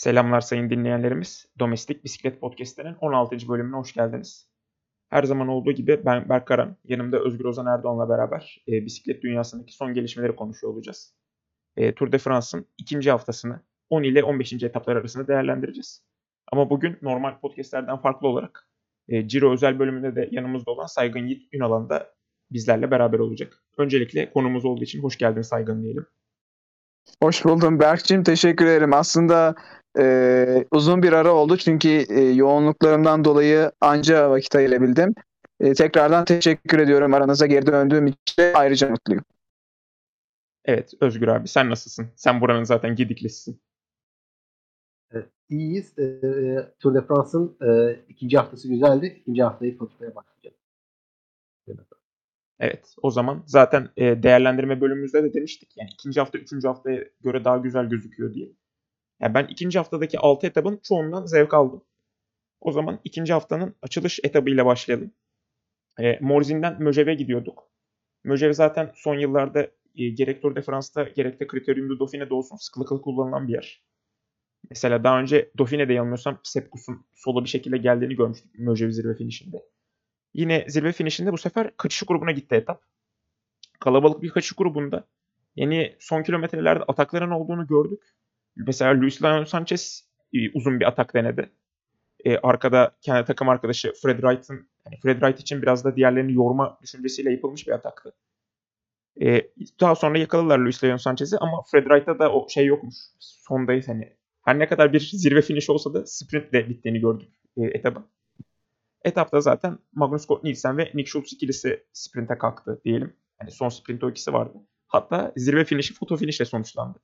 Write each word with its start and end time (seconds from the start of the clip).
Selamlar 0.00 0.40
sayın 0.40 0.70
dinleyenlerimiz. 0.70 1.46
Domestik 1.58 2.04
Bisiklet 2.04 2.40
Podcast'inin 2.40 2.94
16. 2.94 3.48
bölümüne 3.48 3.76
hoş 3.76 3.92
geldiniz. 3.92 4.48
Her 5.08 5.22
zaman 5.22 5.48
olduğu 5.48 5.72
gibi 5.72 6.00
ben 6.04 6.28
Berk 6.28 6.46
Karan, 6.46 6.76
yanımda 6.84 7.18
Özgür 7.18 7.44
Ozan 7.44 7.66
Erdoğan'la 7.66 8.08
beraber 8.08 8.64
e, 8.68 8.72
bisiklet 8.72 9.22
dünyasındaki 9.22 9.74
son 9.74 9.94
gelişmeleri 9.94 10.36
konuşuyor 10.36 10.72
olacağız. 10.72 11.14
E, 11.76 11.94
Tour 11.94 12.12
de 12.12 12.18
France'ın 12.18 12.66
ikinci 12.78 13.10
haftasını 13.10 13.60
10 13.90 14.02
ile 14.02 14.24
15. 14.24 14.52
etaplar 14.52 14.96
arasında 14.96 15.28
değerlendireceğiz. 15.28 16.04
Ama 16.52 16.70
bugün 16.70 16.98
normal 17.02 17.40
podcastlerden 17.40 17.96
farklı 17.96 18.28
olarak 18.28 18.68
e, 19.08 19.28
Ciro 19.28 19.52
özel 19.52 19.78
bölümünde 19.78 20.16
de 20.16 20.28
yanımızda 20.32 20.70
olan 20.70 20.86
Saygın 20.86 21.26
Yiğit 21.26 21.54
Ünalan 21.54 21.88
da 21.88 22.14
bizlerle 22.50 22.90
beraber 22.90 23.18
olacak. 23.18 23.64
Öncelikle 23.78 24.32
konumuz 24.32 24.64
olduğu 24.64 24.84
için 24.84 25.02
hoş 25.02 25.18
geldin 25.18 25.42
Saygın 25.42 25.82
diyelim. 25.82 26.06
Hoş 27.22 27.44
buldum 27.44 27.80
Berk'cim. 27.80 28.24
Teşekkür 28.24 28.66
ederim. 28.66 28.92
Aslında 28.92 29.54
e, 29.98 30.64
uzun 30.70 31.02
bir 31.02 31.12
ara 31.12 31.32
oldu 31.32 31.56
çünkü 31.56 31.88
e, 31.88 32.20
yoğunluklarımdan 32.20 33.24
dolayı 33.24 33.72
anca 33.80 34.30
vakit 34.30 34.54
ayırabildim. 34.54 35.14
E, 35.60 35.74
tekrardan 35.74 36.24
teşekkür 36.24 36.78
ediyorum 36.78 37.14
aranıza 37.14 37.46
geri 37.46 37.66
döndüğüm 37.66 38.06
için 38.06 38.42
ayrıca 38.54 38.90
mutluyum. 38.90 39.24
Evet 40.64 40.92
Özgür 41.00 41.28
abi 41.28 41.48
sen 41.48 41.70
nasılsın? 41.70 42.08
Sen 42.16 42.40
buranın 42.40 42.64
zaten 42.64 42.96
gidiklisisin. 42.96 43.60
Evet, 45.12 45.28
iyiyiz. 45.48 45.98
E, 45.98 46.20
Tour 46.78 46.94
de 46.94 47.06
France'ın 47.06 47.56
e, 47.62 48.00
ikinci 48.08 48.38
haftası 48.38 48.68
güzeldi. 48.68 49.06
İkinci 49.20 49.42
haftayı 49.42 49.78
konuşmaya 49.78 50.14
başlayacağız. 50.14 50.56
Evet 51.68 51.99
o 53.02 53.10
zaman 53.10 53.42
zaten 53.46 53.88
e, 53.96 54.22
değerlendirme 54.22 54.80
bölümümüzde 54.80 55.22
de 55.22 55.34
demiştik. 55.34 55.76
Yani 55.76 55.90
ikinci 55.94 56.20
hafta 56.20 56.38
üçüncü 56.38 56.68
haftaya 56.68 57.04
göre 57.20 57.44
daha 57.44 57.56
güzel 57.56 57.86
gözüküyor 57.86 58.34
diye. 58.34 58.52
Yani 59.20 59.34
ben 59.34 59.46
ikinci 59.46 59.78
haftadaki 59.78 60.18
6 60.18 60.46
etabın 60.46 60.80
çoğundan 60.82 61.26
zevk 61.26 61.54
aldım. 61.54 61.84
O 62.60 62.72
zaman 62.72 63.00
ikinci 63.04 63.32
haftanın 63.32 63.74
açılış 63.82 64.20
etabıyla 64.24 64.66
başlayalım. 64.66 65.12
E, 66.00 66.18
Morzin'den 66.20 66.82
Möjev'e 66.82 67.14
gidiyorduk. 67.14 67.70
Möjev 68.24 68.52
zaten 68.52 68.92
son 68.94 69.14
yıllarda 69.14 69.70
e, 69.96 70.08
gerek 70.08 70.42
Tour 70.42 70.56
de 70.56 70.62
France'da 70.62 71.02
gerek 71.02 71.40
de 71.40 71.46
Criterium 71.46 71.88
du 71.88 72.00
Dauphine'de 72.00 72.34
olsun 72.34 72.56
sıklıkla 72.56 73.00
kullanılan 73.00 73.48
bir 73.48 73.52
yer. 73.52 73.84
Mesela 74.70 75.04
daha 75.04 75.20
önce 75.20 75.50
Dauphine'de 75.58 75.92
yanılmıyorsam 75.92 76.40
Sepkus'un 76.42 77.06
solo 77.14 77.44
bir 77.44 77.48
şekilde 77.48 77.76
geldiğini 77.78 78.16
görmüştük 78.16 78.58
Möjev 78.58 78.90
zirve 78.90 79.14
finişinde. 79.14 79.62
Yine 80.34 80.64
zirve 80.68 80.92
finişinde 80.92 81.32
bu 81.32 81.38
sefer 81.38 81.76
kaçış 81.76 82.02
grubuna 82.02 82.30
gitti 82.30 82.54
etap. 82.54 82.82
Kalabalık 83.80 84.22
bir 84.22 84.30
kaçış 84.30 84.52
grubunda 84.52 85.04
yani 85.56 85.96
son 85.98 86.22
kilometrelerde 86.22 86.84
atakların 86.88 87.30
olduğunu 87.30 87.66
gördük. 87.66 88.02
Mesela 88.56 89.00
Luis 89.00 89.22
Leon 89.22 89.44
Sanchez 89.44 90.08
e, 90.34 90.38
uzun 90.54 90.80
bir 90.80 90.88
atak 90.88 91.14
denedi. 91.14 91.50
Ee, 92.24 92.36
arkada 92.36 92.96
kendi 93.00 93.24
takım 93.24 93.48
arkadaşı 93.48 93.92
Fred 94.02 94.20
Wright'ın 94.20 94.68
yani 94.86 95.00
Fred 95.02 95.20
Wright 95.20 95.40
için 95.40 95.62
biraz 95.62 95.84
da 95.84 95.96
diğerlerini 95.96 96.32
yorma 96.32 96.78
düşüncesiyle 96.82 97.30
yapılmış 97.32 97.66
bir 97.66 97.72
ataktı. 97.72 98.12
Ee, 99.22 99.50
daha 99.80 99.94
sonra 99.94 100.18
yakaladılar 100.18 100.58
Luis 100.58 100.84
Leon 100.84 100.96
Sanchez'i 100.96 101.38
ama 101.38 101.62
Fred 101.70 101.84
Wright'ta 101.84 102.18
da 102.18 102.32
o 102.32 102.48
şey 102.48 102.66
yokmuş. 102.66 102.94
Sondayız 103.18 103.88
hani. 103.88 104.16
Her 104.44 104.58
ne 104.58 104.68
kadar 104.68 104.92
bir 104.92 105.00
zirve 105.00 105.42
finish 105.42 105.70
olsa 105.70 105.94
da 105.94 106.06
sprintle 106.06 106.68
bittiğini 106.68 107.00
gördük 107.00 107.28
e, 107.56 107.64
etaba. 107.64 108.04
Etapta 109.04 109.40
zaten 109.40 109.78
Magnus 109.92 110.26
Kort 110.26 110.44
Nielsen 110.44 110.78
ve 110.78 110.90
Nick 110.94 111.10
Schultz 111.10 111.32
ikilisi 111.32 111.86
sprinte 111.92 112.38
kalktı 112.38 112.80
diyelim. 112.84 113.16
Yani 113.40 113.50
son 113.50 113.68
sprint 113.68 114.04
o 114.04 114.10
ikisi 114.10 114.32
vardı. 114.32 114.58
Hatta 114.86 115.32
zirve 115.36 115.64
finişi 115.64 115.94
foto 115.94 116.16
finişle 116.16 116.44
sonuçlandı. 116.44 116.98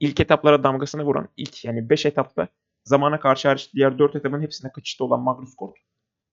İlk 0.00 0.20
etaplara 0.20 0.62
damgasını 0.62 1.04
vuran 1.04 1.28
ilk 1.36 1.64
yani 1.64 1.90
5 1.90 2.06
etapta 2.06 2.48
zamana 2.84 3.20
karşı 3.20 3.48
hariç 3.48 3.74
diğer 3.74 3.98
4 3.98 4.16
etapın 4.16 4.42
hepsine 4.42 4.72
kaçışta 4.72 5.04
olan 5.04 5.20
Magnus 5.20 5.56
Kort 5.56 5.76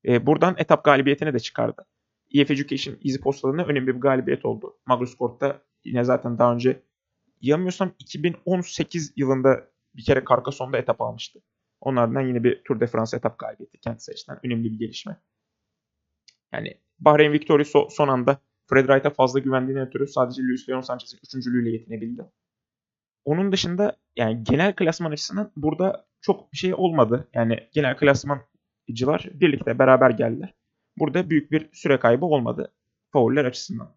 e, 0.05 0.25
buradan 0.25 0.55
etap 0.57 0.83
galibiyetini 0.83 1.33
de 1.33 1.39
çıkardı. 1.39 1.85
EF 2.33 2.51
Education 2.51 2.95
Easy 3.05 3.19
Posta'da 3.19 3.63
önemli 3.63 3.87
bir 3.87 4.01
galibiyet 4.01 4.45
oldu. 4.45 4.77
Magnus 4.85 5.15
Kort'ta 5.15 5.61
yine 5.85 6.03
zaten 6.03 6.39
daha 6.39 6.53
önce 6.53 6.83
yanılmıyorsam 7.41 7.91
2018 7.99 9.13
yılında 9.15 9.67
bir 9.95 10.03
kere 10.03 10.23
Carcassonne'da 10.29 10.77
etap 10.77 11.01
almıştı. 11.01 11.39
Onlardan 11.81 12.21
yine 12.21 12.43
bir 12.43 12.63
Tour 12.63 12.79
de 12.79 12.87
France 12.87 13.17
etap 13.17 13.39
galibiyeti 13.39 13.77
kendisi 13.77 14.11
açısından 14.11 14.39
önemli 14.45 14.63
bir 14.73 14.79
gelişme. 14.79 15.17
Yani 16.53 16.77
Bahreyn 16.99 17.33
Victory 17.33 17.61
so- 17.61 17.89
son 17.89 18.07
anda 18.07 18.37
Fred 18.69 18.85
Wright'a 18.85 19.09
fazla 19.09 19.39
güvendiğine 19.39 19.81
ötürü 19.81 20.07
sadece 20.07 20.41
Luis 20.41 20.69
Leon 20.69 20.81
Sanchez'in 20.81 21.19
üçüncülüğüyle 21.23 21.71
yetinebildi. 21.71 22.25
Onun 23.25 23.51
dışında 23.51 23.97
yani 24.15 24.43
genel 24.43 24.75
klasman 24.75 25.11
açısından 25.11 25.51
burada 25.55 26.07
çok 26.21 26.53
bir 26.53 26.57
şey 26.57 26.73
olmadı. 26.73 27.27
Yani 27.33 27.69
genel 27.73 27.97
klasmancılar 27.97 29.29
birlikte 29.33 29.79
beraber 29.79 30.09
geldiler. 30.09 30.53
Burada 30.97 31.29
büyük 31.29 31.51
bir 31.51 31.69
süre 31.73 31.99
kaybı 31.99 32.25
olmadı 32.25 32.73
fauller 33.11 33.45
açısından. 33.45 33.95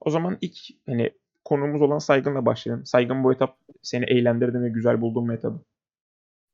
O 0.00 0.10
zaman 0.10 0.38
ilk 0.40 0.56
hani 0.86 1.10
konumuz 1.44 1.82
olan 1.82 1.98
Saygın'la 1.98 2.46
başlayalım. 2.46 2.86
Saygın 2.86 3.24
bu 3.24 3.32
etap 3.32 3.58
seni 3.82 4.04
eğlendirdi 4.04 4.60
ve 4.60 4.68
güzel 4.68 5.00
buldun 5.00 5.26
mu 5.26 5.32
etabı? 5.34 5.64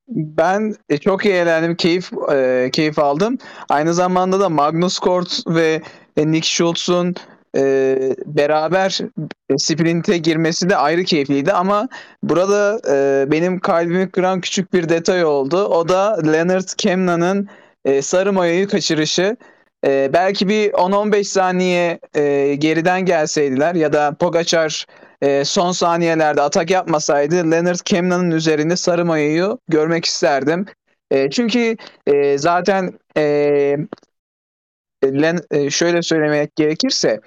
Ben 0.08 0.74
e, 0.88 0.98
çok 0.98 1.24
iyi 1.24 1.34
eğlendim, 1.34 1.76
keyif 1.76 2.10
e, 2.32 2.70
keyif 2.72 2.98
aldım. 2.98 3.38
Aynı 3.68 3.94
zamanda 3.94 4.40
da 4.40 4.48
Magnus 4.48 4.98
Kort 4.98 5.46
ve 5.46 5.82
e, 6.16 6.32
Nick 6.32 6.48
Schultz'un 6.48 7.14
e, 7.56 7.96
beraber 8.26 8.98
sprinte 9.58 10.18
girmesi 10.18 10.70
de 10.70 10.76
ayrı 10.76 11.04
keyifliydi 11.04 11.52
ama 11.52 11.88
burada 12.22 12.80
e, 12.88 13.26
benim 13.30 13.60
kalbimi 13.60 14.10
kıran 14.10 14.40
küçük 14.40 14.72
bir 14.72 14.88
detay 14.88 15.24
oldu. 15.24 15.64
O 15.64 15.88
da 15.88 16.22
Leonard 16.32 16.68
Kemna'nın 16.76 17.48
e, 17.84 18.02
sarı 18.02 18.32
mayoyu 18.32 18.68
kaçırışı. 18.68 19.36
E, 19.86 20.10
belki 20.12 20.48
bir 20.48 20.70
10-15 20.72 21.24
saniye 21.24 21.98
e, 22.14 22.54
geriden 22.54 23.04
gelseydiler 23.04 23.74
ya 23.74 23.92
da 23.92 24.14
Pogacar 24.20 24.86
e, 25.22 25.44
son 25.44 25.72
saniyelerde 25.72 26.42
atak 26.42 26.70
yapmasaydı 26.70 27.50
Leonard 27.50 27.78
Kemna'nın 27.84 28.30
üzerinde 28.30 28.76
sarı 28.76 29.04
mayoyu 29.04 29.58
görmek 29.68 30.04
isterdim. 30.04 30.66
E, 31.10 31.30
çünkü 31.30 31.76
e, 32.06 32.38
zaten 32.38 32.98
e, 33.16 33.76
Len, 35.04 35.38
e, 35.50 35.70
şöyle 35.70 36.02
söylemek 36.02 36.56
gerekirse 36.56 37.20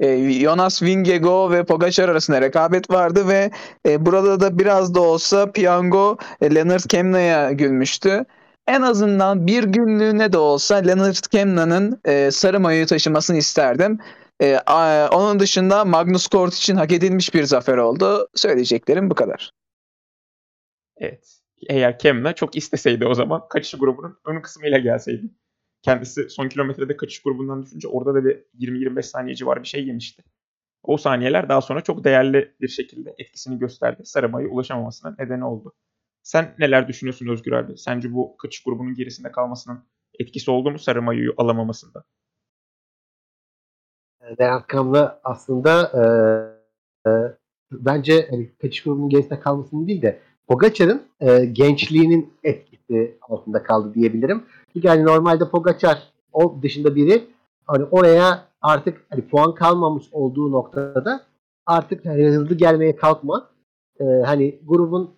e, 0.00 0.30
Jonas 0.30 0.82
Vingego 0.82 1.50
ve 1.50 1.64
Pogacar 1.64 2.08
arasında 2.08 2.40
rekabet 2.40 2.90
vardı 2.90 3.28
ve 3.28 3.50
e, 3.86 4.06
burada 4.06 4.40
da 4.40 4.58
biraz 4.58 4.94
da 4.94 5.00
olsa 5.00 5.52
Piango 5.52 6.16
e, 6.40 6.54
Leonard 6.54 6.84
Kemna'ya 6.88 7.52
gülmüştü. 7.52 8.24
En 8.68 8.82
azından 8.82 9.46
bir 9.46 9.64
günlüğüne 9.64 10.32
de 10.32 10.38
olsa 10.38 10.76
Leonard 10.76 11.26
Kemna'nın 11.30 12.00
e, 12.04 12.30
sarı 12.30 12.60
mayoyu 12.60 12.86
taşımasını 12.86 13.36
isterdim. 13.36 13.98
E, 14.42 14.56
a, 14.66 15.08
onun 15.12 15.40
dışında 15.40 15.84
Magnus 15.84 16.26
Kort 16.26 16.54
için 16.54 16.76
hak 16.76 16.92
edilmiş 16.92 17.34
bir 17.34 17.42
zafer 17.44 17.76
oldu. 17.76 18.28
Söyleyeceklerim 18.34 19.10
bu 19.10 19.14
kadar. 19.14 19.52
Evet. 20.96 21.40
Eğer 21.68 21.98
Kemna 21.98 22.32
çok 22.32 22.56
isteseydi 22.56 23.06
o 23.06 23.14
zaman 23.14 23.48
kaçış 23.48 23.78
grubunun 23.80 24.18
ön 24.26 24.40
kısmıyla 24.42 24.78
gelseydi. 24.78 25.30
Kendisi 25.82 26.30
son 26.30 26.48
kilometrede 26.48 26.96
kaçış 26.96 27.22
grubundan 27.22 27.62
düşünce 27.62 27.88
orada 27.88 28.14
da 28.14 28.24
bir 28.24 28.44
20-25 28.58 29.02
saniye 29.02 29.34
civarı 29.36 29.62
bir 29.62 29.68
şey 29.68 29.86
yemişti. 29.86 30.22
O 30.82 30.96
saniyeler 30.96 31.48
daha 31.48 31.60
sonra 31.60 31.80
çok 31.80 32.04
değerli 32.04 32.54
bir 32.60 32.68
şekilde 32.68 33.14
etkisini 33.18 33.58
gösterdi. 33.58 34.02
Sarımayı 34.04 34.48
ulaşamamasına 34.48 35.16
nedeni 35.18 35.44
oldu. 35.44 35.74
Sen 36.22 36.54
neler 36.58 36.88
düşünüyorsun 36.88 37.28
Özgür 37.28 37.52
abi? 37.52 37.78
Sence 37.78 38.12
bu 38.12 38.36
kaçış 38.36 38.62
grubunun 38.62 38.94
gerisinde 38.94 39.32
kalmasının 39.32 39.84
etkisi 40.18 40.50
oldu 40.50 40.70
mu 40.70 40.78
Sarımayı'yı 40.78 41.34
alamamasında? 41.36 42.04
Levent 44.40 44.66
Kam'la 44.66 45.20
aslında 45.24 45.82
e, 45.94 47.10
e, 47.10 47.10
bence 47.72 48.26
hani, 48.30 48.50
kaçış 48.62 48.82
grubunun 48.82 49.08
gerisinde 49.08 49.40
kalmasının 49.40 49.86
değil 49.86 50.02
de 50.02 50.18
Pogacar'ın 50.48 51.02
e, 51.20 51.44
gençliğinin 51.44 52.34
etkisi 52.44 53.18
altında 53.22 53.62
kaldı 53.62 53.94
diyebilirim. 53.94 54.42
Çünkü 54.72 54.88
yani 54.88 55.04
normalde 55.04 55.48
Pogacar 55.50 56.12
o 56.32 56.58
dışında 56.62 56.94
biri 56.94 57.24
hani 57.66 57.84
oraya 57.84 58.44
artık 58.62 59.06
hani 59.10 59.28
puan 59.28 59.54
kalmamış 59.54 60.04
olduğu 60.12 60.52
noktada 60.52 61.20
artık 61.66 62.06
hani 62.06 62.26
hızlı 62.26 62.54
gelmeye 62.54 62.96
kalkma. 62.96 63.50
E, 64.00 64.04
hani 64.04 64.58
grubun 64.64 65.10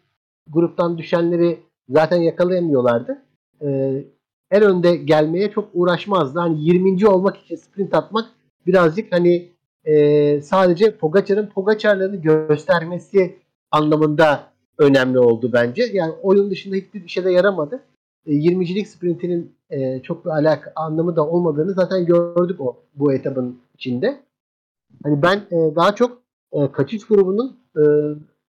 gruptan 0.46 0.98
düşenleri 0.98 1.60
zaten 1.88 2.16
yakalayamıyorlardı. 2.16 3.22
E, 3.62 3.68
en 4.50 4.62
önde 4.62 4.96
gelmeye 4.96 5.50
çok 5.50 5.68
uğraşmazdı. 5.74 6.38
Hani 6.38 6.64
20. 6.64 7.08
olmak 7.08 7.36
için 7.36 7.56
sprint 7.56 7.94
atmak 7.94 8.37
birazcık 8.68 9.12
hani 9.12 9.52
e, 9.84 10.40
sadece 10.42 10.96
Pogacar'ın 10.96 11.46
Pogacar'larını 11.46 12.16
göstermesi 12.16 13.36
anlamında 13.70 14.52
önemli 14.78 15.18
oldu 15.18 15.50
bence. 15.52 15.82
Yani 15.92 16.12
oyun 16.22 16.50
dışında 16.50 16.76
hiçbir 16.76 17.08
şeyde 17.08 17.30
yaramadı. 17.30 17.82
E, 18.26 18.32
20'cilik 18.32 18.88
sprintinin 18.88 19.52
e, 19.70 20.02
çok 20.02 20.24
bir 20.24 20.30
alaka 20.30 20.72
anlamı 20.76 21.16
da 21.16 21.28
olmadığını 21.28 21.72
zaten 21.72 22.06
gördük 22.06 22.60
o 22.60 22.76
bu 22.94 23.12
etabın 23.12 23.60
içinde. 23.74 24.20
Hani 25.04 25.22
ben 25.22 25.36
e, 25.36 25.76
daha 25.76 25.94
çok 25.94 26.22
e, 26.52 26.72
kaçış 26.72 27.06
grubunun 27.06 27.56
e, 27.76 27.82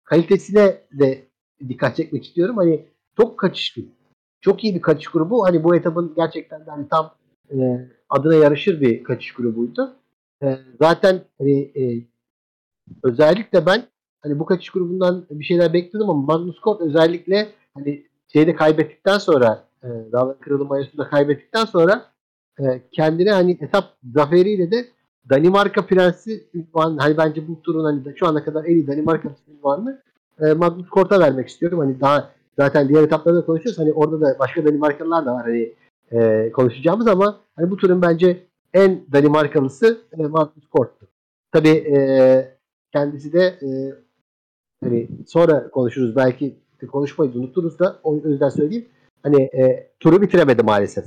kalitesine 0.04 0.78
de 0.92 1.24
dikkat 1.70 1.96
çekmek 1.96 2.26
istiyorum. 2.26 2.58
Hani 2.58 2.86
çok 3.18 3.38
kaçışlı. 3.38 3.82
Çok 4.42 4.64
iyi 4.64 4.76
bir 4.76 4.82
kaçış 4.82 5.08
grubu. 5.08 5.46
Hani 5.46 5.64
bu 5.64 5.76
etapın 5.76 6.14
gerçekten 6.16 6.66
de 6.66 6.72
hani 6.72 6.88
tam 6.90 7.12
e, 7.52 7.88
adına 8.10 8.36
yarışır 8.36 8.82
bir 8.82 9.04
kaçış 9.04 9.34
grubuydu. 9.34 9.99
E, 10.44 10.58
zaten 10.82 11.22
hani 11.38 11.60
e, 11.62 12.08
özellikle 13.04 13.66
ben 13.66 13.84
hani 14.22 14.40
bu 14.40 14.46
kaçış 14.46 14.70
grubundan 14.70 15.26
bir 15.30 15.46
şeyler 15.46 15.74
bekliyordum 15.74 16.10
ama 16.10 16.22
Magnus 16.22 16.60
Kort 16.60 16.82
özellikle 16.82 17.48
hani 17.74 18.06
şeyde 18.28 18.56
kaybettikten 18.56 19.18
sonra 19.18 19.64
e, 19.84 19.88
Dağlar 20.12 20.40
Kralı 20.40 20.66
Mayası'nda 20.66 21.10
kaybettikten 21.10 21.66
sonra 21.66 22.06
e, 22.60 22.82
kendine 22.92 23.32
hani 23.32 23.58
etap 23.62 23.86
zaferiyle 24.14 24.72
de 24.72 24.86
Danimarka 25.30 25.86
Prensi 25.86 26.48
ünvanı 26.54 27.00
hani 27.00 27.18
bence 27.18 27.48
bu 27.48 27.62
turun 27.62 27.84
hani 27.84 28.02
şu 28.16 28.28
ana 28.28 28.44
kadar 28.44 28.66
en 28.66 28.74
iyi 28.74 28.88
Danimarka 28.88 29.30
ünvanını 29.48 30.02
e, 30.42 30.54
Magnus 30.54 30.90
Kort'a 30.90 31.20
vermek 31.20 31.50
istiyorum. 31.50 31.80
Hani 31.80 32.00
daha 32.02 32.30
zaten 32.60 32.90
diğer 32.90 33.04
etaplarda 33.04 33.46
konuşuyoruz. 33.46 33.80
Hani 33.80 33.94
orada 33.94 34.22
da 34.22 34.40
başka 34.40 34.66
Danimarkalılar 34.66 35.26
da 35.26 35.34
var 35.34 35.44
hani 35.44 35.74
e, 36.12 36.52
konuşacağımız 36.52 37.08
ama 37.08 37.40
hani 37.56 37.72
bu 37.72 37.78
turun 37.78 38.02
bence 38.02 38.49
en 38.74 39.06
Danimarkalısı 39.12 40.02
e, 40.20 40.24
Magnus 40.24 40.68
Kort'tu. 40.68 41.08
Tabii 41.52 41.70
e, 41.70 42.58
kendisi 42.92 43.34
de 43.34 43.42
e, 43.42 43.70
hani 44.84 45.08
sonra 45.28 45.70
konuşuruz 45.70 46.16
belki 46.16 46.60
konuşmayı 46.92 47.32
unuturuz 47.32 47.80
da 47.80 48.00
o 48.04 48.16
yüzden 48.16 48.50
söyleyeyim. 48.50 48.90
Hani 49.24 49.42
e, 49.42 49.92
turu 50.00 50.22
bitiremedi 50.22 50.64
maalesef. 50.64 51.06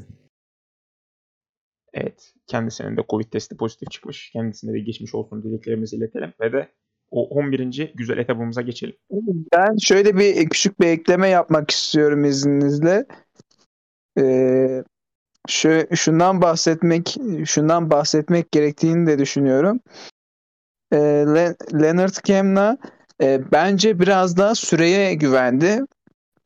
Evet. 1.94 2.34
Kendisinin 2.46 2.96
de 2.96 3.04
Covid 3.08 3.24
testi 3.24 3.56
pozitif 3.56 3.90
çıkmış. 3.90 4.30
Kendisine 4.30 4.72
de 4.72 4.80
geçmiş 4.80 5.14
olsun 5.14 5.42
dileklerimizi 5.42 5.96
iletelim 5.96 6.32
ve 6.40 6.52
de 6.52 6.68
o 7.10 7.28
11. 7.28 7.92
güzel 7.94 8.18
etabımıza 8.18 8.62
geçelim. 8.62 8.96
Ben 9.52 9.76
şöyle 9.76 10.16
bir 10.16 10.48
küçük 10.48 10.80
bir 10.80 10.86
ekleme 10.86 11.28
yapmak 11.28 11.70
istiyorum 11.70 12.24
izninizle. 12.24 13.06
Ee, 14.18 14.84
şu, 15.48 15.96
şundan 15.96 16.42
bahsetmek 16.42 17.16
şundan 17.44 17.90
bahsetmek 17.90 18.52
gerektiğini 18.52 19.06
de 19.06 19.18
düşünüyorum. 19.18 19.80
Ee, 20.92 20.96
Le- 21.34 21.56
Leonard 21.82 22.14
Kemna 22.24 22.78
e, 23.22 23.52
bence 23.52 23.98
biraz 23.98 24.36
daha 24.36 24.54
süreye 24.54 25.14
güvendi 25.14 25.80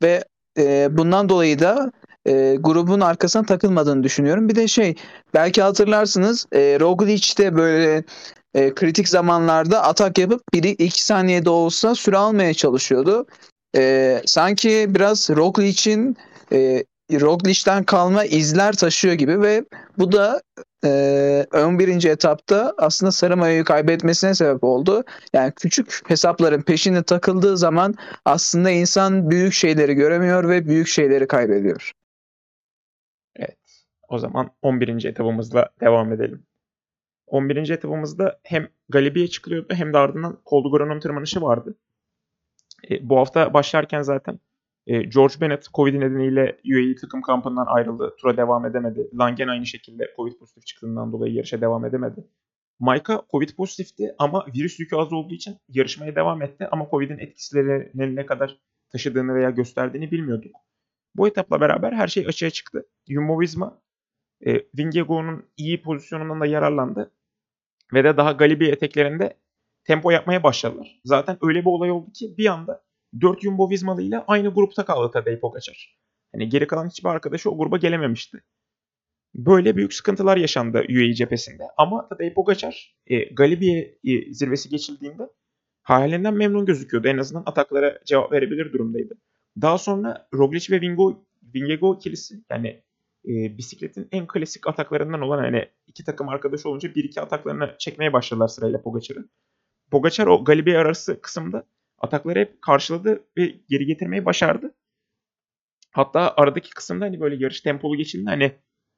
ve 0.02 0.25
e, 0.58 0.88
bundan 0.96 1.28
dolayı 1.28 1.58
da 1.58 1.93
e, 2.26 2.56
grubun 2.60 3.00
arkasına 3.00 3.46
takılmadığını 3.46 4.02
düşünüyorum. 4.02 4.48
Bir 4.48 4.54
de 4.54 4.69
şey 4.69 4.94
belki 5.34 5.62
hatırlarsınız 5.62 6.46
e, 6.52 6.81
Roglic 6.81 7.38
de 7.38 7.56
böyle 7.56 8.04
e, 8.54 8.75
kritik 8.75 9.08
zamanlarda 9.08 9.82
atak 9.82 10.19
yapıp 10.19 10.42
1-2 10.54 11.04
saniyede 11.04 11.50
olsa 11.50 11.94
süre 11.94 12.16
almaya 12.16 12.54
çalışıyordu. 12.54 13.26
E, 13.76 14.22
sanki 14.26 14.87
biraz 14.88 15.31
Roglic'in 15.31 16.16
e, 16.52 16.84
Roglic'ten 17.12 17.85
kalma 17.85 18.25
izler 18.25 18.73
taşıyor 18.73 19.14
gibi 19.14 19.41
ve 19.41 19.64
bu 19.99 20.12
da 20.12 20.43
e, 20.85 21.47
11. 21.55 22.05
etapta 22.05 22.75
aslında 22.79 23.12
sarı 23.12 23.37
mayoyu 23.37 23.64
kaybetmesine 23.64 24.35
sebep 24.35 24.64
oldu. 24.64 25.05
Yani 25.32 25.53
küçük 25.56 26.11
hesapların 26.11 26.62
peşine 26.62 27.03
takıldığı 27.03 27.56
zaman 27.56 27.94
aslında 28.25 28.70
insan 28.70 29.31
büyük 29.31 29.53
şeyleri 29.53 29.94
göremiyor 29.94 30.49
ve 30.49 30.67
büyük 30.67 30.88
şeyleri 30.88 31.26
kaybediyor. 31.26 31.93
Evet. 33.37 33.59
O 34.09 34.19
zaman 34.19 34.50
11. 34.62 35.05
etabımızla 35.05 35.70
devam 35.81 36.12
edelim. 36.12 36.43
11. 37.26 37.70
etabımızda 37.70 38.41
hem 38.43 38.69
Galibiye 38.88 39.29
çıkılıyordu 39.29 39.75
hem 39.75 39.93
de 39.93 39.99
ardından 39.99 40.38
Coldugran'ın 40.47 41.00
tırmanışı 41.00 41.43
vardı. 41.43 41.75
E, 42.91 43.09
bu 43.09 43.19
hafta 43.19 43.55
başlarken 43.55 44.02
zaten 44.02 44.41
e, 44.87 45.03
George 45.03 45.35
Bennett 45.41 45.69
Covid 45.75 45.94
nedeniyle 45.94 46.59
UAE 46.65 46.94
takım 47.00 47.23
kampından 47.23 47.67
ayrıldı. 47.67 48.17
Tura 48.21 48.37
devam 48.37 48.67
edemedi. 48.67 49.11
Langen 49.19 49.49
aynı 49.49 49.67
şekilde 49.67 50.12
Covid 50.17 50.38
pozitif 50.38 50.67
çıktığından 50.67 51.12
dolayı 51.12 51.35
yarışa 51.35 51.61
devam 51.61 51.85
edemedi. 51.85 52.25
Maika 52.79 53.23
Covid 53.31 53.49
pozitifti 53.56 54.15
ama 54.19 54.47
virüs 54.56 54.81
yükü 54.81 54.97
az 54.97 55.12
olduğu 55.12 55.35
için 55.35 55.56
yarışmaya 55.69 56.15
devam 56.15 56.43
etti 56.43 56.69
ama 56.71 56.87
Covid'in 56.91 57.19
etkilerini 57.19 58.17
ne 58.17 58.27
kadar 58.27 58.59
taşıdığını 58.93 59.35
veya 59.35 59.50
gösterdiğini 59.50 60.11
bilmiyorduk. 60.11 60.56
Bu 61.15 61.29
etapla 61.29 61.61
beraber 61.61 61.93
her 61.93 62.09
şey 62.09 62.27
açığa 62.27 62.50
çıktı. 62.50 62.87
Jumbo 63.09 63.41
Visma 63.41 63.83
e, 64.47 64.55
Vingegaard'un 64.79 65.44
iyi 65.56 65.83
pozisyonundan 65.83 66.41
da 66.41 66.47
yararlandı 66.47 67.12
ve 67.94 68.05
de 68.05 68.17
daha 68.17 68.33
Galibiye 68.33 68.73
eteklerinde 68.73 69.38
tempo 69.85 70.11
yapmaya 70.11 70.43
başladılar. 70.43 71.00
Zaten 71.05 71.38
öyle 71.43 71.61
bir 71.61 71.67
olay 71.67 71.91
oldu 71.91 72.12
ki 72.12 72.35
bir 72.38 72.47
anda 72.47 72.86
4 73.20 73.41
Jumbo 73.43 73.70
Vismalı 73.70 74.03
ile 74.03 74.19
aynı 74.19 74.55
grupta 74.55 74.85
kaldı 74.85 75.11
Tadej 75.12 75.41
Pogacar. 75.41 75.99
Hani 76.32 76.49
geri 76.49 76.67
kalan 76.67 76.88
hiçbir 76.88 77.08
arkadaşı 77.08 77.50
o 77.50 77.58
gruba 77.58 77.76
gelememişti. 77.76 78.43
Böyle 79.35 79.76
büyük 79.76 79.94
sıkıntılar 79.94 80.37
yaşandı 80.37 80.79
UAE 80.79 81.14
cephesinde. 81.14 81.62
Ama 81.76 82.08
Tadej 82.08 82.35
Pogacar 82.35 82.97
e, 83.06 83.35
Galibiye 83.35 83.99
e, 84.05 84.35
zirvesi 84.35 84.69
geçildiğinde 84.69 85.23
halinden 85.82 86.35
memnun 86.35 86.67
gözüküyordu. 86.67 87.08
En 87.08 87.19
azından 87.19 87.43
ataklara 87.47 88.00
cevap 88.05 88.32
verebilir 88.32 88.73
durumdaydı. 88.73 89.14
Daha 89.61 89.79
sonra 89.79 90.29
Roglic 90.35 90.76
ve 90.76 90.81
Vingo, 90.81 91.26
Vingegaard 91.55 91.97
ikilisi 91.97 92.44
yani 92.50 92.82
e, 93.29 93.59
bisikletin 93.59 94.09
en 94.12 94.26
klasik 94.26 94.69
ataklarından 94.69 95.20
olan 95.20 95.38
hani 95.38 95.69
iki 95.87 96.05
takım 96.05 96.29
arkadaş 96.29 96.67
olunca 96.67 96.94
bir 96.94 97.05
iki 97.05 97.20
ataklarını 97.20 97.75
çekmeye 97.79 98.12
başladılar 98.12 98.49
sırayla 98.49 98.82
Pogacar'ı. 98.82 99.29
Pogacar 99.91 100.26
o 100.26 100.44
Galibiye 100.44 100.79
arası 100.79 101.20
kısımda 101.20 101.67
atakları 101.98 102.38
hep 102.38 102.62
karşıladı 102.62 103.25
ve 103.38 103.54
geri 103.69 103.87
getirmeyi 103.87 104.25
başardı. 104.25 104.75
Hatta 105.93 106.34
aradaki 106.37 106.70
kısımda 106.70 107.04
hani 107.04 107.20
böyle 107.20 107.44
yarış 107.44 107.60
tempolu 107.60 107.96
geçildi 107.96 108.31
hani 108.31 108.52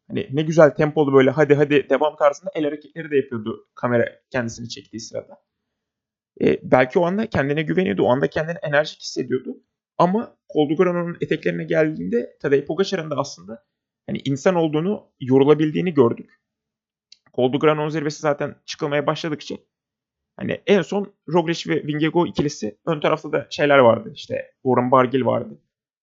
hani 0.09 0.29
ne 0.33 0.43
güzel 0.43 0.71
tempolu 0.71 1.13
böyle 1.13 1.31
hadi 1.31 1.55
hadi 1.55 1.89
devam 1.91 2.17
tarzında 2.17 2.51
el 2.55 2.65
hareketleri 2.65 3.11
de 3.11 3.17
yapıyordu 3.17 3.69
kamera 3.75 4.05
kendisini 4.31 4.69
çektiği 4.69 5.01
sırada. 5.01 5.43
E, 6.41 6.71
belki 6.71 6.99
o 6.99 7.05
anda 7.05 7.27
kendine 7.27 7.63
güveniyordu. 7.63 8.03
O 8.03 8.09
anda 8.09 8.31
kendini 8.31 8.59
enerjik 8.63 9.01
hissediyordu. 9.01 9.57
Ama 9.99 10.37
Koldugrano'nun 10.49 11.17
eteklerine 11.21 11.65
geldiğinde 11.65 12.37
Tadej 12.41 12.65
Pogacar'ın 12.65 13.11
da 13.11 13.17
aslında 13.17 13.67
hani 14.07 14.19
insan 14.25 14.55
olduğunu, 14.55 15.13
yorulabildiğini 15.21 15.95
gördük. 15.95 16.31
Koldugrano'nun 17.33 17.89
zirvesi 17.89 18.21
zaten 18.21 18.57
çıkılmaya 18.67 19.07
başladıkça 19.07 19.57
hani 20.39 20.61
en 20.67 20.83
son 20.83 21.15
Roglic 21.29 21.71
ve 21.71 21.87
Vingegaard 21.87 22.27
ikilisi 22.27 22.79
ön 22.87 23.01
tarafta 23.01 23.33
da 23.33 23.47
şeyler 23.51 23.79
vardı. 23.79 24.13
İşte 24.15 24.53
Warren 24.63 24.91
Barguil 24.91 25.25
vardı. 25.25 25.59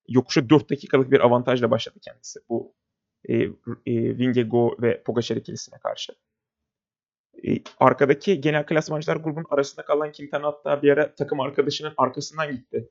Yokuşa 0.08 0.50
4 0.50 0.70
dakikalık 0.70 1.12
bir 1.12 1.20
avantajla 1.20 1.72
başladı 1.72 2.00
kendisi 2.02 2.40
bu 2.50 2.76
e, 3.30 3.36
e, 3.36 4.18
Vingegaard 4.18 4.82
ve 4.82 5.04
Pogacar 5.04 5.36
ikilisine 5.36 5.80
karşı. 5.80 6.14
E, 7.48 7.50
arkadaki 7.80 8.42
genel 8.42 8.66
klasmancılar 8.66 9.16
grubun 9.16 9.46
arasında 9.50 9.86
kalan 9.86 10.12
Quintana 10.12 10.48
hatta 10.48 10.82
bir 10.82 10.92
ara 10.92 11.16
takım 11.16 11.40
arkadaşının 11.40 11.94
arkasından 11.98 12.52
gitti 12.52 12.90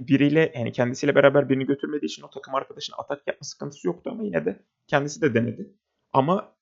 biriyle 0.00 0.52
yani 0.54 0.72
kendisiyle 0.72 1.14
beraber 1.14 1.48
birini 1.48 1.66
götürmediği 1.66 2.06
için 2.06 2.22
o 2.22 2.30
takım 2.30 2.54
arkadaşının 2.54 2.96
atak 2.98 3.26
yapma 3.26 3.44
sıkıntısı 3.44 3.86
yoktu 3.86 4.10
ama 4.12 4.22
yine 4.22 4.44
de 4.44 4.62
kendisi 4.86 5.22
de 5.22 5.34
denedi. 5.34 5.74
Ama 6.12 6.56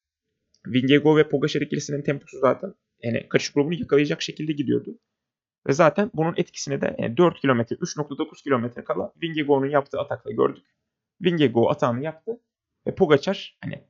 Vingegaard 0.67 1.17
ve 1.17 1.29
Pogacar 1.29 1.61
ikilisinin 1.61 2.03
temposu 2.03 2.39
zaten 2.39 2.75
yani 3.05 3.29
kaçış 3.29 3.53
grubunu 3.53 3.75
yakalayacak 3.75 4.23
şekilde 4.23 4.53
gidiyordu. 4.53 4.99
Ve 5.69 5.73
zaten 5.73 6.11
bunun 6.15 6.35
etkisini 6.37 6.81
de 6.81 6.97
yani 6.99 7.17
4 7.17 7.41
kilometre 7.41 7.77
3.9 7.77 8.43
kilometre 8.43 8.85
kala 8.85 9.13
Vingegaard'un 9.23 9.69
yaptığı 9.69 10.01
atakla 10.01 10.31
gördük. 10.31 10.67
Vingegaard 11.21 11.71
atağını 11.71 12.05
yaptı 12.05 12.41
ve 12.87 12.95
Pogacar 12.95 13.59
hani 13.65 13.85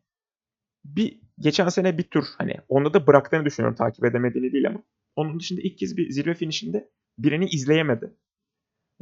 bir 0.84 1.20
geçen 1.38 1.68
sene 1.68 1.98
bir 1.98 2.02
tur 2.02 2.24
hani 2.38 2.56
onda 2.68 2.94
da 2.94 3.06
bıraktığını 3.06 3.44
düşünüyorum 3.44 3.76
takip 3.76 4.04
edemediğini 4.04 4.52
değil 4.52 4.66
ama 4.66 4.82
onun 5.16 5.40
dışında 5.40 5.60
ilk 5.60 5.78
kez 5.78 5.96
bir 5.96 6.10
zirve 6.10 6.34
finişinde 6.34 6.90
birini 7.18 7.48
izleyemedi. 7.48 8.14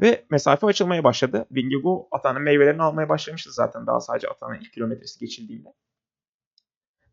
Ve 0.01 0.25
mesafe 0.31 0.67
açılmaya 0.67 1.05
başladı. 1.05 1.47
Vingegaard 1.51 2.05
atanın 2.11 2.43
meyvelerini 2.43 2.83
almaya 2.83 3.09
başlamıştı 3.09 3.53
zaten 3.53 3.87
daha 3.87 4.01
sadece 4.01 4.29
atanın 4.29 4.61
ilk 4.61 4.73
kilometresi 4.73 5.21
geçildiğinde. 5.21 5.75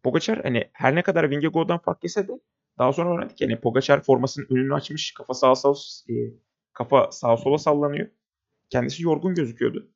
Pogacar 0.04 0.44
hani 0.44 0.70
her 0.74 0.96
ne 0.96 1.02
kadar 1.02 1.30
Vingegaard'dan 1.30 1.78
fark 1.78 2.04
yese 2.04 2.28
de 2.28 2.32
daha 2.80 2.94
sonra 2.94 3.16
öğrendik 3.16 3.38
ki 3.38 3.46
hani 3.46 3.60
Pogacar 3.60 4.02
formasının 4.02 4.48
önünü 4.50 4.74
açmış. 4.74 5.14
Kafa 5.14 5.34
sağa 5.34 5.56
sağa 5.56 5.74
e, 6.10 6.14
kafa 6.74 7.12
sağa 7.12 7.38
sola 7.38 7.58
sallanıyor. 7.58 8.08
Kendisi 8.70 9.04
yorgun 9.04 9.36
gözüküyordu. 9.36 9.92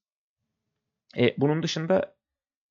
E, 1.18 1.36
bunun 1.38 1.64
dışında 1.64 2.16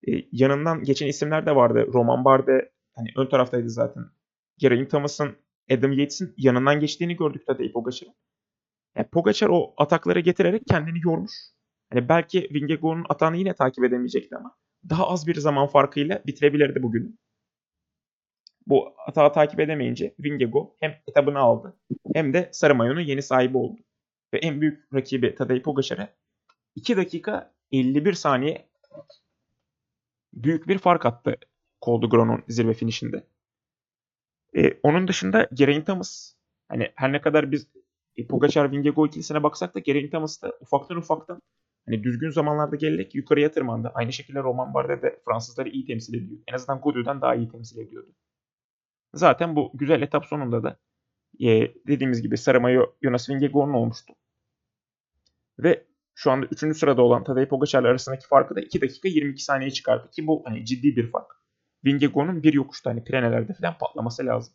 e, 0.07 0.11
yanından 0.31 0.83
geçen 0.83 1.07
isimler 1.07 1.45
de 1.45 1.55
vardı. 1.55 1.87
Roman 1.93 2.25
Barde 2.25 2.71
hani 2.95 3.09
ön 3.17 3.25
taraftaydı 3.25 3.69
zaten. 3.69 4.03
Geraint 4.57 4.91
Thomas'ın 4.91 5.35
Adam 5.71 5.91
Yates'in 5.91 6.33
yanından 6.37 6.79
geçtiğini 6.79 7.15
gördük 7.15 7.45
Tadej 7.47 7.71
Pogacar'ın. 7.71 8.13
Yani 8.97 9.07
Pogacar 9.07 9.49
o 9.49 9.73
atakları 9.77 10.19
getirerek 10.19 10.61
kendini 10.67 10.99
yormuş. 11.03 11.31
Hani 11.93 12.09
belki 12.09 12.49
Vingegaard'un 12.53 13.05
atağını 13.09 13.37
yine 13.37 13.53
takip 13.53 13.83
edemeyecekti 13.83 14.35
ama 14.35 14.57
daha 14.89 15.07
az 15.09 15.27
bir 15.27 15.35
zaman 15.35 15.67
farkıyla 15.67 16.23
bitirebilirdi 16.27 16.83
bugün. 16.83 17.19
Bu 18.67 18.93
atağı 19.07 19.33
takip 19.33 19.59
edemeyince 19.59 20.15
Vingegaard 20.19 20.67
hem 20.79 20.95
etabını 21.07 21.39
aldı 21.39 21.77
hem 22.13 22.33
de 22.33 22.49
Sarı 22.51 22.75
Mayon'un 22.75 23.01
yeni 23.01 23.21
sahibi 23.21 23.57
oldu. 23.57 23.81
ve 24.33 24.37
en 24.37 24.61
büyük 24.61 24.93
rakibi 24.93 25.35
Tadej 25.35 25.61
Pogacar'a 25.61 26.09
2 26.75 26.97
dakika 26.97 27.53
51 27.71 28.13
saniye 28.13 28.69
büyük 30.33 30.67
bir 30.67 30.77
fark 30.77 31.05
attı 31.05 31.35
Col 31.85 32.01
de 32.01 32.05
Gron'un 32.05 32.43
zirve 32.47 32.73
finişinde. 32.73 33.27
Ee, 34.57 34.79
onun 34.83 35.07
dışında 35.07 35.49
Geraint 35.53 35.85
Thomas 35.85 36.33
hani 36.67 36.91
her 36.95 37.11
ne 37.13 37.21
kadar 37.21 37.51
biz 37.51 37.67
e, 38.17 38.27
Pogacar 38.27 38.71
Vingegaard 38.71 39.07
ikilisine 39.07 39.43
baksak 39.43 39.75
da 39.75 39.79
Geraint 39.79 40.11
Thomas 40.11 40.41
da 40.43 40.53
ufaktan 40.61 40.97
ufaktan 40.97 41.41
hani 41.85 42.03
düzgün 42.03 42.29
zamanlarda 42.29 42.75
gelerek 42.75 43.15
yukarıya 43.15 43.51
tırmandı. 43.51 43.91
Aynı 43.93 44.13
şekilde 44.13 44.39
Roman 44.39 44.73
Bardet 44.73 45.03
de 45.03 45.21
Fransızları 45.25 45.69
iyi 45.69 45.85
temsil 45.85 46.13
ediyor. 46.13 46.41
En 46.47 46.53
azından 46.53 46.81
Godu'dan 46.81 47.21
daha 47.21 47.35
iyi 47.35 47.49
temsil 47.49 47.79
ediyordu. 47.79 48.13
Zaten 49.13 49.55
bu 49.55 49.71
güzel 49.73 50.01
etap 50.01 50.25
sonunda 50.25 50.63
da 50.63 50.77
e, 51.39 51.73
dediğimiz 51.87 52.21
gibi 52.21 52.37
Saramayo 52.37 52.85
Jonas 53.03 53.29
Vingegaard'un 53.29 53.73
olmuştu. 53.73 54.13
Ve 55.59 55.87
şu 56.15 56.31
anda 56.31 56.45
3. 56.45 56.77
sırada 56.77 57.01
olan 57.01 57.23
Tadej 57.23 57.47
Pogacar'la 57.47 57.87
arasındaki 57.87 58.27
farkı 58.27 58.55
da 58.55 58.61
2 58.61 58.81
dakika 58.81 59.07
22 59.07 59.43
saniye 59.43 59.71
çıkardı 59.71 60.09
ki 60.11 60.27
bu 60.27 60.43
hani 60.45 60.65
ciddi 60.65 60.95
bir 60.95 61.11
fark. 61.11 61.31
Vingegaard'un 61.85 62.43
bir 62.43 62.53
yokuşta 62.53 62.89
hani 62.89 63.03
Pirenelerde 63.03 63.53
falan 63.53 63.77
patlaması 63.77 64.25
lazım. 64.25 64.53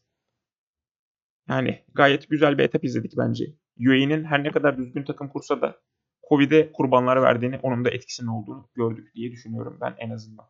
Yani 1.49 1.85
gayet 1.95 2.29
güzel 2.31 2.59
bir 2.59 2.65
etap 2.65 2.85
izledik 2.85 3.12
bence. 3.19 3.45
UAE'nin 3.87 4.25
her 4.25 4.45
ne 4.45 4.50
kadar 4.50 4.79
düzgün 4.79 5.05
takım 5.05 5.29
kursa 5.29 5.61
da 5.61 5.81
Covid'e 6.29 6.73
kurbanlar 6.73 7.23
verdiğini, 7.23 7.59
onun 7.62 7.85
da 7.85 7.91
etkisinin 7.91 8.29
olduğunu 8.29 8.71
gördük 8.75 9.15
diye 9.15 9.33
düşünüyorum 9.33 9.79
ben 9.81 9.95
en 9.99 10.11
azından. 10.11 10.47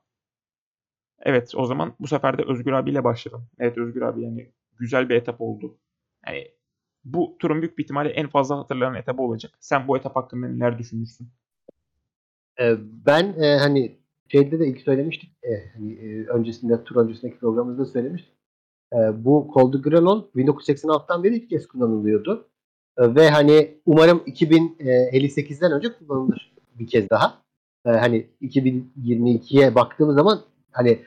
Evet 1.21 1.53
o 1.57 1.67
zaman 1.67 1.95
bu 2.01 2.07
sefer 2.07 2.39
de 2.39 2.43
Özgür 2.43 2.73
abiyle 2.73 3.05
başlayalım. 3.05 3.47
Evet 3.59 3.79
Özgür 3.79 4.03
abi 4.03 4.23
yani 4.23 4.51
güzel 4.79 5.09
bir 5.09 5.15
etap 5.15 5.41
oldu. 5.41 5.79
Yani 6.27 6.49
bu 7.05 7.37
turun 7.39 7.63
büyük 7.63 7.79
bir 7.79 7.85
ihtimalle 7.85 8.09
en 8.09 8.29
fazla 8.29 8.59
hatırlanan 8.59 8.95
etabı 8.95 9.23
olacak. 9.23 9.53
Sen 9.61 9.89
bu 9.89 9.97
etap 9.97 10.17
hakkında 10.17 10.49
neler 10.49 10.79
düşünürsün? 10.79 11.29
Ee, 12.61 12.77
ben 13.07 13.35
e, 13.43 13.57
hani 13.57 13.99
şeyde 14.29 14.61
de 14.61 14.67
ilk 14.67 14.81
söylemiştik. 14.81 15.33
E, 15.43 15.49
hani, 15.75 15.93
e, 15.93 16.27
öncesinde 16.27 16.85
tur 16.85 16.97
öncesindeki 16.97 17.39
programımızda 17.39 17.85
söylemiştik. 17.85 18.33
E, 18.93 19.25
bu 19.25 19.51
Col 19.55 19.73
de 19.73 19.77
Grelon 19.79 20.31
1986'dan 20.37 21.25
beri 21.25 21.37
ilk 21.37 21.51
kez 21.51 21.67
kullanılıyordu. 21.67 22.49
E, 22.99 23.15
ve 23.15 23.31
hani 23.31 23.81
umarım 23.87 24.19
2058'den 24.19 25.73
önce 25.73 25.89
kullanılır 25.93 26.53
bir 26.79 26.87
kez 26.87 27.11
daha. 27.11 27.43
E, 27.87 27.91
hani 27.91 28.27
2022'ye 28.43 29.75
baktığımız 29.75 30.17
zaman 30.17 30.41
hani 30.73 30.99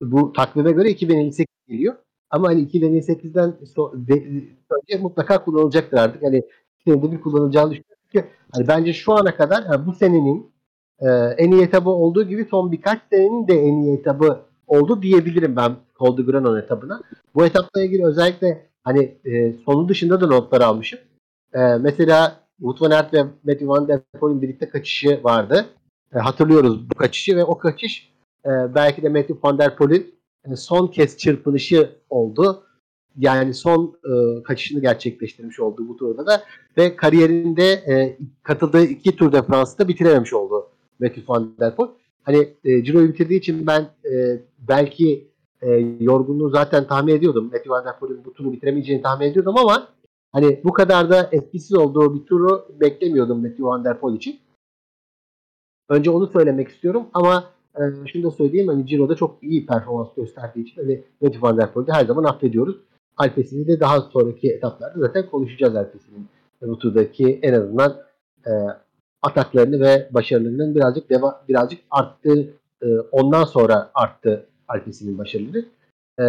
bu 0.00 0.32
takvime 0.32 0.72
göre 0.72 0.90
2058 0.90 1.46
geliyor. 1.68 1.94
Ama 2.30 2.48
hani 2.48 2.60
2058'den 2.60 3.54
so- 3.76 4.06
de- 4.08 4.44
önce 4.70 5.02
mutlaka 5.02 5.44
kullanılacaktır 5.44 5.98
artık. 5.98 6.22
Hani 6.22 6.42
senede 6.84 7.12
bir 7.12 7.20
kullanılacağını 7.20 7.70
düşünüyorum. 7.70 8.02
Çünkü 8.12 8.28
hani 8.52 8.68
bence 8.68 8.92
şu 8.92 9.12
ana 9.12 9.36
kadar 9.36 9.64
yani 9.72 9.86
bu 9.86 9.92
senenin 9.92 10.52
e, 11.00 11.08
en 11.38 11.50
iyi 11.50 11.62
etabı 11.62 11.90
olduğu 11.90 12.22
gibi 12.22 12.46
son 12.50 12.72
birkaç 12.72 13.00
senenin 13.12 13.48
de 13.48 13.54
en 13.54 13.74
iyi 13.82 13.98
etabı 13.98 14.38
oldu 14.66 15.02
diyebilirim 15.02 15.56
ben 15.56 15.76
Col 15.98 16.16
de 16.16 16.22
Granon 16.22 16.58
etabına. 16.58 17.00
Bu 17.34 17.44
etapla 17.46 17.82
ilgili 17.82 18.04
özellikle 18.06 18.66
hani 18.84 19.18
e, 19.24 19.52
sonu 19.52 19.88
dışında 19.88 20.20
da 20.20 20.26
notlar 20.26 20.60
almışım. 20.60 20.98
E, 21.54 21.58
mesela 21.60 22.40
Wout 22.58 22.82
van 22.82 22.90
Aert 22.90 23.14
ve 23.14 23.22
Matthew 23.22 23.68
Van 23.68 23.88
Der 23.88 24.00
Poel'in 24.20 24.42
birlikte 24.42 24.68
kaçışı 24.68 25.20
vardı. 25.24 25.66
E, 26.14 26.18
hatırlıyoruz 26.18 26.90
bu 26.90 26.94
kaçışı 26.94 27.36
ve 27.36 27.44
o 27.44 27.58
kaçış 27.58 28.10
e, 28.46 28.74
belki 28.74 29.02
de 29.02 29.08
Matthew 29.08 29.38
Van 29.42 29.58
Der 29.58 29.76
Poel'in 29.76 30.14
e, 30.44 30.56
son 30.56 30.86
kez 30.86 31.18
çırpınışı 31.18 31.90
oldu. 32.10 32.64
Yani 33.16 33.54
son 33.54 33.98
e, 34.04 34.42
kaçışını 34.42 34.80
gerçekleştirmiş 34.80 35.60
oldu 35.60 35.88
bu 35.88 35.96
turda 35.96 36.26
da 36.26 36.42
ve 36.76 36.96
kariyerinde 36.96 37.72
e, 37.72 38.18
katıldığı 38.42 38.82
iki 38.82 39.16
Tour 39.16 39.32
de 39.32 39.42
France'da 39.42 39.88
bitirememiş 39.88 40.32
oldu 40.32 40.70
Matthew 41.00 41.32
Van 41.32 41.54
Der 41.60 41.76
Poel. 41.76 41.90
Hani 42.22 42.54
e, 42.64 42.84
Ciro'yu 42.84 43.08
bitirdiği 43.08 43.38
için 43.38 43.66
ben 43.66 43.80
e, 44.12 44.42
belki 44.58 45.30
e, 45.62 45.68
yorgunluğu 46.00 46.50
zaten 46.50 46.86
tahmin 46.86 47.14
ediyordum. 47.14 47.44
Matthew 47.44 47.70
Van 47.70 47.84
Der 47.84 47.98
Poel'in 47.98 48.24
bu 48.24 48.32
turu 48.32 48.52
bitiremeyeceğini 48.52 49.02
tahmin 49.02 49.26
ediyordum 49.26 49.58
ama 49.58 49.88
hani 50.32 50.60
bu 50.64 50.72
kadar 50.72 51.10
da 51.10 51.28
etkisiz 51.32 51.74
olduğu 51.74 52.14
bir 52.14 52.26
turu 52.26 52.66
beklemiyordum 52.80 53.42
Matthew 53.42 53.64
Van 53.64 53.84
Der 53.84 54.00
Poel 54.00 54.16
için. 54.16 54.40
Önce 55.88 56.10
onu 56.10 56.26
söylemek 56.26 56.68
istiyorum 56.68 57.06
ama 57.14 57.44
e, 57.76 58.06
şunu 58.06 58.22
da 58.22 58.30
söyleyeyim 58.30 58.68
hani 58.68 58.86
Ciro'da 58.86 59.14
çok 59.14 59.42
iyi 59.42 59.66
performans 59.66 60.14
gösterdiği 60.16 60.60
için 60.60 60.82
hani 60.82 61.02
Matthew 61.20 61.46
Van 61.46 61.58
Der 61.58 61.72
Poel'i 61.72 61.92
her 61.92 62.04
zaman 62.04 62.24
affediyoruz. 62.24 62.76
Alpesini 63.16 63.66
de 63.66 63.80
daha 63.80 64.00
sonraki 64.00 64.52
etaplarda 64.52 64.98
zaten 64.98 65.30
konuşacağız 65.30 65.76
Alpesinin 65.76 66.28
bu 66.62 66.78
turdaki 66.78 67.38
en 67.42 67.52
azından 67.52 67.96
e, 68.46 68.50
ataklarını 69.22 69.80
ve 69.80 70.08
başarılarının 70.10 70.74
birazcık 70.74 71.10
deva, 71.10 71.44
birazcık 71.48 71.80
arttı. 71.90 72.54
E, 72.82 72.86
ondan 73.12 73.44
sonra 73.44 73.90
arttı 73.94 74.46
Alpesinin 74.68 75.18
başarıları. 75.18 75.64
E, 76.18 76.24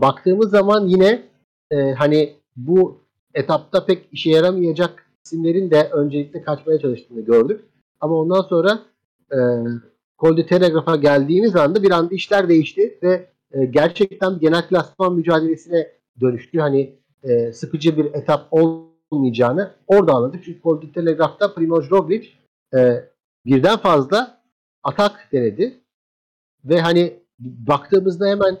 baktığımız 0.00 0.50
zaman 0.50 0.86
yine 0.86 1.22
e, 1.70 1.92
hani 1.92 2.34
bu 2.56 3.00
etapta 3.34 3.86
pek 3.86 4.08
işe 4.12 4.30
yaramayacak 4.30 5.06
isimlerin 5.24 5.70
de 5.70 5.88
öncelikle 5.92 6.42
kaçmaya 6.42 6.78
çalıştığını 6.78 7.20
gördük. 7.20 7.64
Ama 8.00 8.14
ondan 8.14 8.40
sonra 8.40 8.78
e, 9.32 9.38
Col 10.18 10.36
de 10.36 10.46
Telegraph'a 10.46 10.96
geldiğimiz 10.96 11.56
anda 11.56 11.82
bir 11.82 11.90
anda 11.90 12.14
işler 12.14 12.48
değişti 12.48 12.98
ve 13.02 13.28
e, 13.52 13.64
gerçekten 13.64 14.38
genel 14.38 14.68
klasman 14.68 15.14
mücadelesine 15.14 15.88
dönüştü. 16.20 16.58
Hani 16.58 16.94
e, 17.22 17.52
sıkıcı 17.52 17.96
bir 17.96 18.04
etap 18.04 18.48
olmayacağını 18.50 19.72
orada 19.86 20.12
anladık. 20.12 20.44
Çünkü 20.44 20.62
Col 20.62 20.82
de 20.82 20.92
Telegraph'ta 20.92 21.54
Primoz 21.54 21.90
Roglic 21.90 22.28
e, 22.74 23.04
birden 23.46 23.76
fazla 23.76 24.40
atak 24.82 25.28
denedi. 25.32 25.80
Ve 26.64 26.80
hani 26.80 27.20
baktığımızda 27.40 28.26
hemen 28.26 28.58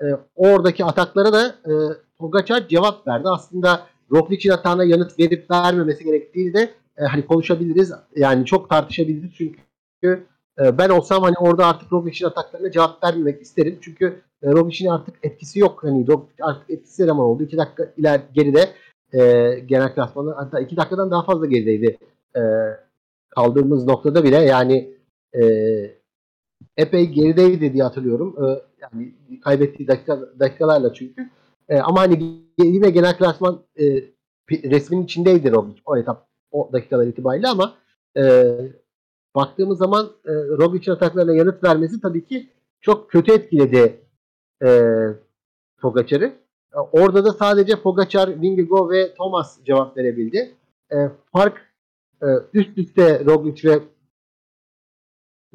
e, 0.00 0.06
oradaki 0.34 0.84
ataklara 0.84 1.32
da 1.32 1.46
e, 1.46 1.72
Pogacar 2.18 2.68
cevap 2.68 3.06
verdi. 3.06 3.28
Aslında 3.28 3.86
Roglic'in 4.12 4.50
hatana 4.50 4.84
yanıt 4.84 5.18
verip 5.18 5.50
vermemesi 5.50 6.04
gerektiğini 6.04 6.54
de 6.54 6.70
e, 6.96 7.04
hani 7.04 7.26
konuşabiliriz. 7.26 7.92
Yani 8.16 8.44
çok 8.44 8.70
tartışabiliriz 8.70 9.30
çünkü 9.34 10.26
e, 10.60 10.78
ben 10.78 10.88
olsam 10.88 11.22
hani 11.22 11.34
orada 11.40 11.66
artık 11.66 11.92
Roglic'in 11.92 12.26
ataklarına 12.26 12.70
cevap 12.70 13.04
vermemek 13.04 13.42
isterim. 13.42 13.78
Çünkü 13.80 14.22
e, 14.42 14.90
artık 14.90 15.14
etkisi 15.22 15.58
yok. 15.58 15.84
Hani 15.84 16.06
Roglic 16.06 16.34
artık 16.40 16.70
etkisiz 16.70 17.00
eleman 17.00 17.26
oldu. 17.26 17.42
2 17.42 17.56
dakika 17.56 17.92
iler 17.96 18.20
geride 18.34 18.70
e, 19.12 19.20
genel 19.66 19.94
klasmanı 19.94 20.34
hatta 20.34 20.60
2 20.60 20.76
dakikadan 20.76 21.10
daha 21.10 21.24
fazla 21.24 21.46
gerideydi. 21.46 21.98
E, 22.36 22.40
kaldığımız 23.28 23.86
noktada 23.86 24.24
bile 24.24 24.36
yani 24.36 24.94
e, 25.34 25.42
epey 26.76 27.06
gerideydi 27.06 27.72
diye 27.72 27.82
hatırlıyorum. 27.82 28.36
E, 28.44 28.62
yani 28.80 29.14
kaybettiği 29.40 29.88
dakika, 29.88 30.20
dakikalarla 30.40 30.94
çünkü. 30.94 31.30
E, 31.68 31.78
ama 31.78 32.00
hani 32.00 32.42
yine 32.58 32.90
genel 32.90 33.18
klasman 33.18 33.62
e, 33.80 33.84
resmin 34.50 35.02
içindeydi 35.02 35.52
Roglic 35.52 35.80
o 35.84 35.96
etap 35.96 36.26
o 36.50 36.70
dakikalar 36.72 37.06
itibariyle 37.06 37.48
ama 37.48 37.74
e, 38.16 38.54
baktığımız 39.36 39.78
zaman 39.78 40.10
e, 40.24 40.32
Roglic'in 40.32 40.92
ataklarına 40.92 41.34
yanıt 41.34 41.64
vermesi 41.64 42.00
tabii 42.00 42.24
ki 42.24 42.48
çok 42.80 43.10
kötü 43.10 43.32
etkiledi 43.32 44.00
e, 44.64 44.92
Pogacar'ı. 45.80 46.32
E, 46.74 46.78
orada 46.92 47.24
da 47.24 47.32
sadece 47.32 47.82
Pogacar, 47.82 48.40
Vingegaard 48.42 48.90
ve 48.90 49.14
Thomas 49.14 49.64
cevap 49.64 49.96
verebildi. 49.96 50.54
E, 50.92 50.96
fark 51.32 51.72
e, 52.22 52.26
üst 52.52 52.78
üste 52.78 53.24
Roglic 53.24 53.68
ve 53.68 53.82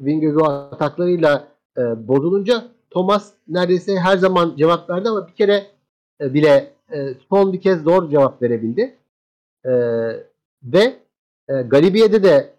Vingegaard 0.00 0.72
ataklarıyla 0.72 1.48
e, 1.78 2.08
bozulunca 2.08 2.64
Thomas 2.90 3.32
neredeyse 3.48 3.96
her 3.96 4.16
zaman 4.16 4.56
cevap 4.56 4.90
verdi 4.90 5.08
ama 5.08 5.28
bir 5.28 5.34
kere 5.34 5.66
e, 6.20 6.34
bile 6.34 6.72
e, 6.92 7.14
son 7.28 7.52
bir 7.52 7.60
kez 7.60 7.82
zor 7.82 8.10
cevap 8.10 8.42
verebildi. 8.42 8.96
E, 9.64 9.72
ve 10.62 10.96
e, 11.48 11.62
Galibiye'de 11.62 12.22
de 12.22 12.54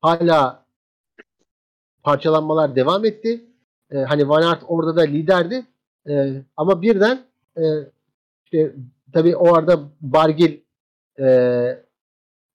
hala 0.00 0.64
parçalanmalar 2.02 2.76
devam 2.76 3.04
etti. 3.04 3.44
E, 3.90 3.98
hani 3.98 4.28
Van 4.28 4.42
Aert 4.42 4.62
orada 4.68 4.96
da 4.96 5.02
liderdi. 5.02 5.66
E, 6.08 6.42
ama 6.56 6.82
birden 6.82 7.20
e, 7.56 7.62
işte 8.44 8.74
tabii 9.12 9.36
o 9.36 9.54
arada 9.54 9.80
Bargil 10.00 10.60
e, 11.20 11.28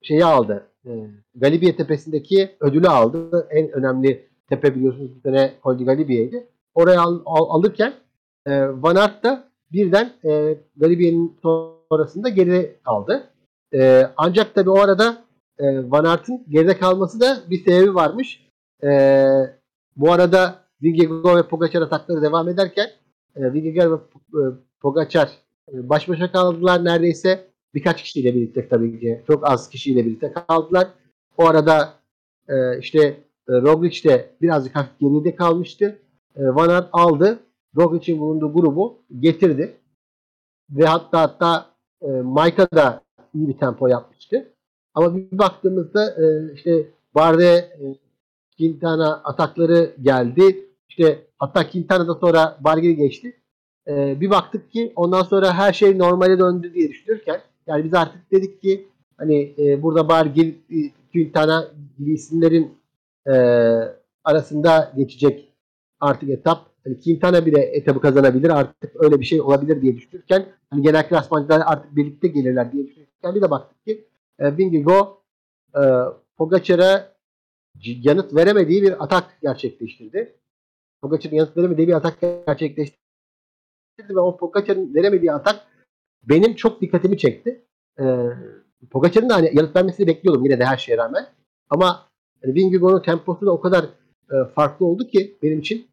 şeyi 0.02 0.24
aldı. 0.24 0.66
E, 0.86 0.90
Galibiye 1.34 1.76
tepesindeki 1.76 2.56
ödülü 2.60 2.88
aldı. 2.88 3.48
En 3.50 3.70
önemli 3.70 4.28
tepe 4.48 4.74
biliyorsunuz 4.74 5.10
bu 5.16 5.20
sene 5.20 5.54
Col 5.62 5.78
de 5.78 5.84
Galibiye'ydi. 5.84 6.46
Oraya 6.74 7.00
al, 7.00 7.20
al, 7.26 7.58
alırken 7.58 7.94
e, 8.46 8.68
Van 8.82 8.96
Aert 8.96 9.24
da 9.24 9.48
birden 9.72 10.12
e, 10.24 10.58
Galibiye'nin 10.76 11.36
sonrasında 11.42 12.28
geri 12.28 12.76
kaldı. 12.84 13.30
E, 13.74 14.10
ancak 14.16 14.54
tabii 14.54 14.70
o 14.70 14.78
arada 14.78 15.24
e, 15.58 15.90
Van 15.90 16.04
Aert'in 16.04 16.44
geride 16.48 16.78
kalması 16.78 17.20
da 17.20 17.36
bir 17.50 17.64
sebebi 17.64 17.94
varmış. 17.94 18.46
E, 18.84 18.90
bu 19.96 20.12
arada 20.12 20.64
Vingegaard 20.82 21.36
ve 21.36 21.48
Pogacar 21.48 21.82
atakları 21.82 22.22
devam 22.22 22.48
ederken 22.48 22.86
e, 23.36 23.52
Vingegaard 23.52 23.90
ve 23.90 23.96
e, 24.40 24.42
Pogacar 24.80 25.30
e, 25.72 25.88
baş 25.88 26.08
başa 26.08 26.32
kaldılar 26.32 26.84
neredeyse. 26.84 27.54
birkaç 27.74 28.02
kişiyle 28.02 28.34
birlikte 28.34 28.68
tabii 28.68 29.00
ki 29.00 29.22
çok 29.26 29.50
az 29.50 29.70
kişiyle 29.70 30.06
birlikte 30.06 30.32
kaldılar. 30.32 30.88
O 31.38 31.46
arada 31.46 31.94
e, 32.48 32.78
işte 32.78 33.00
e, 33.48 33.52
Roglic 33.52 34.08
de 34.08 34.30
birazcık 34.42 34.76
hafif 34.76 35.00
geride 35.00 35.36
kalmıştı. 35.36 35.98
E, 36.36 36.42
Van 36.44 36.68
Aert 36.68 36.88
aldı. 36.92 37.38
Roglic'in 37.76 38.20
bulunduğu 38.20 38.52
grubu 38.52 38.98
getirdi. 39.20 39.76
Ve 40.70 40.84
hatta 40.84 41.20
hatta 41.20 41.66
e, 42.02 42.06
Maika 42.06 42.68
da 42.74 43.02
iyi 43.34 43.48
bir 43.48 43.58
tempo 43.58 43.86
yapmıştı. 43.88 44.53
Ama 44.94 45.16
bir 45.16 45.38
baktığımızda 45.38 46.10
e, 46.10 46.54
işte 46.54 46.86
Barde 47.14 47.54
e, 47.54 47.84
Quintana 48.58 49.14
atakları 49.24 49.94
geldi. 50.02 50.66
İşte 50.88 51.18
hatta 51.38 51.70
Quintana'dan 51.70 52.14
sonra 52.14 52.58
Bargeri 52.60 52.96
geçti. 52.96 53.36
E, 53.88 54.20
bir 54.20 54.30
baktık 54.30 54.72
ki 54.72 54.92
ondan 54.96 55.22
sonra 55.22 55.54
her 55.54 55.72
şey 55.72 55.98
normale 55.98 56.38
döndü 56.38 56.74
diye 56.74 56.88
düşünürken 56.88 57.40
yani 57.66 57.84
biz 57.84 57.94
artık 57.94 58.32
dedik 58.32 58.62
ki 58.62 58.88
hani 59.16 59.54
e, 59.58 59.82
burada 59.82 60.08
Bargeri, 60.08 60.48
e, 60.48 60.76
Quintana 61.12 61.68
gibi 61.98 62.12
isimlerin 62.12 62.74
e, 63.26 63.32
arasında 64.24 64.92
geçecek 64.96 65.48
artık 66.00 66.30
etap. 66.30 66.66
Hani 66.84 67.00
Quintana 67.00 67.46
bile 67.46 67.60
etabı 67.60 68.00
kazanabilir 68.00 68.50
artık 68.50 68.92
öyle 68.94 69.20
bir 69.20 69.24
şey 69.24 69.40
olabilir 69.40 69.82
diye 69.82 69.96
düşünürken 69.96 70.46
hani 70.70 70.82
genel 70.82 71.08
klasmancılar 71.08 71.62
artık 71.66 71.96
birlikte 71.96 72.28
gelirler 72.28 72.72
diye 72.72 72.86
düşünürken 72.86 73.34
bir 73.34 73.42
de 73.42 73.50
baktık 73.50 73.84
ki 73.84 74.04
e, 74.38 74.58
e, 75.76 75.82
Pogacar'a 76.36 77.14
yanıt 77.80 78.34
veremediği 78.34 78.82
bir 78.82 79.04
atak 79.04 79.40
gerçekleştirdi. 79.42 80.36
Pogacar'ın 81.02 81.36
yanıt 81.36 81.56
veremediği 81.56 81.88
bir 81.88 81.92
atak 81.92 82.20
gerçekleştirdi 82.20 82.98
ve 84.08 84.20
o 84.20 84.36
Pogacar'ın 84.36 84.94
veremediği 84.94 85.32
atak 85.32 85.66
benim 86.22 86.54
çok 86.54 86.80
dikkatimi 86.80 87.18
çekti. 87.18 87.64
E, 87.98 88.04
Pogacar'ın 88.90 89.28
da 89.28 89.34
hani 89.34 89.50
yanıt 89.54 89.76
vermesini 89.76 90.06
bekliyordum 90.06 90.44
yine 90.44 90.58
de 90.58 90.64
her 90.64 90.76
şeye 90.76 90.96
rağmen. 90.96 91.26
Ama 91.70 92.08
hani 92.42 93.02
temposu 93.02 93.46
da 93.46 93.50
o 93.50 93.60
kadar 93.60 93.84
e, 94.30 94.34
farklı 94.54 94.86
oldu 94.86 95.06
ki 95.06 95.36
benim 95.42 95.58
için 95.58 95.86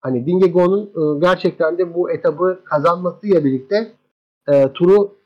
hani 0.00 0.26
Vingegaard'un 0.26 1.20
gerçekten 1.20 1.78
de 1.78 1.94
bu 1.94 2.10
etabı 2.10 2.60
kazanmasıyla 2.64 3.44
birlikte 3.44 3.92
turu 4.74 5.21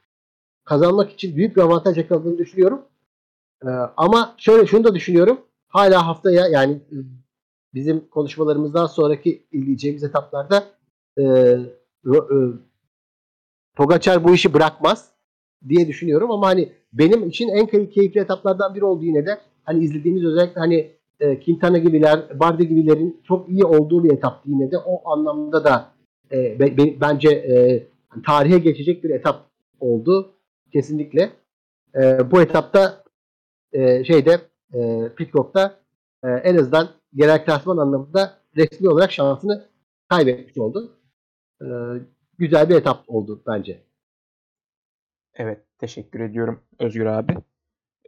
kazanmak 0.66 1.10
için 1.10 1.36
büyük 1.36 1.56
bir 1.56 1.62
avantaj 1.62 1.96
yakaladığını 1.96 2.38
düşünüyorum. 2.38 2.82
E, 3.62 3.68
ama 3.96 4.34
şöyle 4.38 4.66
şunu 4.66 4.84
da 4.84 4.94
düşünüyorum. 4.94 5.38
Hala 5.68 6.06
haftaya 6.06 6.46
yani 6.46 6.72
e, 6.72 6.96
bizim 7.74 8.08
konuşmalarımızdan 8.08 8.86
sonraki 8.86 9.46
izleyeceğimiz 9.52 10.04
etaplarda 10.04 10.64
e, 11.18 11.22
e, 11.22 12.16
Pogacar 13.76 14.24
bu 14.24 14.34
işi 14.34 14.54
bırakmaz 14.54 15.08
diye 15.68 15.88
düşünüyorum 15.88 16.30
ama 16.30 16.46
hani 16.46 16.72
benim 16.92 17.28
için 17.28 17.48
en 17.48 17.66
keyifli 17.66 18.20
etaplardan 18.20 18.74
biri 18.74 18.84
oldu 18.84 19.04
yine 19.04 19.26
de 19.26 19.38
hani 19.64 19.84
izlediğimiz 19.84 20.24
özellikle 20.24 20.60
hani 20.60 20.90
e, 21.20 21.40
Quintana 21.40 21.78
gibiler, 21.78 22.40
Barde 22.40 22.64
gibilerin 22.64 23.20
çok 23.24 23.48
iyi 23.48 23.64
olduğu 23.64 24.04
bir 24.04 24.12
etap 24.12 24.42
yine 24.46 24.70
de 24.70 24.78
o 24.78 25.10
anlamda 25.10 25.64
da 25.64 25.90
e, 26.32 26.60
be, 26.60 27.00
bence 27.00 27.28
e, 27.28 27.86
tarihe 28.26 28.58
geçecek 28.58 29.04
bir 29.04 29.10
etap 29.10 29.46
oldu 29.80 30.35
kesinlikle. 30.72 31.32
E, 31.94 32.30
bu 32.30 32.42
etapta 32.42 33.04
e, 33.72 34.04
şeyde 34.04 34.40
e, 34.74 35.08
Pitcock'ta 35.16 35.80
e, 36.24 36.28
en 36.28 36.56
azından 36.56 36.88
genel 37.14 37.44
klasman 37.44 37.76
anlamında 37.76 38.38
resmi 38.56 38.88
olarak 38.88 39.12
şansını 39.12 39.68
kaybetmiş 40.08 40.58
oldu. 40.58 40.98
E, 41.62 41.66
güzel 42.38 42.68
bir 42.68 42.74
etap 42.74 43.04
oldu 43.06 43.42
bence. 43.46 43.86
Evet, 45.34 45.64
teşekkür 45.78 46.20
ediyorum 46.20 46.60
Özgür 46.78 47.06
abi. 47.06 47.36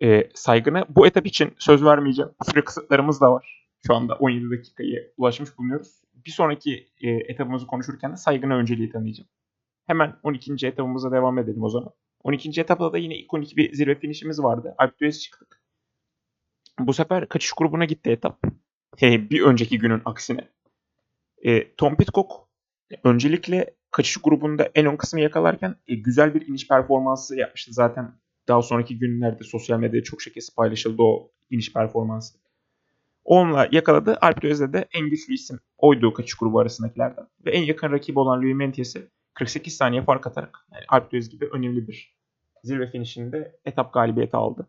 Ee, 0.03 0.29
saygına 0.35 0.87
bu 0.89 1.07
etap 1.07 1.27
için 1.27 1.55
söz 1.59 1.85
vermeyeceğim. 1.85 2.31
Süre 2.51 2.65
kısıtlarımız 2.65 3.21
da 3.21 3.33
var. 3.33 3.69
Şu 3.87 3.95
anda 3.95 4.15
17 4.15 4.51
dakikayı 4.51 5.13
ulaşmış 5.17 5.59
bulunuyoruz. 5.59 6.03
Bir 6.27 6.31
sonraki 6.31 6.89
e, 7.01 7.11
etapımızı 7.11 7.67
konuşurken 7.67 8.13
de 8.13 8.17
saygına 8.17 8.57
önceliği 8.57 8.91
tanıyacağım. 8.91 9.29
Hemen 9.87 10.17
12. 10.23 10.67
etapımıza 10.67 11.13
devam 11.13 11.39
edelim 11.39 11.63
o 11.63 11.69
zaman. 11.69 11.93
12. 12.25 12.61
etapta 12.61 12.93
da 12.93 12.99
yine 12.99 13.17
ikonik 13.17 13.57
bir 13.57 13.73
zirve 13.73 13.95
finişimiz 13.95 14.43
vardı. 14.43 14.75
Alp 14.79 15.01
d'Huez 15.01 15.21
çıktık. 15.21 15.63
Bu 16.79 16.93
sefer 16.93 17.29
kaçış 17.29 17.53
grubuna 17.53 17.85
gitti 17.85 18.11
etap. 18.11 18.43
He, 18.97 19.31
bir 19.31 19.43
önceki 19.43 19.79
günün 19.79 20.03
aksine. 20.05 20.49
E, 21.45 21.75
Tom 21.75 21.97
Pitcock 21.97 22.33
öncelikle 23.05 23.75
kaçış 23.91 24.17
grubunda 24.17 24.71
en 24.75 24.87
ön 24.87 24.97
kısmı 24.97 25.21
yakalarken 25.21 25.77
e, 25.89 25.95
güzel 25.95 26.35
bir 26.35 26.47
iniş 26.47 26.69
performansı 26.69 27.37
yapmıştı. 27.37 27.73
Zaten 27.73 28.15
daha 28.49 28.63
sonraki 28.63 28.99
günlerde 28.99 29.45
sosyal 29.45 29.79
medyada 29.79 30.05
çok 30.05 30.23
şekesi 30.23 30.55
paylaşıldı 30.55 31.03
o 31.03 31.31
iniş 31.51 31.73
performansı. 31.73 32.39
Onunla 33.25 33.69
yakaladı. 33.73 34.19
Alp 34.21 34.43
d'Huez'de 34.43 34.73
de 34.73 34.89
en 34.93 35.11
güçlü 35.11 35.35
isim 35.35 35.61
oydu 35.79 36.13
kaçış 36.13 36.35
grubu 36.35 36.61
arasındakilerden. 36.61 37.27
Ve 37.47 37.51
en 37.51 37.63
yakın 37.63 37.93
rakibi 37.93 38.19
olan 38.19 38.43
Louis 38.43 38.57
Menties'i 38.57 39.09
48 39.39 39.77
saniye 39.77 40.03
fark 40.03 40.27
atarak 40.27 40.67
yani 40.73 40.85
Alp 40.89 41.13
d'Huez 41.13 41.29
gibi 41.29 41.49
önemli 41.53 41.89
bir 41.89 42.19
zirve 42.63 42.87
finişinde 42.87 43.61
etap 43.65 43.93
galibiyeti 43.95 44.37
aldı. 44.37 44.69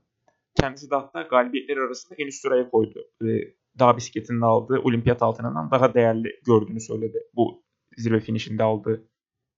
Kendisi 0.56 0.92
de 0.92 0.96
hatta 0.96 1.22
galibiyetler 1.22 1.78
arasında 1.78 2.16
en 2.18 2.28
üst 2.28 2.42
sıraya 2.42 2.70
koydu. 2.70 3.00
Ve 3.22 3.54
dağ 3.80 3.98
bisikletinde 3.98 4.46
aldığı 4.46 4.80
olimpiyat 4.80 5.22
altınından 5.22 5.72
daha 5.72 5.94
değerli 5.94 6.40
gördüğünü 6.46 6.80
söyledi. 6.80 7.20
Bu 7.36 7.64
zirve 7.98 8.20
finişinde 8.20 8.64
aldığı 8.64 9.08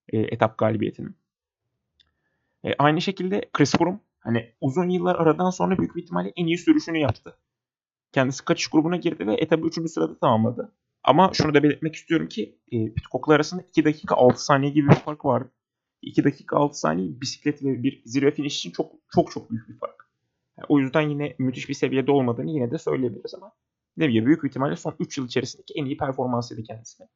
e, 0.09 0.19
etap 0.19 0.57
galibiyetinin. 0.57 1.15
E, 2.63 2.73
aynı 2.79 3.01
şekilde 3.01 3.49
Chris 3.53 3.75
Froome 3.77 3.99
hani 4.19 4.53
uzun 4.61 4.89
yıllar 4.89 5.15
aradan 5.15 5.49
sonra 5.49 5.77
büyük 5.77 5.95
bir 5.95 6.03
ihtimalle 6.03 6.33
en 6.35 6.45
iyi 6.45 6.57
sürüşünü 6.57 6.97
yaptı. 6.97 7.37
Kendisi 8.11 8.45
kaçış 8.45 8.67
grubuna 8.67 8.95
girdi 8.95 9.27
ve 9.27 9.33
etabı 9.33 9.67
3. 9.67 9.91
sırada 9.91 10.19
tamamladı. 10.19 10.71
Ama 11.03 11.31
şunu 11.33 11.53
da 11.53 11.63
belirtmek 11.63 11.95
istiyorum 11.95 12.27
ki 12.27 12.59
e, 12.71 12.93
Pitcock'lar 12.93 13.35
arasında 13.35 13.61
2 13.61 13.85
dakika 13.85 14.15
6 14.15 14.45
saniye 14.45 14.71
gibi 14.71 14.89
bir 14.89 14.95
fark 14.95 15.25
vardı. 15.25 15.51
2 16.01 16.23
dakika 16.23 16.57
6 16.57 16.79
saniye 16.79 17.21
bisiklet 17.21 17.63
ve 17.63 17.83
bir 17.83 18.01
zirve 18.05 18.31
finish 18.31 18.57
için 18.57 18.71
çok 18.71 18.91
çok 19.15 19.31
çok 19.31 19.51
büyük 19.51 19.69
bir 19.69 19.77
fark. 19.77 20.09
Yani 20.57 20.65
o 20.69 20.79
yüzden 20.79 21.01
yine 21.01 21.35
müthiş 21.39 21.69
bir 21.69 21.73
seviyede 21.73 22.11
olmadığını 22.11 22.51
yine 22.51 22.71
de 22.71 22.77
söyleyebiliriz 22.77 23.33
ama 23.33 23.51
ne 23.97 24.07
bileyim 24.07 24.25
büyük 24.25 24.43
ihtimalle 24.43 24.75
son 24.75 24.95
3 24.99 25.17
yıl 25.17 25.25
içerisindeki 25.25 25.73
en 25.75 25.85
iyi 25.85 25.97
performansıydı 25.97 26.63
kendisine. 26.63 27.07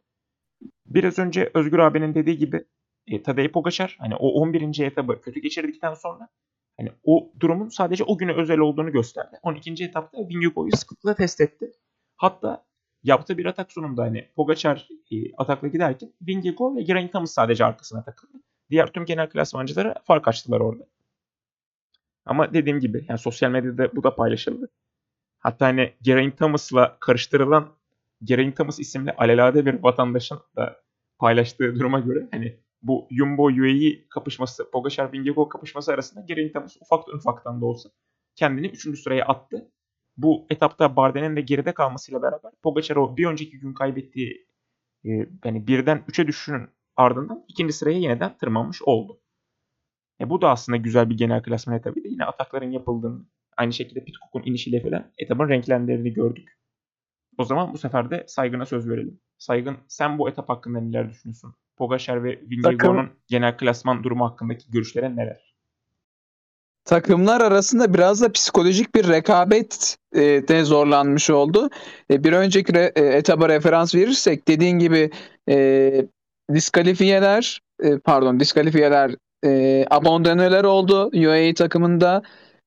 Biraz 0.86 1.20
önce 1.20 1.52
Özgür 1.54 1.80
abinin 1.80 2.16
dediği 2.16 2.38
gibi 2.38 2.66
e, 3.08 3.24
Tadej 3.24 3.52
Pogacar 3.52 3.98
hani 4.00 4.16
o 4.16 4.30
11. 4.30 4.80
etabı 4.80 5.22
kötü 5.22 5.40
geçirdikten 5.40 5.94
sonra 5.94 6.30
hani 6.78 6.92
o 7.04 7.32
durumun 7.40 7.70
sadece 7.70 8.04
o 8.04 8.18
güne 8.18 8.34
özel 8.34 8.60
olduğunu 8.60 8.92
gösterdi. 8.92 9.40
12. 9.44 9.84
etapta 9.84 10.18
Vingegaard'u 10.18 10.78
sıklıkla 10.78 11.16
test 11.16 11.42
etti. 11.42 11.72
Hatta 12.18 12.65
yaptığı 13.06 13.38
bir 13.38 13.46
atak 13.46 13.72
sonunda 13.72 14.04
hani 14.04 14.30
Pogacar 14.36 14.88
e, 15.12 15.16
atakla 15.38 15.68
giderken 15.68 16.14
Vingegaard 16.22 16.76
ve 16.76 16.82
Geraint 16.82 17.12
Thomas 17.12 17.32
sadece 17.32 17.66
arkasına 17.66 18.04
takıldı. 18.04 18.38
Diğer 18.70 18.88
tüm 18.88 19.06
genel 19.06 19.30
klasmancılara 19.30 19.96
fark 20.04 20.28
açtılar 20.28 20.60
orada. 20.60 20.84
Ama 22.26 22.54
dediğim 22.54 22.80
gibi 22.80 23.06
yani 23.10 23.20
sosyal 23.20 23.52
medyada 23.52 23.96
bu 23.96 24.04
da 24.04 24.16
paylaşıldı. 24.16 24.70
Hatta 25.40 25.66
hani 25.66 25.94
Geraint 26.02 26.38
Thomas'la 26.38 26.98
karıştırılan 27.00 27.68
Geraint 28.24 28.58
Thomas 28.58 28.80
isimli 28.80 29.12
alelade 29.12 29.66
bir 29.66 29.84
vatandaşın 29.84 30.40
da 30.56 30.82
paylaştığı 31.20 31.76
duruma 31.76 32.00
göre 32.00 32.28
hani 32.32 32.60
bu 32.82 33.08
Jumbo 33.12 33.44
UAE 33.44 34.08
kapışması, 34.10 34.72
Pogacar 34.72 35.14
Vingegaard 35.14 35.50
kapışması 35.50 35.94
arasında 35.94 36.22
Geraint 36.22 36.54
Thomas 36.54 36.78
ufak 36.82 37.08
ufaktan 37.08 37.62
da 37.62 37.66
olsa 37.66 37.90
kendini 38.36 38.68
3. 38.68 39.00
sıraya 39.00 39.26
attı. 39.26 39.72
Bu 40.18 40.48
etapta 40.50 40.96
Barden'in 40.96 41.36
de 41.36 41.42
geride 41.42 41.74
kalmasıyla 41.74 42.22
beraber 42.22 42.52
Pogacar 42.64 42.96
o 42.96 43.18
bir 43.18 43.26
önceki 43.26 43.60
gün 43.60 43.74
kaybettiği 43.74 44.48
e, 45.06 45.10
yani 45.46 45.68
birden 45.68 46.04
3'e 46.10 46.28
düşüşünün 46.28 46.70
ardından 46.96 47.46
ikinci 47.48 47.74
sıraya 47.74 48.00
yeniden 48.00 48.38
tırmanmış 48.38 48.82
oldu. 48.82 49.22
E, 50.22 50.30
bu 50.30 50.42
da 50.42 50.50
aslında 50.50 50.78
güzel 50.78 51.10
bir 51.10 51.18
genel 51.18 51.44
klasman 51.44 51.78
etabıydı. 51.78 52.08
Yine 52.08 52.26
atakların 52.26 52.72
yapıldığını, 52.72 53.26
aynı 53.58 53.74
şekilde 53.74 54.04
Pitcock'un 54.04 54.44
inişiyle 54.44 54.82
falan 54.82 55.12
etabın 55.18 55.50
renklendiğini 55.50 56.14
gördük. 56.14 56.60
O 57.38 57.44
zaman 57.44 57.74
bu 57.74 57.78
sefer 57.78 58.12
de 58.12 58.26
Saygın'a 58.28 58.66
söz 58.66 58.90
verelim. 58.90 59.20
Saygın 59.38 59.78
sen 59.88 60.18
bu 60.18 60.30
etap 60.30 60.50
hakkında 60.50 60.80
neler 60.80 61.10
düşünüyorsun? 61.10 61.56
Pogacar 61.78 62.24
ve 62.24 62.42
Vingegaard'un 62.42 63.10
genel 63.28 63.58
klasman 63.58 64.04
durumu 64.04 64.26
hakkındaki 64.26 64.72
görüşlerin 64.72 65.18
neler? 65.18 65.55
Takımlar 66.86 67.42
arasında 67.42 67.94
biraz 67.94 68.22
da 68.22 68.32
psikolojik 68.32 68.96
bir 68.96 69.08
rekabet 69.08 69.98
e, 70.16 70.22
de 70.22 70.64
zorlanmış 70.64 71.30
oldu. 71.30 71.70
E, 72.12 72.24
bir 72.24 72.34
önceki 72.34 72.74
re, 72.74 72.92
e, 72.96 73.02
etaba 73.02 73.50
referans 73.50 73.96
verirsek 73.96 74.48
dediğin 74.48 74.80
gibi 74.80 75.12
e, 75.50 76.06
diskalifiyeler 76.54 77.62
e, 77.84 77.98
pardon 77.98 78.40
diskalifiyeler 78.40 79.16
e, 79.46 79.86
abandoneler 79.90 80.64
oldu 80.64 81.10
UAE 81.14 81.54
takımında. 81.54 82.22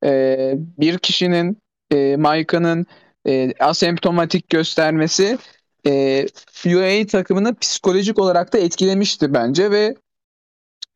E, 0.05 0.53
bir 0.79 0.99
kişinin 0.99 1.59
e, 1.93 2.17
Maika'nın 2.17 2.87
e, 3.27 3.53
asemptomatik 3.61 4.49
göstermesi 4.49 5.39
e, 5.87 6.27
UAE 6.67 7.07
takımını 7.07 7.55
psikolojik 7.55 8.19
olarak 8.19 8.53
da 8.53 8.59
etkilemişti 8.59 9.35
bence 9.35 9.71
ve 9.71 9.95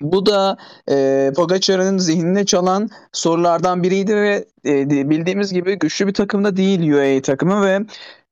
Bu 0.02 0.26
da 0.26 0.56
e, 0.90 1.30
Pogacar'ın 1.36 1.98
zihnine 1.98 2.46
çalan 2.46 2.90
sorulardan 3.12 3.82
biriydi 3.82 4.16
ve 4.16 4.44
e, 4.66 4.90
bildiğimiz 5.10 5.52
gibi 5.52 5.78
güçlü 5.78 6.06
bir 6.06 6.14
takımda 6.14 6.56
değil 6.56 6.92
UAE 6.92 7.22
takımı 7.22 7.66
ve 7.66 7.80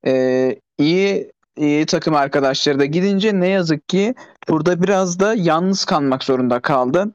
e, 0.07 0.55
iyi 0.77 1.31
iyi 1.57 1.85
takım 1.85 2.15
arkadaşları 2.15 2.79
da 2.79 2.85
gidince 2.85 3.39
ne 3.39 3.47
yazık 3.47 3.89
ki 3.89 4.15
burada 4.49 4.83
biraz 4.83 5.19
da 5.19 5.33
yalnız 5.33 5.85
kalmak 5.85 6.23
zorunda 6.23 6.59
kaldı. 6.59 7.13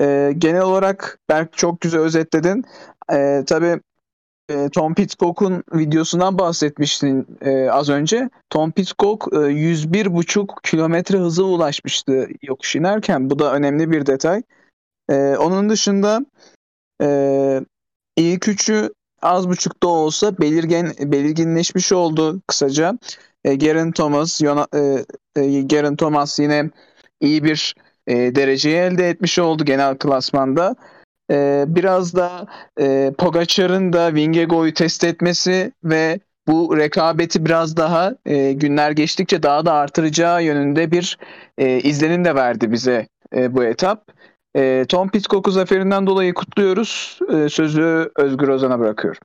E, 0.00 0.32
genel 0.38 0.62
olarak 0.62 1.18
Berk 1.28 1.52
çok 1.56 1.80
güzel 1.80 2.00
özetledin. 2.00 2.64
E, 3.12 3.44
tabii 3.46 3.80
e, 4.50 4.68
Tom 4.68 4.94
Pitcock'un 4.94 5.64
videosundan 5.74 6.38
bahsetmiştin 6.38 7.26
e, 7.40 7.70
az 7.70 7.88
önce. 7.88 8.30
Tom 8.50 8.72
Pitcock 8.72 9.28
e, 9.32 9.36
101,5 9.36 10.62
kilometre 10.62 11.18
hıza 11.18 11.42
ulaşmıştı 11.42 12.28
yokuş 12.42 12.76
inerken. 12.76 13.30
Bu 13.30 13.38
da 13.38 13.52
önemli 13.52 13.90
bir 13.90 14.06
detay. 14.06 14.42
E, 15.10 15.36
onun 15.36 15.70
dışında 15.70 16.26
e, 17.02 17.60
ilk 18.16 18.48
üçü 18.48 18.90
az 19.22 19.48
buçuk 19.48 19.82
da 19.82 19.88
olsa 19.88 20.38
belirgen 20.38 20.92
belirginleşmiş 21.00 21.92
oldu 21.92 22.40
kısaca. 22.46 22.98
E, 23.44 23.54
Garen 23.54 23.92
Thomas, 23.92 24.40
Yona, 24.40 24.66
e, 24.74 25.04
e, 25.36 25.62
Garen 25.62 25.96
Thomas 25.96 26.38
yine 26.38 26.70
iyi 27.20 27.44
bir 27.44 27.74
e, 28.06 28.34
dereceyi 28.34 28.76
elde 28.76 29.08
etmiş 29.08 29.38
oldu 29.38 29.64
genel 29.64 29.98
klasmanda. 29.98 30.76
E, 31.30 31.64
biraz 31.68 32.14
da 32.14 32.46
e, 32.80 33.12
Pogacar'ın 33.18 33.92
da 33.92 34.14
Vingegaard'u 34.14 34.74
test 34.74 35.04
etmesi 35.04 35.72
ve 35.84 36.20
bu 36.46 36.76
rekabeti 36.76 37.44
biraz 37.44 37.76
daha 37.76 38.14
e, 38.26 38.52
günler 38.52 38.90
geçtikçe 38.90 39.42
daha 39.42 39.66
da 39.66 39.72
artıracağı 39.72 40.44
yönünde 40.44 40.90
bir 40.90 41.18
e, 41.58 41.78
izlenim 41.78 42.24
de 42.24 42.34
verdi 42.34 42.72
bize 42.72 43.08
e, 43.34 43.54
bu 43.56 43.64
etap. 43.64 44.12
E, 44.56 44.84
Tom 44.88 45.10
Pitcock'u 45.10 45.50
zaferinden 45.50 46.06
dolayı 46.06 46.34
kutluyoruz. 46.34 47.18
E, 47.32 47.48
sözü 47.48 48.10
Özgür 48.16 48.48
Ozan'a 48.48 48.80
bırakıyorum. 48.80 49.20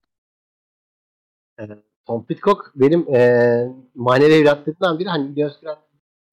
Tom 2.05 2.25
Pitcock 2.25 2.71
benim 2.75 3.15
e, 3.15 3.67
manevi 3.95 4.33
evlatlarımdan 4.33 4.99
biri. 4.99 5.09
Hani 5.09 5.35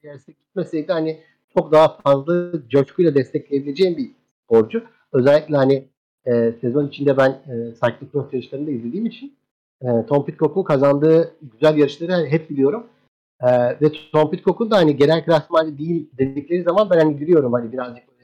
Prix'e 0.02 0.32
gitmeseydi 0.32 0.92
hani 0.92 1.20
çok 1.54 1.72
daha 1.72 1.88
fazla 1.88 2.52
coşkuyla 2.68 3.14
destekleyebileceğim 3.14 3.96
bir 3.96 4.10
sporcu. 4.44 4.82
Özellikle 5.12 5.56
hani 5.56 5.88
e, 6.26 6.52
sezon 6.60 6.88
içinde 6.88 7.16
ben 7.16 7.30
e, 7.30 7.74
cyclocross 7.74 8.32
yarışlarını 8.32 8.66
da 8.66 8.70
izlediğim 8.70 9.06
için 9.06 9.36
e, 9.82 10.06
Tom 10.06 10.26
Pitcock'un 10.26 10.62
kazandığı 10.62 11.36
güzel 11.42 11.76
yarışları 11.76 12.12
hani 12.12 12.28
hep 12.28 12.50
biliyorum. 12.50 12.86
E, 13.40 13.48
ve 13.80 13.92
Tom 14.12 14.30
Pitcock'un 14.30 14.70
da 14.70 14.76
hani 14.76 14.96
genel 14.96 15.24
klasmancı 15.24 15.78
değil 15.78 16.10
dedikleri 16.18 16.62
zaman 16.62 16.90
ben 16.90 16.98
hani 16.98 17.16
gülüyorum 17.16 17.52
hani 17.52 17.72
birazcık 17.72 18.08
böyle 18.08 18.18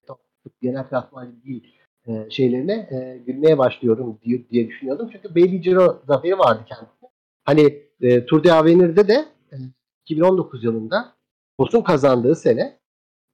genel 0.62 0.88
klasmancı 0.88 1.44
değil 1.44 1.74
e, 2.06 2.30
şeylerine 2.30 2.72
e, 2.72 3.18
gülmeye 3.26 3.58
başlıyorum 3.58 4.18
diye, 4.24 4.48
diye 4.50 4.68
düşünüyordum. 4.68 5.08
Çünkü 5.12 5.30
Baby 5.30 5.56
Giro 5.56 6.02
zaferi 6.06 6.38
vardı 6.38 6.64
kendisi. 6.66 7.06
Hani 7.44 7.82
e, 8.00 8.26
Tour 8.26 8.44
de 8.44 8.52
Avenir'de 8.52 9.08
de 9.08 9.24
e, 9.52 9.56
2019 10.02 10.64
yılında 10.64 11.14
Bos'un 11.58 11.82
kazandığı 11.82 12.34
sene 12.34 12.78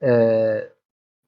e, 0.02 0.10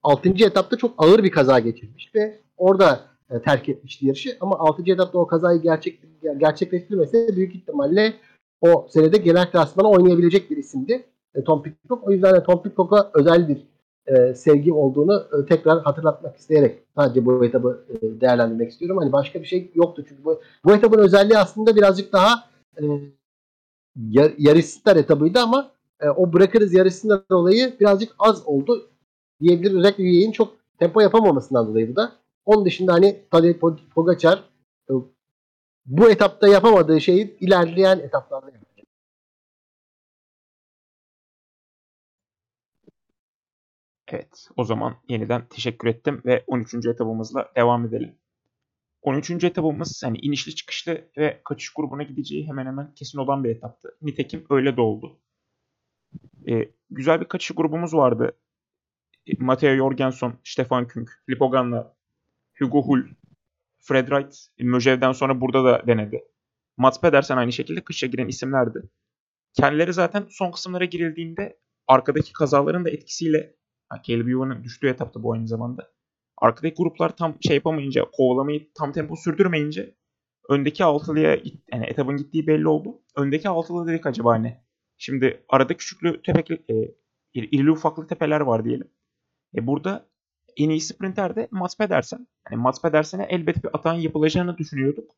6. 0.03 0.29
etapta 0.29 0.77
çok 0.77 0.95
ağır 0.99 1.25
bir 1.25 1.31
kaza 1.31 1.59
geçirmiş 1.59 2.15
ve 2.15 2.39
orada 2.57 3.01
e, 3.31 3.43
terk 3.43 3.69
etmişti 3.69 4.07
yarışı. 4.07 4.37
Ama 4.41 4.59
6. 4.59 4.83
etapta 4.87 5.19
o 5.19 5.27
kazayı 5.27 5.63
gerçek, 5.63 6.01
gerçekleştirmese 6.39 7.37
büyük 7.37 7.55
ihtimalle 7.55 8.15
o 8.61 8.87
senede 8.89 9.17
genel 9.17 9.51
klasmana 9.51 9.91
oynayabilecek 9.91 10.51
bir 10.51 10.57
isimdi. 10.57 11.05
E, 11.35 11.45
Tom 11.45 11.63
Pitcock. 11.63 12.09
O 12.09 12.13
yüzden 12.13 12.35
de 12.35 12.43
Tom 12.43 12.63
Pitcock'a 12.63 13.11
özel 13.15 13.49
bir 13.49 13.67
e, 14.07 14.35
sevgim 14.35 14.77
olduğunu 14.77 15.27
e, 15.33 15.47
tekrar 15.47 15.83
hatırlatmak 15.83 16.37
isteyerek 16.37 16.79
sadece 16.97 17.27
bu 17.27 17.45
etabı 17.45 17.85
e, 17.89 18.21
değerlendirmek 18.21 18.71
istiyorum. 18.71 18.99
Hani 18.99 19.13
başka 19.13 19.41
bir 19.41 19.47
şey 19.47 19.71
yoktu 19.75 20.05
çünkü 20.09 20.25
bu, 20.25 20.41
bu 20.65 20.75
etabın 20.75 20.99
özelliği 20.99 21.39
aslında 21.39 21.77
birazcık 21.77 22.13
daha 22.13 22.45
e, 22.81 22.83
yar, 23.97 24.33
yarışsızlar 24.39 24.97
etabıydı 24.97 25.41
ama 25.41 25.71
e, 26.01 26.09
o 26.09 26.33
bırakırız 26.33 26.75
yarışsızlar 26.75 27.23
olayı 27.31 27.77
birazcık 27.81 28.15
az 28.19 28.47
oldu 28.47 28.89
diyebiliriz. 29.43 29.77
Özellikle 29.77 30.05
üyenin 30.05 30.33
çok 30.33 30.57
tempo 30.79 31.01
yapamamasından 31.01 31.67
dolayı 31.67 31.93
bu 31.93 31.97
da. 31.97 32.13
Onun 32.45 32.65
dışında 32.65 32.93
hani 32.93 33.25
Tadej 33.31 33.57
Pogacar 33.95 34.39
e, 34.91 34.93
bu 35.87 36.11
etapta 36.11 36.49
yapamadığı 36.49 37.01
şeyi 37.01 37.39
ilerleyen 37.39 37.99
etaplarda 37.99 38.47
yapacak. 38.47 38.87
Evet, 44.09 44.49
o 44.57 44.65
zaman 44.65 44.97
yeniden 45.09 45.47
teşekkür 45.49 45.89
ettim 45.89 46.23
ve 46.27 46.45
13. 46.47 46.75
etabımızla 46.87 47.53
devam 47.57 47.87
edelim. 47.87 48.19
13. 49.03 49.45
etabımız 49.45 50.03
yani 50.05 50.19
inişli 50.19 50.55
çıkışlı 50.55 51.09
ve 51.19 51.41
kaçış 51.45 51.73
grubuna 51.73 52.03
gideceği 52.03 52.49
hemen 52.49 52.67
hemen 52.67 52.95
kesin 52.95 53.19
olan 53.19 53.45
bir 53.45 53.51
etaptı. 53.51 53.97
Nitekim 54.03 54.47
öyle 54.51 54.77
de 54.77 54.81
oldu. 54.81 55.21
Ee, 56.49 56.71
güzel 56.91 57.21
bir 57.21 57.25
kaçış 57.25 57.51
grubumuz 57.57 57.95
vardı. 57.95 58.33
Matteo 59.39 59.77
Jorgensen, 59.77 60.33
Stefan 60.45 60.87
Künk, 60.87 61.11
Filip 61.27 61.43
Ogan'la 61.43 61.97
Hugo 62.59 62.83
Hull, 62.83 63.05
Fred 63.79 64.09
Wright, 64.09 64.37
Möjev'den 64.61 65.13
sonra 65.13 65.41
burada 65.41 65.65
da 65.65 65.87
denedi. 65.87 66.25
Mats 66.77 67.01
Pedersen 67.01 67.37
aynı 67.37 67.53
şekilde 67.53 67.85
kışa 67.85 68.07
giren 68.07 68.29
isimlerdi. 68.29 68.83
Kendileri 69.55 69.93
zaten 69.93 70.27
son 70.31 70.51
kısımlara 70.51 70.85
girildiğinde 70.85 71.59
arkadaki 71.89 72.33
kazaların 72.33 72.85
da 72.85 72.91
etkisiyle 72.91 73.57
Caleb 74.07 74.65
düştüğü 74.65 74.89
etapta 74.89 75.23
bu 75.23 75.33
aynı 75.33 75.49
zamanda. 75.49 75.93
Arkadaki 76.39 76.75
gruplar 76.75 77.17
tam 77.17 77.37
şey 77.47 77.57
yapamayınca, 77.57 78.05
kovalamayı 78.13 78.69
tam 78.75 78.93
tempo 78.93 79.17
sürdürmeyince 79.17 79.95
öndeki 80.49 80.85
altılıya 80.85 81.39
yani 81.73 81.87
etabın 81.87 82.17
gittiği 82.17 82.47
belli 82.47 82.69
oldu. 82.69 83.03
Öndeki 83.17 83.49
altılı 83.49 83.87
dedik 83.87 84.07
acaba 84.07 84.37
ne? 84.37 84.65
Şimdi 84.99 85.45
arada 85.49 85.77
küçüklü 85.77 86.23
tepek, 86.23 86.51
e, 86.51 86.95
irili 87.35 87.71
ufaklı 87.71 88.07
tepeler 88.07 88.41
var 88.41 88.65
diyelim. 88.65 88.89
E 89.57 89.67
burada 89.67 90.09
en 90.57 90.71
iyi 90.71 90.81
sprinter 90.81 91.37
de 91.37 91.49
Mats 91.51 91.77
Pedersen. 91.77 92.27
Yani 92.51 92.63
Mats 92.63 92.83
Pedersen'e 92.83 93.23
elbette 93.23 93.63
bir 93.63 93.69
atan 93.73 93.95
yapılacağını 93.95 94.59
düşünüyorduk. 94.59 95.11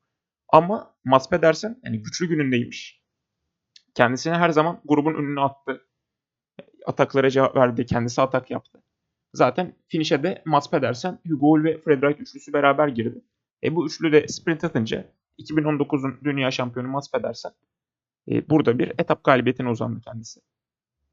Ama 0.48 0.94
Mats 1.04 1.30
Pedersen 1.30 1.80
yani 1.84 2.02
güçlü 2.02 2.28
günündeymiş. 2.28 3.04
Kendisine 3.94 4.34
her 4.34 4.50
zaman 4.50 4.80
grubun 4.84 5.14
önüne 5.14 5.40
attı. 5.40 5.86
Ataklara 6.86 7.30
cevap 7.30 7.56
verdi. 7.56 7.86
Kendisi 7.86 8.22
atak 8.22 8.50
yaptı. 8.50 8.82
Zaten 9.34 9.74
finish'e 9.88 10.22
de 10.22 10.42
Mats 10.44 10.70
Pedersen, 10.70 11.18
Hugo 11.28 11.48
Hull 11.48 11.64
ve 11.64 11.78
Fred 11.78 12.00
Wright 12.00 12.20
üçlüsü 12.20 12.52
beraber 12.52 12.88
girdi. 12.88 13.24
E 13.64 13.76
bu 13.76 13.86
üçlü 13.86 14.12
de 14.12 14.28
sprint 14.28 14.64
atınca 14.64 15.12
2019'un 15.38 16.20
dünya 16.24 16.50
şampiyonu 16.50 16.88
Mats 16.88 17.10
Pedersen 17.10 17.52
e, 18.28 18.48
burada 18.48 18.78
bir 18.78 18.92
etap 18.98 19.24
galibiyetine 19.24 19.68
uzandı 19.68 20.00
kendisi. 20.00 20.40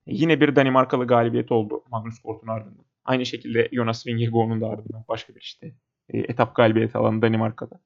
E, 0.07 0.13
yine 0.15 0.41
bir 0.41 0.55
Danimarkalı 0.55 1.07
galibiyet 1.07 1.51
oldu 1.51 1.83
Magnus 1.91 2.19
Kort'un 2.19 2.47
ardından. 2.47 2.85
Aynı 3.11 3.25
şekilde 3.25 3.69
Jonas 3.71 4.07
Vingegaard'un 4.07 4.61
da 4.61 4.67
ardından 4.67 5.05
başka 5.07 5.35
bir 5.35 5.41
işte 5.41 5.75
e, 6.09 6.19
etap 6.19 6.55
galibiyeti 6.55 6.97
alan 6.97 7.21
Danimarka'da. 7.21 7.79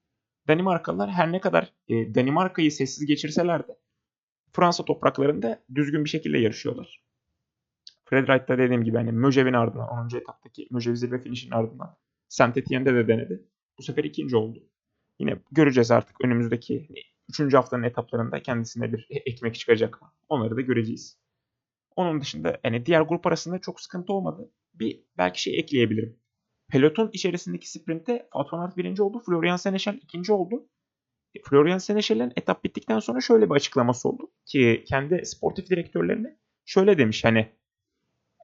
Danimarkalılar 0.47 1.11
her 1.11 1.31
ne 1.31 1.39
kadar 1.39 1.73
e, 1.87 2.15
Danimarka'yı 2.15 2.71
sessiz 2.71 3.05
geçirseler 3.05 3.67
de 3.67 3.77
Fransa 4.53 4.85
topraklarında 4.85 5.63
düzgün 5.75 6.03
bir 6.03 6.09
şekilde 6.09 6.37
yarışıyorlar. 6.37 7.03
Fred 8.05 8.25
Wright'ta 8.25 8.57
dediğim 8.57 8.83
gibi 8.83 8.97
hani 8.97 9.11
Möjev'in 9.11 9.53
ardından 9.53 9.89
10. 9.89 10.17
etaptaki 10.17 10.67
Möjev 10.71 10.95
zirve 10.95 11.19
finişinin 11.19 11.51
ardından 11.51 11.97
Saint 12.27 12.57
Etienne'de 12.57 12.93
de 12.93 13.07
denedi. 13.07 13.43
Bu 13.77 13.83
sefer 13.83 14.03
ikinci 14.03 14.35
oldu. 14.35 14.63
Yine 15.19 15.39
göreceğiz 15.51 15.91
artık 15.91 16.25
önümüzdeki 16.25 16.87
3. 17.29 17.39
Hani, 17.39 17.51
haftanın 17.51 17.83
etaplarında 17.83 18.41
kendisine 18.41 18.93
bir 18.93 19.07
e, 19.09 19.15
ekmek 19.15 19.55
çıkacak 19.55 20.01
mı? 20.01 20.11
Onları 20.29 20.55
da 20.57 20.61
göreceğiz. 20.61 21.17
Onun 21.95 22.21
dışında 22.21 22.59
yani 22.63 22.85
diğer 22.85 23.01
grup 23.01 23.27
arasında 23.27 23.59
çok 23.59 23.81
sıkıntı 23.81 24.13
olmadı. 24.13 24.51
Bir 24.79 25.03
belki 25.17 25.41
şey 25.41 25.59
ekleyebilirim. 25.59 26.19
Peloton 26.67 27.09
içerisindeki 27.13 27.71
sprintte 27.71 28.29
Fatih 28.33 28.77
birinci 28.77 29.01
oldu. 29.03 29.21
Florian 29.25 29.55
Seneschal 29.55 29.95
ikinci 29.95 30.33
oldu. 30.33 30.69
E, 31.35 31.41
Florian 31.41 31.77
Seneschal'in 31.77 32.33
etap 32.35 32.63
bittikten 32.63 32.99
sonra 32.99 33.21
şöyle 33.21 33.49
bir 33.49 33.55
açıklaması 33.55 34.09
oldu. 34.09 34.31
Ki 34.45 34.83
kendi 34.87 35.25
sportif 35.25 35.69
direktörlerine 35.69 36.37
şöyle 36.65 36.97
demiş 36.97 37.23
hani 37.25 37.51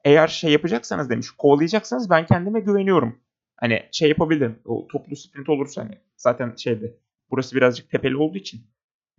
eğer 0.04 0.28
şey 0.28 0.52
yapacaksanız 0.52 1.10
demiş 1.10 1.30
kovalayacaksanız 1.30 2.10
ben 2.10 2.26
kendime 2.26 2.60
güveniyorum. 2.60 3.20
Hani 3.56 3.88
şey 3.92 4.08
yapabilirim. 4.08 4.58
O 4.64 4.86
toplu 4.86 5.16
sprint 5.16 5.48
olursa 5.48 5.82
hani 5.84 5.98
zaten 6.16 6.54
şeyde 6.56 6.96
burası 7.30 7.56
birazcık 7.56 7.90
tepeli 7.90 8.16
olduğu 8.16 8.38
için 8.38 8.60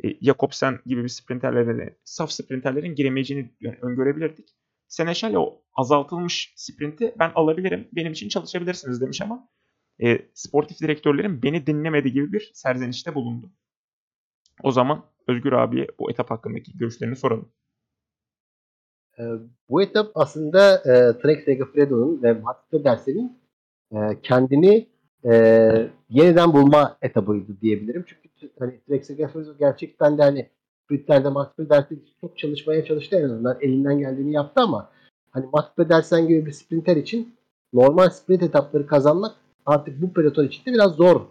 e, 0.04 0.26
Jakobsen 0.26 0.80
gibi 0.86 1.04
bir 1.04 1.10
sprinterlere 1.10 1.98
saf 2.04 2.32
sprinterlerin 2.32 2.96
giremeyeceğini 2.96 3.52
öngörebilirdik. 3.82 4.50
Seneşal 4.94 5.34
o 5.34 5.62
azaltılmış 5.76 6.54
sprinti 6.56 7.16
ben 7.20 7.32
alabilirim. 7.36 7.88
Benim 7.96 8.12
için 8.12 8.30
çalışabilirsiniz 8.30 9.02
demiş 9.02 9.22
ama 9.22 9.50
e, 10.04 10.20
sportif 10.34 10.80
direktörlerin 10.80 11.44
beni 11.44 11.68
dinlemedi 11.68 12.12
gibi 12.12 12.34
bir 12.34 12.52
serzenişte 12.54 13.16
bulundu. 13.16 13.52
O 14.64 14.72
zaman 14.72 15.06
Özgür 15.28 15.52
abiye 15.52 15.88
bu 16.00 16.12
etap 16.12 16.32
hakkındaki 16.32 16.78
görüşlerini 16.78 17.16
soralım. 17.16 17.52
E, 19.20 19.24
bu 19.70 19.82
etap 19.82 20.12
aslında 20.16 20.76
e, 20.76 21.20
Trek 21.22 21.44
Segafredo'nun 21.44 22.24
ve 22.24 22.34
Mats 22.34 22.70
Pedersen'in 22.72 23.40
e, 23.92 23.98
kendini 24.24 24.90
e, 25.26 25.34
yeniden 26.10 26.54
bulma 26.54 26.98
etabıydı 27.02 27.62
diyebilirim. 27.62 28.06
Çünkü 28.08 28.54
hani 28.60 28.82
Trex'e 28.88 29.18
gerçekten 29.60 30.18
de 30.18 30.22
hani 30.22 30.50
spritlerde 30.94 31.30
Max 31.30 31.48
Pedersen 31.58 32.00
çok 32.22 32.38
çalışmaya 32.38 32.86
çalıştı 32.86 33.16
en 33.16 33.24
azından 33.24 33.58
elinden 33.62 34.00
geldiğini 34.00 34.32
yaptı 34.32 34.62
ama 34.62 34.90
hani 35.32 35.46
Max 35.54 35.66
Pedersen 35.78 36.28
gibi 36.28 36.46
bir 36.46 36.52
sprinter 36.52 36.96
için 36.96 37.36
normal 37.74 38.10
sprint 38.10 38.44
etapları 38.44 38.88
kazanmak 38.88 39.36
artık 39.66 40.02
bu 40.02 40.14
peloton 40.14 40.46
için 40.46 40.66
de 40.66 40.74
biraz 40.74 40.92
zor 40.92 41.22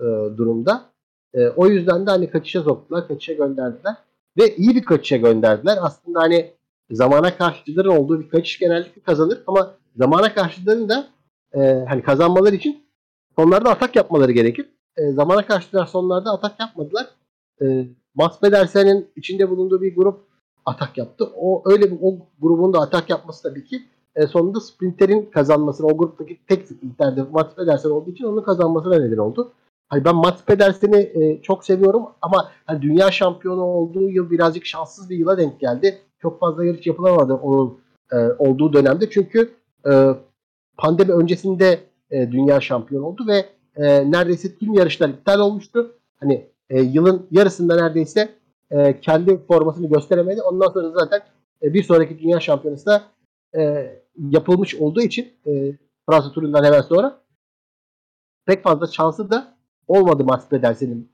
e, 0.00 0.04
durumda. 0.36 0.84
E, 1.34 1.48
o 1.48 1.66
yüzden 1.66 2.06
de 2.06 2.10
hani 2.10 2.30
kaçışa 2.30 2.62
soktular, 2.62 3.08
kaçışa 3.08 3.32
gönderdiler 3.32 3.94
ve 4.38 4.56
iyi 4.56 4.76
bir 4.76 4.84
kaçışa 4.84 5.16
gönderdiler. 5.16 5.78
Aslında 5.80 6.20
hani 6.20 6.50
zamana 6.90 7.36
karşıların 7.36 7.96
olduğu 7.96 8.20
bir 8.20 8.28
kaçış 8.28 8.58
genellikle 8.58 9.02
kazanır 9.02 9.42
ama 9.46 9.74
zamana 9.96 10.34
karşıların 10.34 10.88
da 10.88 11.06
e, 11.54 11.84
hani 11.88 12.02
kazanmaları 12.02 12.54
için 12.54 12.84
sonlarda 13.36 13.70
atak 13.70 13.96
yapmaları 13.96 14.32
gerekir. 14.32 14.66
E, 14.96 15.12
zamana 15.12 15.46
karşılar 15.46 15.86
sonlarda 15.86 16.30
atak 16.30 16.60
yapmadılar. 16.60 17.06
E, 17.62 17.86
Max 18.14 18.40
Pedersen'in 18.40 19.08
içinde 19.16 19.50
bulunduğu 19.50 19.82
bir 19.82 19.96
grup 19.96 20.20
atak 20.66 20.98
yaptı. 20.98 21.30
O 21.36 21.62
öyle 21.66 21.90
bir 21.90 21.98
o 22.02 22.18
grubun 22.40 22.72
da 22.72 22.80
atak 22.80 23.10
yapması 23.10 23.42
tabii 23.42 23.64
ki 23.64 23.82
e, 24.16 24.26
sonunda 24.26 24.60
sprinterin 24.60 25.30
kazanmasına 25.30 25.86
o 25.86 25.96
gruptaki 25.96 26.38
tek 26.46 26.66
sprinterde 26.66 27.22
Mats 27.22 27.54
Pedersen 27.54 27.90
olduğu 27.90 28.10
için 28.10 28.24
onun 28.24 28.42
kazanmasına 28.42 28.98
neden 28.98 29.16
oldu. 29.16 29.52
Hani 29.88 30.04
ben 30.04 30.16
Mats 30.16 30.44
Pedersen'i 30.44 30.96
e, 30.96 31.42
çok 31.42 31.64
seviyorum 31.64 32.02
ama 32.22 32.50
hani 32.66 32.82
dünya 32.82 33.10
şampiyonu 33.10 33.62
olduğu 33.62 34.10
yıl 34.10 34.30
birazcık 34.30 34.66
şanssız 34.66 35.10
bir 35.10 35.16
yıla 35.16 35.38
denk 35.38 35.60
geldi. 35.60 35.98
Çok 36.18 36.40
fazla 36.40 36.64
yarış 36.64 36.86
yapılamadı 36.86 37.34
onun 37.34 37.78
e, 38.12 38.16
olduğu 38.38 38.72
dönemde. 38.72 39.10
Çünkü 39.10 39.50
e, 39.90 40.10
pandemi 40.76 41.12
öncesinde 41.12 41.80
e, 42.10 42.32
dünya 42.32 42.60
şampiyonu 42.60 43.06
oldu 43.06 43.26
ve 43.26 43.44
e, 43.76 44.10
neredeyse 44.10 44.58
tüm 44.58 44.74
yarışlar 44.74 45.08
iptal 45.08 45.40
olmuştu. 45.40 45.94
Hani 46.20 46.46
e, 46.70 46.80
yılın 46.80 47.26
yarısında 47.30 47.76
neredeyse 47.76 48.34
e, 48.70 49.00
kendi 49.00 49.46
formasını 49.46 49.88
gösteremedi. 49.88 50.42
Ondan 50.42 50.68
sonra 50.68 50.90
zaten 50.90 51.22
e, 51.62 51.74
bir 51.74 51.82
sonraki 51.82 52.18
dünya 52.18 52.40
şampiyonası 52.40 52.86
da 52.86 53.02
e, 53.56 53.92
yapılmış 54.18 54.74
olduğu 54.74 55.00
için 55.00 55.32
e, 55.46 55.76
Fransa 56.10 56.32
turundan 56.32 56.64
hemen 56.64 56.80
sonra 56.80 57.20
pek 58.46 58.62
fazla 58.62 58.86
şansı 58.86 59.30
da 59.30 59.54
olmadı 59.88 60.26
Pedersen'in 60.50 61.08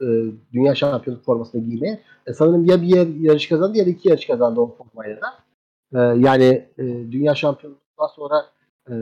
e, 0.00 0.06
dünya 0.52 0.74
şampiyonu 0.74 1.20
formasını 1.20 1.64
giymeye. 1.64 2.00
E, 2.26 2.32
sanırım 2.32 2.64
ya 2.64 2.82
bir 2.82 2.86
yer, 2.86 3.06
yarış 3.06 3.48
kazandı 3.48 3.78
ya 3.78 3.86
da 3.86 3.90
iki 3.90 4.08
yarış 4.08 4.26
kazandı 4.26 4.60
o 4.60 4.76
formayla 4.76 5.20
da. 5.20 5.34
E, 5.92 5.98
yani 6.20 6.68
e, 6.78 6.84
dünya 7.12 7.34
şampiyonluğundan 7.34 8.06
sonra 8.14 8.46
e, 8.90 8.92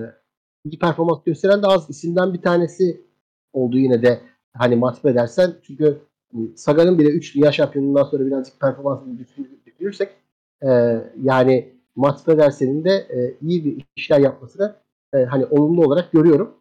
iyi 0.64 0.78
performans 0.78 1.22
gösteren 1.24 1.62
de 1.62 1.66
az 1.66 1.90
isimden 1.90 2.34
bir 2.34 2.42
tanesi 2.42 3.06
oldu 3.52 3.78
yine 3.78 4.02
de 4.02 4.20
hani 4.56 4.76
Max 4.76 5.02
Pedersen. 5.02 5.54
Çünkü 5.62 5.98
e, 6.34 6.38
Sagan'ın 6.56 6.98
bile 6.98 7.08
3 7.08 7.34
dünya 7.34 7.52
şampiyonundan 7.52 8.04
sonra 8.04 8.26
birazcık 8.26 8.60
performansını 8.60 9.18
düşünürsek 9.66 10.08
e, 10.62 11.00
yani 11.22 11.72
Mats 11.96 12.24
Pedersen'in 12.24 12.84
de 12.84 12.90
e, 12.90 13.34
iyi 13.42 13.64
bir 13.64 13.84
işler 13.96 14.20
yapmasını 14.20 14.74
e, 15.14 15.18
hani 15.24 15.46
olumlu 15.46 15.86
olarak 15.86 16.12
görüyorum. 16.12 16.54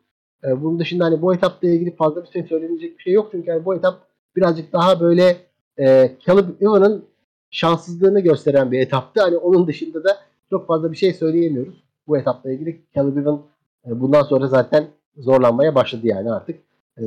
E, 0.44 0.62
bunun 0.62 0.80
dışında 0.80 1.06
hani 1.06 1.22
bu 1.22 1.34
etapla 1.34 1.68
ilgili 1.68 1.96
fazla 1.96 2.24
bir 2.24 2.30
şey 2.30 2.44
söylenecek 2.44 2.98
bir 2.98 3.04
şey 3.04 3.14
yok. 3.14 3.30
Çünkü 3.32 3.50
yani 3.50 3.66
bu 3.66 3.76
etap 3.76 4.08
birazcık 4.36 4.74
daha 4.74 5.00
böyle 5.00 5.38
e, 5.80 6.12
Caleb 6.26 6.62
Evan'ın 6.62 7.06
şanssızlığını 7.52 8.20
gösteren 8.20 8.72
bir 8.72 8.80
etaptı. 8.80 9.22
Hani 9.22 9.38
onun 9.38 9.68
dışında 9.68 10.04
da 10.04 10.18
çok 10.50 10.68
fazla 10.68 10.92
bir 10.92 10.98
şey 10.98 11.14
söyleyemiyoruz. 11.14 11.84
Bu 12.08 12.18
etapla 12.18 12.52
ilgili 12.52 12.82
Caleb 12.96 13.18
Evan 13.18 13.42
e, 13.88 14.02
bundan 14.02 14.24
sonra 14.24 14.48
zaten 14.48 14.88
zorlanmaya 15.18 15.76
başladı 15.76 16.08
yani 16.08 16.32
artık. 16.32 16.60
E, 16.98 17.02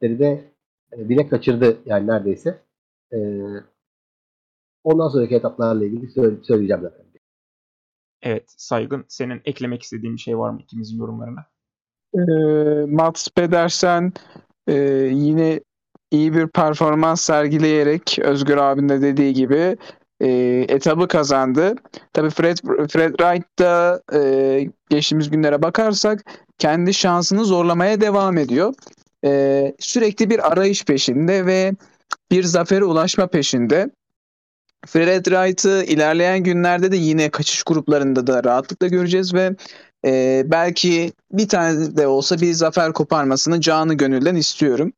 de 0.00 0.52
e, 0.92 1.08
bile 1.08 1.28
kaçırdı 1.28 1.78
yani 1.86 2.06
neredeyse. 2.06 2.62
E, 3.12 3.18
ondan 4.84 5.08
sonraki 5.08 5.34
etaplarla 5.34 5.84
ilgili 5.84 6.10
söyleyeceğim 6.42 6.82
zaten. 6.82 7.10
Evet 8.22 8.44
Saygın 8.46 9.04
senin 9.08 9.40
eklemek 9.44 9.82
istediğin 9.82 10.14
bir 10.14 10.20
şey 10.20 10.38
var 10.38 10.50
mı 10.50 10.60
ikimizin 10.62 10.98
yorumlarına? 10.98 11.46
E, 12.14 12.20
Mats 12.86 13.28
Pedersen 13.28 14.12
e, 14.66 14.74
yine 15.12 15.60
iyi 16.10 16.34
bir 16.34 16.48
performans 16.48 17.20
sergileyerek 17.20 18.18
Özgür 18.22 18.56
abinin 18.56 18.88
de 18.88 19.02
dediği 19.02 19.32
gibi 19.32 19.76
e, 20.20 20.28
etabı 20.68 21.08
kazandı. 21.08 21.74
Tabii 22.12 22.30
Fred, 22.30 22.56
Fred 22.88 23.14
Wright 23.14 23.58
da 23.58 24.02
e, 24.14 24.70
geçtiğimiz 24.90 25.30
günlere 25.30 25.62
bakarsak 25.62 26.24
kendi 26.58 26.94
şansını 26.94 27.44
zorlamaya 27.44 28.00
devam 28.00 28.38
ediyor. 28.38 28.74
E, 29.24 29.72
sürekli 29.78 30.30
bir 30.30 30.52
arayış 30.52 30.84
peşinde 30.84 31.46
ve 31.46 31.72
bir 32.30 32.44
zafere 32.44 32.84
ulaşma 32.84 33.26
peşinde. 33.26 33.90
Fred 34.86 35.24
Wright'ı 35.24 35.84
ilerleyen 35.84 36.42
günlerde 36.42 36.92
de 36.92 36.96
yine 36.96 37.30
kaçış 37.30 37.62
gruplarında 37.62 38.26
da 38.26 38.44
rahatlıkla 38.44 38.86
göreceğiz 38.86 39.34
ve 39.34 39.56
e, 40.06 40.42
belki 40.46 41.12
bir 41.32 41.48
tane 41.48 41.96
de 41.96 42.06
olsa 42.06 42.40
bir 42.40 42.52
zafer 42.52 42.92
koparmasını 42.92 43.60
canı 43.60 43.94
gönülden 43.94 44.36
istiyorum. 44.36 44.92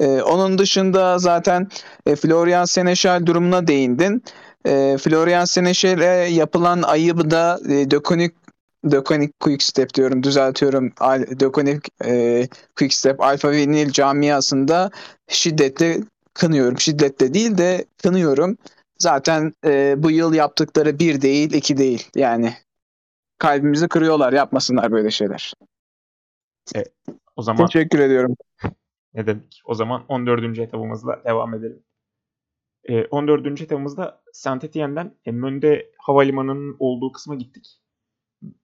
E, 0.00 0.06
onun 0.06 0.58
dışında 0.58 1.18
zaten 1.18 1.68
e, 2.06 2.16
Florian 2.16 2.64
Seneşal 2.64 3.26
durumuna 3.26 3.66
değindin. 3.66 4.22
E, 4.66 4.96
Florian 5.00 5.44
Seneşal'e 5.44 6.28
yapılan 6.30 6.82
ayıbı 6.82 7.30
da 7.30 7.60
e, 7.68 7.90
Dökonik 7.90 8.41
Dökonik 8.90 9.40
Quickstep 9.40 9.94
diyorum 9.94 10.22
düzeltiyorum. 10.22 10.92
Dökonik 11.40 11.88
e, 12.04 12.48
Quickstep 12.76 13.20
Alfa 13.20 13.50
Vinyl 13.50 13.90
camiasında 13.90 14.90
şiddetle 15.28 15.98
kınıyorum. 16.34 16.78
Şiddetle 16.78 17.34
değil 17.34 17.58
de 17.58 17.84
kınıyorum. 18.02 18.56
Zaten 18.98 19.54
e, 19.64 19.94
bu 19.98 20.10
yıl 20.10 20.34
yaptıkları 20.34 20.98
bir 20.98 21.22
değil, 21.22 21.52
iki 21.52 21.76
değil. 21.76 22.08
Yani 22.14 22.54
kalbimizi 23.38 23.88
kırıyorlar. 23.88 24.32
Yapmasınlar 24.32 24.92
böyle 24.92 25.10
şeyler. 25.10 25.52
Evet, 26.74 26.92
o 27.36 27.42
zaman 27.42 27.66
teşekkür 27.66 27.98
ediyorum. 27.98 28.36
Ne 29.14 29.26
demek? 29.26 29.62
O 29.64 29.74
zaman 29.74 30.04
14. 30.08 30.58
etabımızla 30.58 31.24
devam 31.24 31.54
edelim. 31.54 31.82
E, 32.84 33.04
14. 33.04 33.60
etabımızda 33.60 34.22
Saint 34.32 34.64
Etienne'den 34.64 35.14
e, 35.24 35.30
Mönde 35.30 35.92
Havalimanı'nın 35.98 36.76
olduğu 36.78 37.12
kısma 37.12 37.34
gittik. 37.34 37.81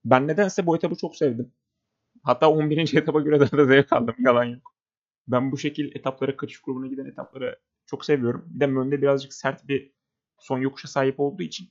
Ben 0.05 0.29
nedense 0.29 0.67
bu 0.67 0.77
etabı 0.77 0.95
çok 0.95 1.17
sevdim. 1.17 1.53
Hatta 2.23 2.51
11. 2.51 2.97
etaba 2.97 3.21
göre 3.21 3.41
daha 3.41 3.59
da 3.59 3.65
zevk 3.65 3.93
aldım. 3.93 4.15
Yalan 4.19 4.45
yok. 4.45 4.75
Ben 5.29 5.53
bu 5.53 5.59
şekil 5.59 5.97
etaplara, 5.97 6.37
kaçış 6.37 6.61
grubuna 6.61 6.87
giden 6.87 7.05
etapları 7.07 7.59
çok 7.87 8.05
seviyorum. 8.05 8.45
Bir 8.47 8.61
de 8.61 8.67
Mönde 8.67 9.03
birazcık 9.03 9.35
sert 9.35 9.69
bir 9.69 9.93
son 10.39 10.59
yokuşa 10.59 10.89
sahip 10.89 11.21
olduğu 11.21 11.43
için 11.43 11.69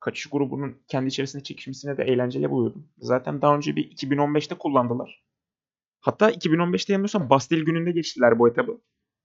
kaçış 0.00 0.26
grubunun 0.26 0.82
kendi 0.88 1.08
içerisinde 1.08 1.42
çekişmesine 1.42 1.96
de 1.96 2.04
eğlenceli 2.04 2.50
buluyordum. 2.50 2.88
Zaten 2.98 3.42
daha 3.42 3.56
önce 3.56 3.76
bir 3.76 3.90
2015'te 3.90 4.54
kullandılar. 4.54 5.24
Hatta 6.00 6.30
2015'te 6.30 6.92
yanılmıyorsam 6.92 7.30
Bastil 7.30 7.64
gününde 7.64 7.90
geçtiler 7.92 8.38
bu 8.38 8.48
etabı. 8.48 8.80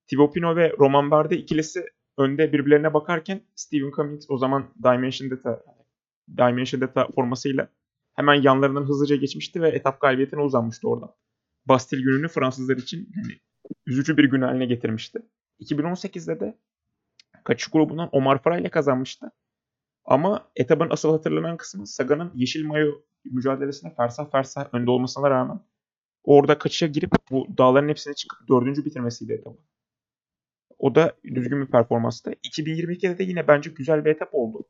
Thibaut 0.08 0.34
Pinot 0.34 0.58
ve 0.58 0.74
Roman 0.80 1.12
Bardet 1.12 1.39
ikilisi 1.39 1.86
önde 2.17 2.54
birbirlerine 2.54 2.93
bakarken 2.93 3.41
Steven 3.56 3.91
Cummings 3.91 4.26
o 4.30 4.38
zaman 4.38 4.74
Dimension 4.84 5.32
Data 5.32 5.63
Dimension 6.38 6.82
Data 6.82 7.08
formasıyla 7.15 7.69
hemen 8.13 8.41
yanlarından 8.41 8.84
hızlıca 8.84 9.15
geçmişti 9.15 9.62
ve 9.62 9.69
etap 9.69 10.02
galibiyetine 10.02 10.41
uzanmıştı 10.41 10.89
oradan. 10.89 11.15
Bastil 11.65 12.04
gününü 12.04 12.28
Fransızlar 12.28 12.78
için 12.78 13.10
hani, 13.15 13.39
üzücü 13.86 14.17
bir 14.17 14.23
gün 14.23 14.41
haline 14.41 14.65
getirmişti. 14.65 15.19
2018'de 15.60 16.39
de 16.39 16.58
kaçış 17.43 17.67
grubundan 17.67 18.10
Omar 18.12 18.41
Farah 18.41 18.58
ile 18.58 18.69
kazanmıştı. 18.69 19.32
Ama 20.06 20.52
etabın 20.56 20.89
asıl 20.89 21.12
hatırlanan 21.12 21.58
kısmı 21.58 21.88
Sagan'ın 21.88 22.32
yeşil 22.36 22.65
mayo 22.65 22.91
mücadelesine 23.26 23.95
fersah 23.95 24.32
fersah 24.32 24.73
önde 24.73 24.91
olmasına 24.91 25.30
rağmen 25.30 25.60
orada 26.23 26.58
kaçışa 26.58 26.88
girip 26.88 27.12
bu 27.32 27.47
dağların 27.58 27.89
hepsine 27.89 28.13
çıkıp 28.13 28.39
dördüncü 28.49 28.86
bitirmesiydi 28.86 29.34
etabı. 29.34 29.58
O 30.78 30.95
da 30.95 31.15
düzgün 31.23 31.62
bir 31.62 31.71
performanstı. 31.71 32.32
2022'de 32.32 33.17
de 33.17 33.23
yine 33.23 33.47
bence 33.47 33.69
güzel 33.69 34.06
bir 34.06 34.10
etap 34.10 34.30
oldu. 34.32 34.69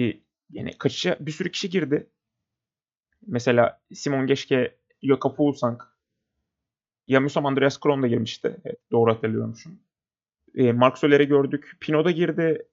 Ee, 0.00 0.12
yani 0.50 0.78
kaçışa 0.78 1.16
bir 1.20 1.32
sürü 1.32 1.50
kişi 1.50 1.70
girdi. 1.70 2.10
Mesela 3.26 3.80
Simon 3.92 4.26
Geschke, 4.26 4.78
Jakob 5.02 5.36
Fuglsang, 5.36 5.82
Yamusam 7.06 7.46
Andreas 7.46 7.80
Kron 7.80 8.02
da 8.02 8.06
girmişti. 8.06 8.56
Evet, 8.64 8.78
doğru 8.92 9.12
hatırlıyormuşum. 9.12 9.80
E, 10.54 10.72
Mark 10.72 10.98
Soler'i 10.98 11.28
gördük. 11.28 11.76
Pino 11.80 12.04
da 12.04 12.10
girdi. 12.10 12.68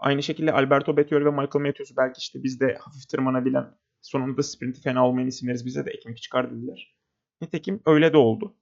Aynı 0.00 0.22
şekilde 0.22 0.52
Alberto 0.52 0.96
Bettiol 0.96 1.24
ve 1.24 1.30
Michael 1.30 1.66
Matthews 1.66 1.96
belki 1.96 2.18
işte 2.18 2.42
bizde 2.42 2.78
hafif 2.80 3.08
tırmanabilen 3.08 3.74
sonunda 4.00 4.42
sprinti 4.42 4.80
fena 4.80 5.08
olmayan 5.08 5.28
isimleriz 5.28 5.66
bize 5.66 5.86
de 5.86 5.90
ekmek 5.90 6.22
çıkar 6.22 6.50
dediler. 6.50 6.96
Nitekim 7.40 7.80
öyle 7.86 8.12
de 8.12 8.16
oldu. 8.16 8.56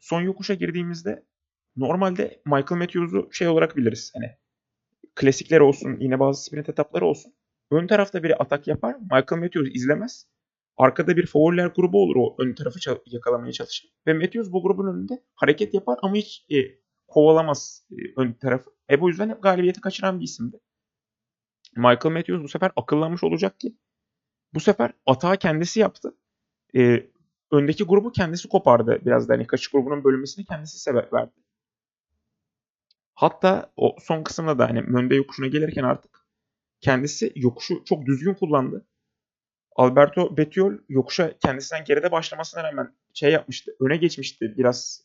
Son 0.00 0.20
yokuşa 0.20 0.54
girdiğimizde 0.54 1.26
normalde 1.76 2.42
Michael 2.46 2.80
Matthews'u 2.80 3.28
şey 3.32 3.48
olarak 3.48 3.76
biliriz. 3.76 4.12
Hani 4.14 4.36
klasikler 5.14 5.60
olsun, 5.60 5.96
yine 6.00 6.20
bazı 6.20 6.44
sprint 6.44 6.68
etapları 6.68 7.06
olsun. 7.06 7.34
Ön 7.74 7.86
tarafta 7.86 8.22
biri 8.22 8.36
atak 8.36 8.68
yapar. 8.68 8.96
Michael 9.00 9.42
Matthews 9.42 9.70
izlemez. 9.74 10.26
Arkada 10.76 11.16
bir 11.16 11.26
favoriler 11.26 11.66
grubu 11.66 12.02
olur 12.02 12.16
o 12.16 12.36
ön 12.38 12.54
tarafı 12.54 12.78
yakalamaya 13.06 13.52
çalışır. 13.52 13.90
Ve 14.06 14.14
Matthews 14.14 14.52
bu 14.52 14.62
grubun 14.62 14.94
önünde 14.94 15.24
hareket 15.34 15.74
yapar 15.74 15.98
ama 16.02 16.14
hiç 16.14 16.46
e, 16.50 16.56
kovalamaz 17.08 17.86
e, 17.90 17.94
ön 18.16 18.32
tarafı. 18.32 18.70
E 18.90 19.00
bu 19.00 19.08
yüzden 19.08 19.28
hep 19.28 19.42
galibiyeti 19.42 19.80
kaçıran 19.80 20.20
bir 20.20 20.24
isimdi. 20.24 20.60
Michael 21.76 22.12
Matthews 22.12 22.42
bu 22.42 22.48
sefer 22.48 22.72
akıllanmış 22.76 23.24
olacak 23.24 23.60
ki 23.60 23.76
bu 24.54 24.60
sefer 24.60 24.92
atağı 25.06 25.36
kendisi 25.36 25.80
yaptı. 25.80 26.16
E, 26.76 27.10
öndeki 27.52 27.84
grubu 27.84 28.12
kendisi 28.12 28.48
kopardı 28.48 28.98
biraz 29.04 29.28
da 29.28 29.34
hani 29.34 29.46
kaçış 29.46 29.68
grubunun 29.68 30.04
bölünmesini 30.04 30.44
kendisi 30.44 30.78
sebep 30.78 31.12
verdi. 31.12 31.32
Hatta 33.14 33.72
o 33.76 33.96
son 34.00 34.22
kısımda 34.22 34.58
da 34.58 34.68
hani 34.68 34.82
Mönde 34.82 35.14
yokuşuna 35.14 35.46
gelirken 35.46 35.84
artık 35.84 36.13
kendisi 36.80 37.32
yokuşu 37.36 37.84
çok 37.84 38.06
düzgün 38.06 38.34
kullandı. 38.34 38.86
Alberto 39.76 40.36
Bettiol 40.36 40.72
yokuşa 40.88 41.38
kendisinden 41.38 41.84
geride 41.84 42.12
başlamasına 42.12 42.64
rağmen 42.64 42.94
şey 43.14 43.32
yapmıştı. 43.32 43.72
Öne 43.80 43.96
geçmişti 43.96 44.54
biraz. 44.56 45.04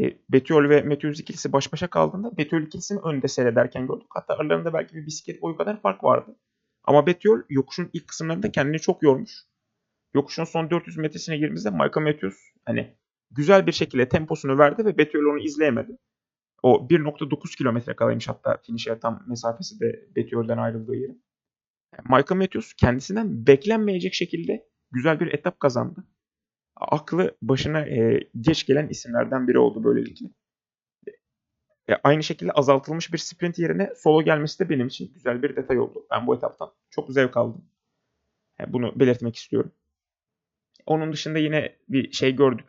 E, 0.00 0.18
Bettiol 0.28 0.68
ve 0.68 0.82
Matthews 0.82 1.20
ikilisi 1.20 1.52
baş 1.52 1.72
başa 1.72 1.86
kaldığında 1.86 2.36
Bettiol 2.36 2.62
ikilisini 2.62 3.00
önde 3.00 3.28
seyrederken 3.28 3.86
gördük. 3.86 4.06
Hatta 4.10 4.34
aralarında 4.34 4.72
belki 4.72 4.94
bir 4.94 5.06
bisiklet 5.06 5.42
boyu 5.42 5.56
kadar 5.56 5.82
fark 5.82 6.04
vardı. 6.04 6.36
Ama 6.84 7.06
Bettiol 7.06 7.38
yokuşun 7.48 7.90
ilk 7.92 8.08
kısımlarında 8.08 8.52
kendini 8.52 8.80
çok 8.80 9.02
yormuş. 9.02 9.32
Yokuşun 10.14 10.44
son 10.44 10.70
400 10.70 10.96
metresine 10.96 11.36
girdiğimizde 11.36 11.70
Michael 11.70 12.06
Matthews 12.06 12.38
hani 12.64 12.96
güzel 13.30 13.66
bir 13.66 13.72
şekilde 13.72 14.08
temposunu 14.08 14.58
verdi 14.58 14.84
ve 14.84 14.98
Bettiol 14.98 15.32
onu 15.32 15.38
izleyemedi. 15.44 15.98
O 16.62 16.88
1.9 16.88 17.56
kilometre 17.56 17.96
kalaymış 17.96 18.28
hatta 18.28 18.56
finish'e 18.56 18.98
tam 18.98 19.24
mesafesi 19.26 19.80
de 19.80 20.08
Bettiol'den 20.16 20.58
ayrıldığı 20.58 20.96
yerin. 20.96 21.22
Michael 22.04 22.38
Matthews 22.40 22.72
kendisinden 22.74 23.46
beklenmeyecek 23.46 24.14
şekilde 24.14 24.68
güzel 24.90 25.20
bir 25.20 25.34
etap 25.34 25.60
kazandı. 25.60 26.04
Aklı 26.76 27.36
başına 27.42 27.80
e, 27.80 28.30
geç 28.40 28.66
gelen 28.66 28.88
isimlerden 28.88 29.48
biri 29.48 29.58
oldu 29.58 29.84
böylelikle. 29.84 30.26
E, 31.88 31.94
aynı 32.04 32.22
şekilde 32.22 32.52
azaltılmış 32.52 33.12
bir 33.12 33.18
sprint 33.18 33.58
yerine 33.58 33.92
solo 33.96 34.22
gelmesi 34.22 34.58
de 34.58 34.68
benim 34.70 34.86
için 34.86 35.12
güzel 35.14 35.42
bir 35.42 35.56
detay 35.56 35.78
oldu. 35.78 36.06
Ben 36.10 36.26
bu 36.26 36.36
etaptan 36.36 36.72
çok 36.90 37.12
zevk 37.12 37.36
aldım. 37.36 37.64
E, 38.60 38.72
bunu 38.72 39.00
belirtmek 39.00 39.36
istiyorum. 39.36 39.72
Onun 40.86 41.12
dışında 41.12 41.38
yine 41.38 41.76
bir 41.88 42.12
şey 42.12 42.36
gördük. 42.36 42.66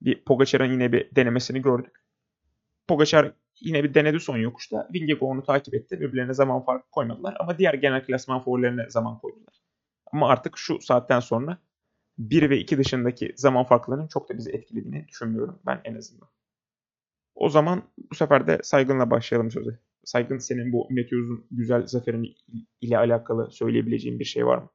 Bir 0.00 0.24
Pogacar'ın 0.24 0.72
yine 0.72 0.92
bir 0.92 1.16
denemesini 1.16 1.62
gördük. 1.62 2.03
Pogacar 2.88 3.32
yine 3.60 3.84
bir 3.84 3.94
denedi 3.94 4.20
son 4.20 4.36
yokuşta. 4.36 4.88
Vingegaard 4.94 5.22
onu 5.22 5.42
takip 5.42 5.74
etti. 5.74 6.00
Birbirlerine 6.00 6.34
zaman 6.34 6.64
farkı 6.64 6.90
koymadılar. 6.90 7.36
Ama 7.40 7.58
diğer 7.58 7.74
genel 7.74 8.04
klasman 8.06 8.40
favorilerine 8.40 8.90
zaman 8.90 9.18
koydular. 9.18 9.62
Ama 10.12 10.28
artık 10.28 10.58
şu 10.58 10.80
saatten 10.80 11.20
sonra 11.20 11.58
1 12.18 12.50
ve 12.50 12.58
2 12.58 12.78
dışındaki 12.78 13.32
zaman 13.36 13.64
farklarının 13.64 14.08
çok 14.08 14.28
da 14.28 14.38
bizi 14.38 14.50
etkilediğini 14.50 15.08
düşünmüyorum 15.08 15.60
ben 15.66 15.80
en 15.84 15.94
azından. 15.94 16.28
O 17.34 17.48
zaman 17.48 17.82
bu 18.10 18.14
sefer 18.14 18.46
de 18.46 18.60
Saygın'la 18.62 19.10
başlayalım 19.10 19.50
söze. 19.50 19.78
Saygın 20.04 20.38
senin 20.38 20.72
bu 20.72 20.88
Matthews'un 20.90 21.46
güzel 21.50 21.86
zaferini 21.86 22.34
ile 22.80 22.98
alakalı 22.98 23.50
söyleyebileceğin 23.50 24.18
bir 24.18 24.24
şey 24.24 24.46
var 24.46 24.58
mı? 24.58 24.70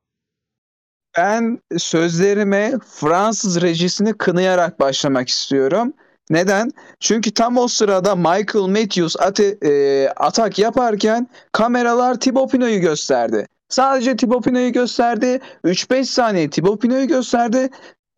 Ben 1.17 1.61
sözlerime 1.77 2.73
Fransız 2.85 3.61
rejisini 3.61 4.13
kınayarak 4.13 4.79
başlamak 4.79 5.29
istiyorum. 5.29 5.93
Neden? 6.29 6.71
Çünkü 6.99 7.31
tam 7.31 7.57
o 7.57 7.67
sırada 7.67 8.15
Michael 8.15 8.67
Matthews 8.67 9.15
ate, 9.19 9.57
e, 9.65 10.07
atak 10.09 10.59
yaparken 10.59 11.27
kameralar 11.51 12.19
Thibaut 12.19 12.51
Pinot'u 12.51 12.79
gösterdi. 12.79 13.47
Sadece 13.69 14.15
Thibaut 14.15 14.43
Pinot'u 14.43 14.71
gösterdi. 14.71 15.39
3-5 15.63 16.05
saniye 16.05 16.49
Thibaut 16.49 16.81
Pinot'u 16.81 17.07
gösterdi. 17.07 17.69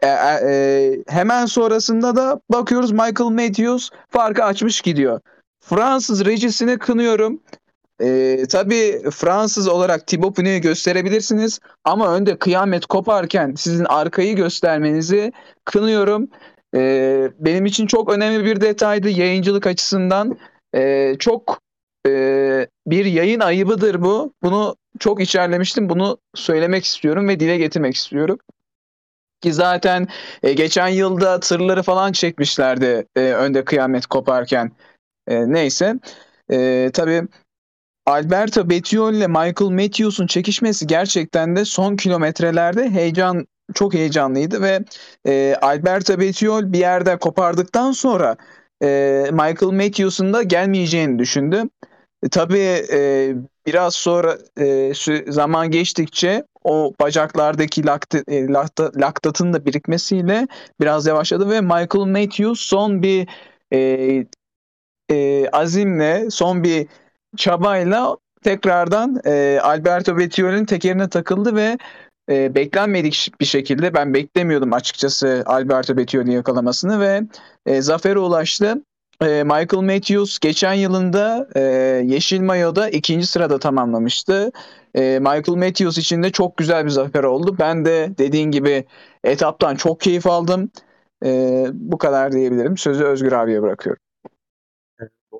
E, 0.03 0.07
e, 0.07 1.03
hemen 1.07 1.45
sonrasında 1.45 2.15
da 2.15 2.41
bakıyoruz 2.49 2.91
Michael 2.91 3.29
Matthews 3.29 3.89
farkı 4.09 4.43
açmış 4.43 4.81
gidiyor. 4.81 5.19
Fransız 5.59 6.25
rejisini 6.25 6.77
kınıyorum. 6.77 7.39
Ee, 8.03 8.45
tabii 8.49 9.01
Fransız 9.11 9.67
olarak 9.67 10.07
Thibaut 10.07 10.35
Pinot'u 10.35 10.61
gösterebilirsiniz 10.61 11.59
ama 11.83 12.15
önde 12.15 12.39
kıyamet 12.39 12.85
koparken 12.85 13.53
sizin 13.57 13.85
arkayı 13.85 14.35
göstermenizi 14.35 15.31
kınıyorum. 15.65 16.27
Ee, 16.75 17.31
benim 17.39 17.65
için 17.65 17.87
çok 17.87 18.13
önemli 18.13 18.45
bir 18.45 18.61
detaydı 18.61 19.09
yayıncılık 19.09 19.67
açısından. 19.67 20.37
Ee, 20.75 21.15
çok 21.19 21.61
e, 22.07 22.67
bir 22.87 23.05
yayın 23.05 23.39
ayıbıdır 23.39 24.01
bu. 24.01 24.33
Bunu 24.43 24.75
çok 24.99 25.21
içerlemiştim. 25.21 25.89
Bunu 25.89 26.17
söylemek 26.35 26.85
istiyorum 26.85 27.27
ve 27.27 27.39
dile 27.39 27.57
getirmek 27.57 27.95
istiyorum. 27.95 28.37
Ki 29.41 29.53
zaten 29.53 30.07
e, 30.43 30.53
geçen 30.53 30.87
yılda 30.87 31.39
tırları 31.39 31.83
falan 31.83 32.11
çekmişlerdi 32.11 33.05
e, 33.15 33.19
önde 33.21 33.65
kıyamet 33.65 34.05
koparken. 34.05 34.71
E, 35.27 35.53
neyse. 35.53 35.95
E, 36.51 36.89
tabii 36.93 37.27
Alberto 38.05 38.69
Bettiol 38.69 39.13
ile 39.13 39.27
Michael 39.27 39.71
Matthews'un 39.71 40.27
çekişmesi 40.27 40.87
gerçekten 40.87 41.55
de 41.55 41.65
son 41.65 41.95
kilometrelerde 41.95 42.89
heyecan 42.89 43.47
çok 43.73 43.93
heyecanlıydı 43.93 44.61
ve 44.61 44.79
e, 45.27 45.55
Alberto 45.61 46.19
Bettiol 46.19 46.73
bir 46.73 46.79
yerde 46.79 47.17
kopardıktan 47.17 47.91
sonra 47.91 48.35
e, 48.83 48.87
Michael 49.31 49.71
Matthews'un 49.71 50.33
da 50.33 50.43
gelmeyeceğini 50.43 51.19
düşündü. 51.19 51.63
E, 52.23 52.29
tabii 52.29 52.85
e, 52.91 53.33
biraz 53.65 53.95
sonra 53.95 54.37
e, 54.59 54.93
zaman 55.27 55.71
geçtikçe 55.71 56.43
o 56.63 56.93
bacaklardaki 57.01 57.85
laktat, 57.85 58.23
e, 58.27 58.47
laktat, 58.47 58.97
laktatın 58.97 59.53
da 59.53 59.65
birikmesiyle 59.65 60.47
biraz 60.79 61.05
yavaşladı 61.05 61.49
ve 61.49 61.61
Michael 61.61 62.05
Matthews 62.05 62.61
son 62.61 63.03
bir 63.03 63.27
e, 63.73 64.25
e, 65.11 65.49
azimle, 65.49 66.29
son 66.29 66.63
bir 66.63 66.87
çabayla 67.37 68.17
tekrardan 68.43 69.21
e, 69.25 69.59
Alberto 69.63 70.17
Bettiol'ün 70.17 70.65
tekerine 70.65 71.09
takıldı 71.09 71.55
ve 71.55 71.77
e, 72.31 72.55
beklenmedik 72.55 73.31
bir 73.39 73.45
şekilde 73.45 73.93
ben 73.93 74.13
beklemiyordum 74.13 74.73
açıkçası 74.73 75.43
Alberto 75.45 75.97
Bettiol'ü 75.97 76.31
yakalamasını 76.31 76.99
ve 76.99 77.21
e, 77.65 77.81
zafere 77.81 78.19
ulaştı. 78.19 78.83
E, 79.21 79.43
Michael 79.43 79.83
Matthews 79.83 80.39
geçen 80.39 80.73
yılında 80.73 81.47
e, 81.55 81.61
Yeşil 82.05 82.41
Mayo'da 82.41 82.89
ikinci 82.89 83.27
sırada 83.27 83.59
tamamlamıştı. 83.59 84.51
E, 84.95 85.19
Michael 85.19 85.57
Matthews 85.57 85.97
için 85.97 86.23
de 86.23 86.31
çok 86.31 86.57
güzel 86.57 86.85
bir 86.85 86.89
zafer 86.89 87.23
oldu. 87.23 87.55
Ben 87.59 87.85
de 87.85 88.13
dediğin 88.17 88.51
gibi 88.51 88.85
etaptan 89.23 89.75
çok 89.75 89.99
keyif 89.99 90.27
aldım. 90.27 90.69
E, 91.25 91.65
bu 91.73 91.97
kadar 91.97 92.31
diyebilirim. 92.31 92.77
Sözü 92.77 93.03
Özgür 93.03 93.31
abiye 93.31 93.61
bırakıyorum. 93.61 94.01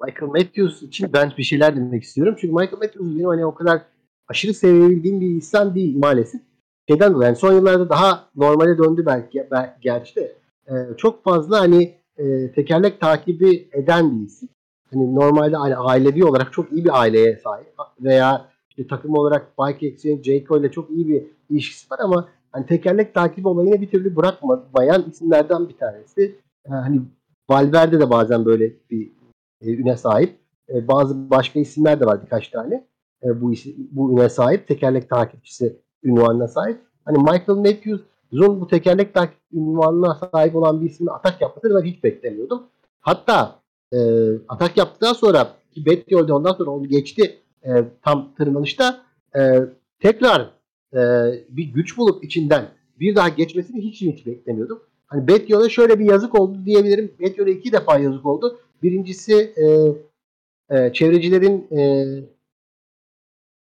Michael 0.06 0.32
Matthews 0.32 0.84
için 0.84 1.14
ben 1.14 1.34
bir 1.38 1.44
şeyler 1.44 1.76
demek 1.76 2.04
istiyorum. 2.04 2.36
Çünkü 2.42 2.54
Michael 2.54 2.78
Matthews 2.78 3.16
benim 3.16 3.28
hani 3.28 3.46
o 3.46 3.54
kadar 3.54 3.82
aşırı 4.28 4.54
sevebildiğim 4.54 5.22
bir 5.22 5.28
insan 5.28 5.76
değil 5.76 5.98
maalesef. 5.98 6.42
Şeyden 6.90 7.14
dolayı 7.14 7.28
yani 7.28 7.36
son 7.36 7.54
yıllarda 7.54 7.90
daha 7.90 8.30
normale 8.36 8.78
döndü 8.78 9.04
belki, 9.06 9.48
belki 9.52 9.82
gerçi 9.82 10.16
de. 10.16 10.36
Ee, 10.68 10.74
çok 10.98 11.24
fazla 11.24 11.60
hani 11.60 11.96
e, 12.18 12.52
tekerlek 12.52 13.00
takibi 13.02 13.70
eden 13.74 14.20
bir 14.20 14.26
isim. 14.26 14.50
Hani 14.94 15.16
normalde 15.16 15.56
hani 15.56 15.76
ailevi 15.76 16.26
olarak 16.26 16.54
çok 16.54 16.72
iyi 16.72 16.86
bir 16.86 17.02
aileye 17.02 17.38
sahip 17.38 17.68
veya 18.00 18.46
işte 18.70 18.88
takım 18.88 19.18
olarak 19.18 19.48
Bike 19.60 19.88
Exchange, 19.88 20.24
Jayco 20.24 20.60
ile 20.60 20.72
çok 20.72 20.90
iyi 20.90 21.08
bir 21.08 21.24
ilişkisi 21.50 21.92
var 21.92 22.00
ama 22.00 22.30
hani 22.52 22.66
tekerlek 22.66 23.14
takibi 23.14 23.48
olayını 23.48 23.82
bir 23.82 23.90
türlü 23.90 24.16
bırakmayan 24.16 25.06
isimlerden 25.12 25.70
bir 25.70 25.78
tanesi. 25.78 26.36
Yani 26.68 26.82
hani 26.82 27.02
Valverde 27.50 28.00
de 28.00 28.10
bazen 28.10 28.46
böyle 28.46 28.74
bir 28.92 29.12
e, 29.62 29.74
üne 29.74 29.98
sahip. 29.98 30.38
E, 30.70 30.88
bazı 30.88 31.30
başka 31.30 31.60
isimler 31.60 32.00
de 32.00 32.06
var 32.06 32.22
birkaç 32.24 32.48
tane. 32.48 32.88
E, 33.24 33.42
bu 33.42 33.54
isim, 33.54 33.76
bu 33.92 34.12
üne 34.12 34.30
sahip. 34.30 34.68
Tekerlek 34.68 35.10
takipçisi 35.10 35.78
ünvanına 36.04 36.48
sahip. 36.48 36.82
Hani 37.06 37.18
Michael 37.18 37.58
Matthews'un 37.58 38.62
bu 38.62 38.68
tekerlek 38.68 39.14
takip 39.14 39.38
ünvanına 39.54 40.20
sahip 40.32 40.56
olan 40.56 40.82
bir 40.82 40.90
ismin 40.90 41.08
atak 41.08 41.42
yapmasını 41.42 41.82
ben 41.82 41.90
hiç 41.90 42.04
beklemiyordum. 42.04 42.64
Hatta 43.02 43.60
e, 43.94 43.98
atak 44.48 44.78
yaptıktan 44.78 45.14
sonra 45.14 45.54
ki 45.72 45.86
Bettiol'de 45.86 46.34
ondan 46.34 46.54
sonra 46.54 46.72
onu 46.72 46.88
geçti 46.88 47.38
e, 47.64 47.70
tam 48.02 48.34
tırmanışta 48.38 49.02
e, 49.36 49.40
tekrar 50.00 50.42
e, 50.94 51.00
bir 51.50 51.64
güç 51.64 51.98
bulup 51.98 52.24
içinden 52.24 52.66
bir 53.00 53.16
daha 53.16 53.30
geçmesini 53.30 53.82
hiç 53.82 54.02
hiç 54.02 54.26
beklemiyordum. 54.26 54.80
Hani 55.08 55.28
Bettiol'e 55.28 55.70
şöyle 55.70 56.00
bir 56.00 56.06
yazık 56.06 56.40
oldu 56.40 56.58
diyebilirim. 56.66 57.12
Bettiol'e 57.20 57.52
iki 57.52 57.72
defa 57.72 58.00
yazık 58.00 58.26
oldu. 58.26 58.60
Birincisi 58.84 59.54
e, 59.58 59.66
e, 60.78 60.94
çevrecilerin 60.94 61.78
e, 61.78 62.06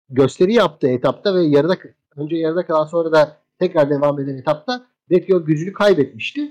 gösteri 0.10 0.54
yaptığı 0.54 0.88
etapta 0.88 1.36
ve 1.36 1.44
yarıda 1.44 1.76
önce 2.18 2.36
yarıda 2.36 2.66
kalan 2.66 2.86
sonra 2.86 3.12
da 3.12 3.38
tekrar 3.60 3.90
devam 3.90 4.20
eden 4.20 4.38
etapta 4.38 4.86
Bettiol 5.10 5.46
gücünü 5.46 5.74
kaybetmişti. 5.74 6.42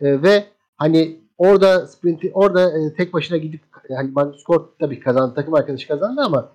E, 0.00 0.22
ve 0.22 0.44
hani 0.76 1.20
orada 1.38 1.86
sprinti 1.86 2.30
orada 2.34 2.78
e, 2.78 2.94
tek 2.94 3.12
başına 3.12 3.38
gidip 3.38 3.60
hani 3.96 4.38
skor 4.38 4.68
tabii 4.78 5.00
kazandı 5.00 5.34
takım 5.34 5.54
arkadaşı 5.54 5.88
kazandı 5.88 6.20
ama 6.20 6.52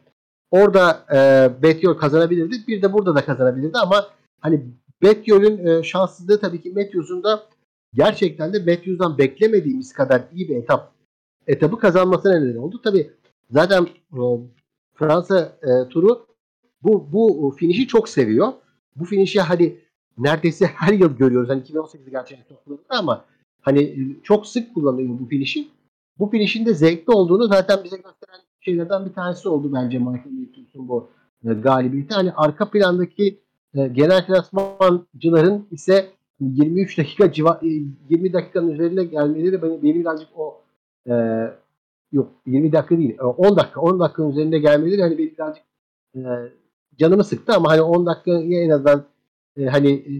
orada 0.52 1.06
e, 1.14 1.50
Bettiol 1.64 1.94
kazanabilirdi. 1.94 2.56
Bir 2.68 2.82
de 2.82 2.94
burada 2.94 3.16
da 3.16 3.26
kazanabilirdi 3.26 3.78
ama 3.78 4.08
hani 4.42 4.66
Bettiol'ün 5.02 5.68
e, 5.68 5.84
şanssızlığı 5.84 6.40
tabii 6.40 6.62
ki 6.62 6.70
Matthews'un 6.70 7.24
da 7.24 7.44
gerçekten 7.94 8.54
de 8.54 8.60
Matthews'dan 8.60 9.18
beklemediğimiz 9.18 9.94
kadar 9.94 10.22
iyi 10.34 10.50
bir 10.50 10.56
etap 10.56 10.96
etabı 11.48 11.80
kazanmasına 11.80 12.40
neden 12.40 12.58
oldu. 12.58 12.82
Tabii 12.84 13.12
zaten 13.50 13.88
e, 14.14 14.22
Fransa 14.94 15.58
e, 15.64 15.90
turu 15.90 16.28
bu 16.84 17.08
bu 17.14 17.56
finişi 17.60 17.88
çok 17.88 18.10
seviyor. 18.10 18.54
Bu 18.96 19.06
finişi 19.06 19.42
hadi 19.42 19.82
neredeyse 20.18 20.66
her 20.66 20.94
yıl 20.94 21.18
görüyoruz. 21.18 21.50
Hani 21.50 21.62
2018'de 21.62 22.10
gerçekten 22.10 22.56
çok 22.56 22.66
kullanıldı 22.66 22.86
ama 22.90 23.26
hani 23.62 23.80
e, 23.80 24.24
çok 24.24 24.48
sık 24.48 24.74
kullanılıyor 24.74 25.20
bu 25.20 25.26
finişi. 25.26 25.68
Bu 26.20 26.30
finişin 26.30 26.66
de 26.66 26.74
zevkli 26.74 27.14
olduğunu 27.14 27.48
zaten 27.48 27.84
bize 27.84 27.96
gösteren 27.96 28.40
şeylerden 28.60 29.06
bir 29.06 29.14
tanesi 29.14 29.50
oldu 29.50 29.74
bence 29.74 30.00
Michael 30.00 30.32
Matthews'un 30.32 30.88
bu 30.88 31.10
e, 31.46 31.54
galibiyeti. 31.54 32.16
Hani 32.16 32.32
arka 32.32 32.70
plandaki 32.70 33.40
e, 33.76 33.88
genel 33.88 34.26
klasmancıların 34.26 35.68
ise 35.72 36.10
23 36.40 36.98
dakika 36.98 37.32
civa, 37.32 37.60
20 37.62 38.34
dakikanın 38.34 38.72
üzerine 38.72 39.04
gelmeleri 39.04 39.62
beni, 39.62 39.84
beni 39.84 39.96
birazcık 39.96 40.30
o 40.36 40.62
e, 41.10 41.14
yok 42.12 42.32
20 42.46 42.72
dakika 42.72 42.98
değil 42.98 43.18
10 43.20 43.58
dakika 43.58 43.82
10 43.82 44.00
dakikanın 44.00 44.32
üzerinde 44.32 44.60
gelmeleri 44.60 45.02
hani 45.02 45.18
birazcık 45.18 45.64
e, 46.16 46.22
canımı 46.98 47.24
sıktı 47.24 47.54
ama 47.54 47.72
hani 47.72 47.82
10 47.82 48.06
dakikaya 48.06 48.62
en 48.62 48.70
azından 48.70 49.04
e, 49.58 49.66
hani 49.66 49.92
e, 49.92 50.14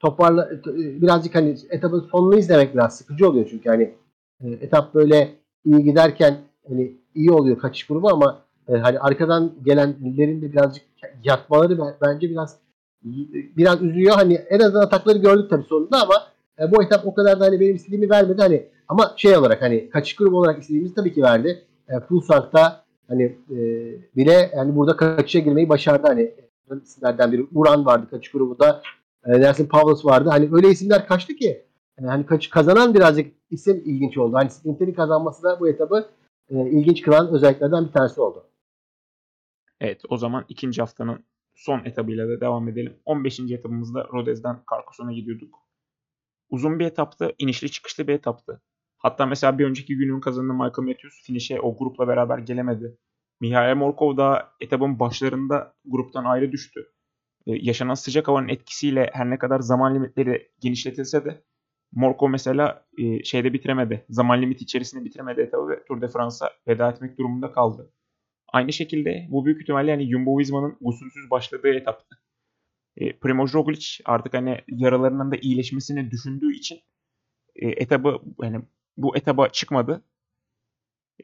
toparla 0.00 0.50
e, 0.52 1.02
birazcık 1.02 1.34
hani 1.34 1.56
etapın 1.70 2.08
sonunu 2.10 2.38
izlemek 2.38 2.74
biraz 2.74 2.96
sıkıcı 2.96 3.28
oluyor 3.28 3.46
çünkü 3.50 3.68
hani 3.68 3.94
e, 4.40 4.50
etap 4.50 4.94
böyle 4.94 5.34
iyi 5.64 5.84
giderken 5.84 6.36
hani 6.68 6.96
iyi 7.14 7.30
oluyor 7.30 7.58
kaçış 7.58 7.86
grubu 7.86 8.08
ama 8.08 8.42
e, 8.68 8.72
hani 8.72 8.98
arkadan 8.98 9.52
gelenlerin 9.64 10.42
de 10.42 10.52
birazcık 10.52 10.84
yatmaları 11.24 11.78
bence 12.02 12.30
biraz 12.30 12.58
biraz 13.56 13.82
üzüyor. 13.82 14.14
Hani 14.14 14.34
en 14.34 14.60
azından 14.60 14.82
atakları 14.82 15.18
gördük 15.18 15.50
tabii 15.50 15.64
sonunda 15.64 16.02
ama 16.02 16.14
e, 16.58 16.72
bu 16.72 16.82
etap 16.82 17.06
o 17.06 17.14
kadar 17.14 17.40
da 17.40 17.44
hani 17.44 17.60
benim 17.60 17.76
istediğimi 17.76 18.10
vermedi. 18.10 18.42
Hani 18.42 18.68
ama 18.88 19.14
şey 19.16 19.36
olarak 19.36 19.62
hani 19.62 19.90
kaçış 19.90 20.16
grubu 20.16 20.38
olarak 20.38 20.60
istediğimizi 20.60 20.94
tabii 20.94 21.14
ki 21.14 21.22
verdi. 21.22 21.62
E, 21.88 22.00
Fulsang'da 22.00 22.81
hani 23.12 23.36
e, 23.50 23.58
bile 24.16 24.50
yani 24.56 24.76
burada 24.76 24.96
kaçışa 24.96 25.38
girmeyi 25.38 25.68
başardı. 25.68 26.06
Hani 26.06 26.34
isimlerden 26.82 27.32
biri 27.32 27.46
Uran 27.54 27.86
vardı 27.86 28.06
kaçış 28.10 28.32
grubunda. 28.32 28.82
E, 29.24 29.40
Nelson 29.40 29.64
Pavlos 29.64 30.04
vardı. 30.04 30.28
Hani 30.28 30.48
öyle 30.52 30.68
isimler 30.68 31.06
kaçtı 31.06 31.34
ki 31.34 31.64
yani 31.98 32.08
hani 32.08 32.26
kaç, 32.26 32.50
kazanan 32.50 32.94
birazcık 32.94 33.34
isim 33.50 33.82
ilginç 33.84 34.18
oldu. 34.18 34.36
Hani 34.36 34.50
Sprinter'in 34.50 34.92
kazanması 34.92 35.42
da 35.42 35.60
bu 35.60 35.68
etabı 35.68 36.08
e, 36.50 36.70
ilginç 36.70 37.02
kılan 37.02 37.28
özelliklerden 37.34 37.86
bir 37.86 37.92
tanesi 37.92 38.20
oldu. 38.20 38.44
Evet 39.80 40.02
o 40.08 40.16
zaman 40.16 40.44
ikinci 40.48 40.82
haftanın 40.82 41.24
son 41.54 41.84
etabıyla 41.84 42.28
da 42.28 42.40
devam 42.40 42.68
edelim. 42.68 42.96
15. 43.04 43.40
etabımızda 43.40 44.08
Rodez'den 44.12 44.58
Carcassonne'a 44.70 45.12
gidiyorduk. 45.12 45.58
Uzun 46.50 46.78
bir 46.78 46.86
etaptı, 46.86 47.32
inişli 47.38 47.70
çıkışlı 47.70 48.08
bir 48.08 48.12
etaptı. 48.12 48.60
Hatta 49.02 49.26
mesela 49.26 49.58
bir 49.58 49.64
önceki 49.64 49.96
günün 49.96 50.20
kazandığı 50.20 50.52
Michael 50.52 50.88
Matthews 50.88 51.26
finish'e 51.26 51.60
o 51.60 51.76
grupla 51.78 52.08
beraber 52.08 52.38
gelemedi. 52.38 52.98
Mihail 53.40 53.76
Morkov 53.76 54.16
da 54.16 54.52
etapın 54.60 54.98
başlarında 54.98 55.74
gruptan 55.84 56.24
ayrı 56.24 56.52
düştü. 56.52 56.92
Ee, 57.46 57.52
yaşanan 57.52 57.94
sıcak 57.94 58.28
havanın 58.28 58.48
etkisiyle 58.48 59.10
her 59.12 59.30
ne 59.30 59.38
kadar 59.38 59.60
zaman 59.60 59.94
limitleri 59.94 60.50
genişletilse 60.60 61.24
de 61.24 61.44
Morkov 61.92 62.28
mesela 62.28 62.86
e, 62.98 63.24
şeyde 63.24 63.52
bitiremedi. 63.52 64.04
Zaman 64.08 64.42
limiti 64.42 64.64
içerisinde 64.64 65.04
bitiremedi 65.04 65.40
etabı 65.40 65.68
ve 65.68 65.84
Tour 65.84 66.00
de 66.00 66.08
France'a 66.08 66.50
veda 66.68 66.90
etmek 66.90 67.18
durumunda 67.18 67.52
kaldı. 67.52 67.92
Aynı 68.52 68.72
şekilde 68.72 69.26
bu 69.30 69.44
büyük 69.44 69.62
ihtimalle 69.62 69.90
yani 69.90 70.10
Jumbo 70.10 70.38
Visma'nın 70.38 70.76
usulsüz 70.80 71.30
başladığı 71.30 71.74
etaptı. 71.74 72.16
E, 72.96 73.18
Primoz 73.18 73.54
Roglic 73.54 73.86
artık 74.04 74.34
hani 74.34 74.60
yaralarının 74.68 75.30
da 75.32 75.36
iyileşmesini 75.36 76.10
düşündüğü 76.10 76.54
için 76.54 76.80
e, 77.56 77.68
etabı 77.68 78.18
yani 78.42 78.62
bu 78.96 79.16
etaba 79.16 79.48
çıkmadı. 79.48 80.04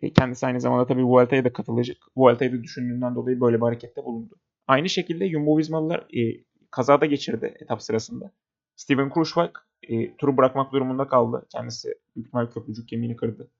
E, 0.02 0.12
kendisi 0.12 0.46
aynı 0.46 0.60
zamanda 0.60 0.86
tabii 0.86 1.04
Vuelta'ya 1.04 1.44
da 1.44 1.52
katılacak. 1.52 1.96
Vuelta'yı 2.16 2.52
da 2.52 2.62
düşündüğünden 2.62 3.14
dolayı 3.14 3.40
böyle 3.40 3.56
bir 3.56 3.62
harekette 3.62 4.04
bulundu. 4.04 4.34
Aynı 4.66 4.88
şekilde 4.88 5.30
Jumbo 5.30 5.58
Vismalılar 5.58 6.06
e, 6.16 6.44
kazada 6.70 7.06
geçirdi 7.06 7.56
etap 7.60 7.82
sırasında. 7.82 8.32
Steven 8.76 9.10
Kruijswijk 9.10 9.52
e, 9.82 10.16
turu 10.16 10.36
bırakmak 10.36 10.72
durumunda 10.72 11.08
kaldı. 11.08 11.46
Kendisi 11.52 11.88
büyük 12.16 12.26
ihtimal 12.26 12.46
köprücük 12.46 12.88
kemiğini 12.88 13.16
kırdı. 13.16 13.50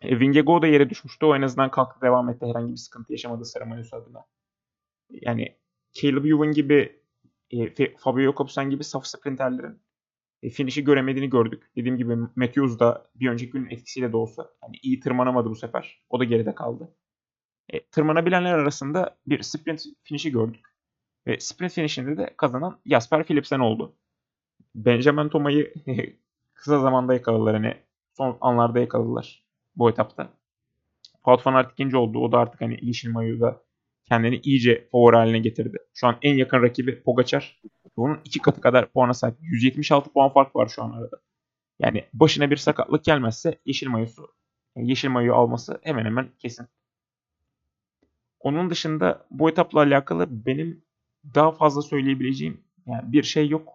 E, 0.00 0.20
Vingego 0.20 0.62
da 0.62 0.66
yere 0.66 0.90
düşmüştü. 0.90 1.26
O 1.26 1.36
en 1.36 1.42
azından 1.42 1.70
kalktı 1.70 2.00
devam 2.00 2.28
etti. 2.28 2.46
Herhangi 2.46 2.72
bir 2.72 2.76
sıkıntı 2.76 3.12
yaşamadı 3.12 3.44
Saramayus 3.44 3.94
adına. 3.94 4.24
Yani 5.10 5.56
Caleb 5.92 6.24
Ewan 6.24 6.52
gibi 6.52 7.02
e, 7.50 7.96
Fabio 7.96 8.22
Jakobsen 8.22 8.70
gibi 8.70 8.84
saf 8.84 9.06
sprinterlerin 9.06 9.80
finish'i 10.50 10.84
göremediğini 10.84 11.30
gördük. 11.30 11.70
Dediğim 11.76 11.96
gibi 11.96 12.16
Matthews 12.36 12.78
da 12.78 13.06
bir 13.14 13.28
önceki 13.28 13.52
günün 13.52 13.70
etkisiyle 13.70 14.12
de 14.12 14.16
olsa 14.16 14.50
hani 14.60 14.76
iyi 14.82 15.00
tırmanamadı 15.00 15.50
bu 15.50 15.54
sefer. 15.54 16.02
O 16.10 16.20
da 16.20 16.24
geride 16.24 16.54
kaldı. 16.54 16.96
E, 17.68 17.86
tırmanabilenler 17.86 18.54
arasında 18.54 19.18
bir 19.26 19.42
sprint 19.42 19.84
finish'i 20.02 20.32
gördük. 20.32 20.64
Ve 21.26 21.40
sprint 21.40 21.72
finish'inde 21.72 22.16
de 22.16 22.34
kazanan 22.36 22.80
Jasper 22.86 23.24
Philipsen 23.24 23.58
oldu. 23.58 23.96
Benjamin 24.74 25.28
Toma'yı 25.28 25.74
kısa 26.54 26.80
zamanda 26.80 27.14
yakaladılar. 27.14 27.54
Hani 27.54 27.76
son 28.16 28.38
anlarda 28.40 28.78
yakaladılar 28.80 29.44
bu 29.76 29.90
etapta. 29.90 30.28
Wout 31.14 31.46
van 31.46 31.54
Aert 31.54 31.72
ikinci 31.72 31.96
oldu. 31.96 32.18
O 32.18 32.32
da 32.32 32.38
artık 32.38 32.60
hani 32.60 32.78
yeşil 32.82 33.10
mayoda 33.10 33.62
kendini 34.12 34.40
iyice 34.44 34.88
favori 34.92 35.16
haline 35.16 35.38
getirdi. 35.38 35.78
Şu 35.94 36.06
an 36.06 36.18
en 36.22 36.34
yakın 36.36 36.62
rakibi 36.62 37.02
Pogacar. 37.02 37.60
Onun 37.96 38.20
iki 38.24 38.38
katı 38.38 38.60
kadar 38.60 38.92
puana 38.92 39.14
sahip. 39.14 39.36
176 39.40 40.12
puan 40.12 40.32
fark 40.32 40.56
var 40.56 40.68
şu 40.68 40.82
an 40.82 40.90
arada. 40.90 41.16
Yani 41.78 42.04
başına 42.12 42.50
bir 42.50 42.56
sakatlık 42.56 43.04
gelmezse 43.04 43.58
yeşil 43.64 43.88
mayosu 43.88 44.28
yeşil 44.76 45.08
mayoyu 45.08 45.34
alması 45.34 45.80
hemen 45.82 46.04
hemen 46.04 46.28
kesin. 46.38 46.66
Onun 48.40 48.70
dışında 48.70 49.26
bu 49.30 49.50
etapla 49.50 49.80
alakalı 49.80 50.46
benim 50.46 50.84
daha 51.34 51.52
fazla 51.52 51.82
söyleyebileceğim 51.82 52.60
yani 52.86 53.12
bir 53.12 53.22
şey 53.22 53.48
yok. 53.48 53.72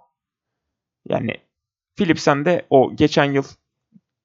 Yani 1.10 1.34
Philipsen 1.96 2.46
de 2.46 2.66
o 2.70 2.96
geçen 2.96 3.32
yıl 3.32 3.44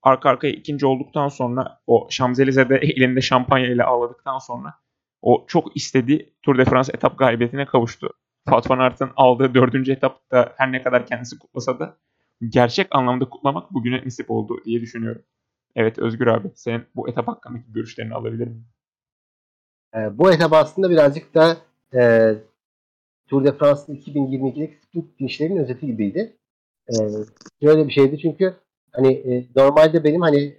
arka 0.03 0.29
arkaya 0.31 0.53
ikinci 0.53 0.87
olduktan 0.87 1.29
sonra 1.29 1.81
o 1.87 2.07
Şamzelize'de 2.11 2.77
elinde 2.83 3.21
şampanya 3.21 3.67
ile 3.73 3.85
ağladıktan 3.85 4.39
sonra 4.39 4.83
o 5.23 5.45
çok 5.47 5.77
istediği 5.77 6.35
Tour 6.43 6.59
de 6.59 6.65
France 6.65 6.93
etap 6.95 7.19
galibiyetine 7.19 7.67
kavuştu. 7.67 8.11
Wout 8.45 8.71
van 8.71 8.79
Aert'ın 8.79 9.11
aldığı 9.17 9.55
dördüncü 9.55 9.93
etapta 9.93 10.55
her 10.57 10.73
ne 10.73 10.83
kadar 10.83 11.07
kendisi 11.07 11.39
kutlasa 11.39 11.79
da 11.79 11.97
gerçek 12.49 12.87
anlamda 12.91 13.29
kutlamak 13.29 13.75
bugüne 13.75 14.05
nasip 14.05 14.31
oldu 14.31 14.61
diye 14.65 14.81
düşünüyorum. 14.81 15.23
Evet 15.75 15.99
Özgür 15.99 16.27
abi 16.27 16.51
senin 16.55 16.85
bu 16.95 17.09
etap 17.09 17.29
hakkındaki 17.29 17.73
görüşlerini 17.73 18.15
alabilir 18.15 18.47
miyim? 18.47 18.67
E, 19.95 20.19
bu 20.19 20.33
etap 20.33 20.53
aslında 20.53 20.91
birazcık 20.91 21.35
da 21.35 21.57
e, 21.95 22.35
Tour 23.29 23.45
de 23.45 23.59
France'ın 23.59 23.97
2022'deki 23.97 24.77
sprint 24.77 25.17
finişlerinin 25.19 25.63
özeti 25.63 25.87
gibiydi. 25.87 26.37
E, 26.89 26.95
şöyle 27.63 27.87
bir 27.89 27.93
şeydi 27.93 28.19
çünkü 28.19 28.55
hani 28.93 29.13
e, 29.13 29.47
normalde 29.57 30.05
benim 30.05 30.21
hani 30.21 30.59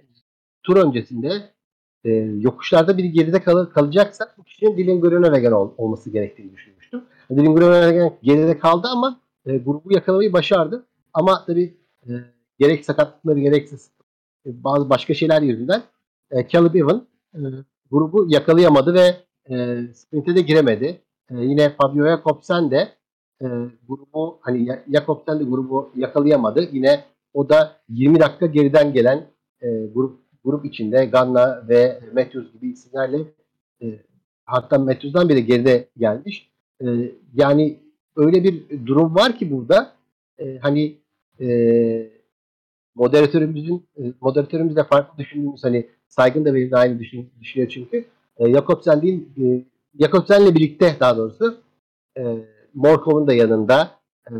tur 0.62 0.76
öncesinde 0.76 1.53
e, 2.04 2.10
yokuşlarda 2.40 2.98
biri 2.98 3.12
geride 3.12 3.42
kal 3.42 3.64
kalacaksa 3.64 4.34
bu 4.38 4.44
kişinin 4.44 4.76
Dylan 4.76 5.00
Groenewegen 5.00 5.52
ol 5.52 5.70
olması 5.76 6.10
gerektiğini 6.10 6.52
düşünmüştüm. 6.52 7.04
Dylan 7.30 7.54
Groenewegen 7.54 8.12
geride 8.22 8.58
kaldı 8.58 8.88
ama 8.92 9.20
e, 9.46 9.56
grubu 9.56 9.92
yakalamayı 9.92 10.32
başardı. 10.32 10.86
Ama 11.14 11.44
tabii 11.46 11.74
e, 12.06 12.10
gerek 12.58 12.84
sakatlıkları 12.84 13.40
gerekse 13.40 13.76
e, 14.46 14.64
bazı 14.64 14.90
başka 14.90 15.14
şeyler 15.14 15.42
yüzünden 15.42 15.82
e, 16.30 16.48
Caleb 16.48 16.74
Ewan 16.74 17.06
e, 17.34 17.38
grubu 17.90 18.26
yakalayamadı 18.28 18.94
ve 18.94 19.16
e, 19.54 19.86
sprinte 19.94 20.36
de 20.36 20.40
giremedi. 20.40 21.00
E, 21.30 21.34
yine 21.36 21.70
Fabio 21.70 22.06
Jakobsen 22.06 22.70
de 22.70 22.88
e, 23.42 23.46
grubu 23.88 24.38
hani 24.40 24.68
Jakobsen 24.92 25.40
de 25.40 25.44
grubu 25.44 25.92
yakalayamadı. 25.96 26.68
Yine 26.72 27.04
o 27.34 27.48
da 27.48 27.76
20 27.88 28.20
dakika 28.20 28.46
geriden 28.46 28.92
gelen 28.92 29.26
e, 29.62 29.86
grup 29.94 30.23
grup 30.44 30.64
içinde 30.64 31.04
Ganna 31.04 31.68
ve 31.68 32.00
Matthews 32.14 32.52
gibi 32.52 32.68
isimlerle 32.70 33.18
e, 33.82 33.86
hatta 34.44 34.78
Matthews'dan 34.78 35.28
bile 35.28 35.40
geride 35.40 35.88
gelmiş. 35.96 36.50
E, 36.80 36.86
yani 37.34 37.78
öyle 38.16 38.44
bir 38.44 38.86
durum 38.86 39.14
var 39.14 39.38
ki 39.38 39.50
burada 39.50 39.92
e, 40.38 40.58
hani 40.58 40.98
e, 41.40 41.46
moderatörümüzün 42.94 43.86
e, 43.98 44.02
moderatörümüzle 44.20 44.84
farklı 44.84 45.18
düşündüğümüz 45.18 45.64
hani 45.64 45.86
Saygın 46.08 46.44
da 46.44 46.54
benimle 46.54 46.76
aynı 46.76 46.98
düşün, 46.98 47.30
düşünüyor 47.40 47.70
çünkü. 47.70 48.04
E, 48.36 48.52
Jakobsen 48.52 49.02
değil 49.02 49.28
e, 49.42 49.64
Jakobsen'le 50.00 50.54
birlikte 50.54 50.96
daha 51.00 51.16
doğrusu 51.16 51.60
e, 52.18 52.22
Morkov'un 52.74 53.26
da 53.26 53.34
yanında 53.34 53.90
e, 54.30 54.32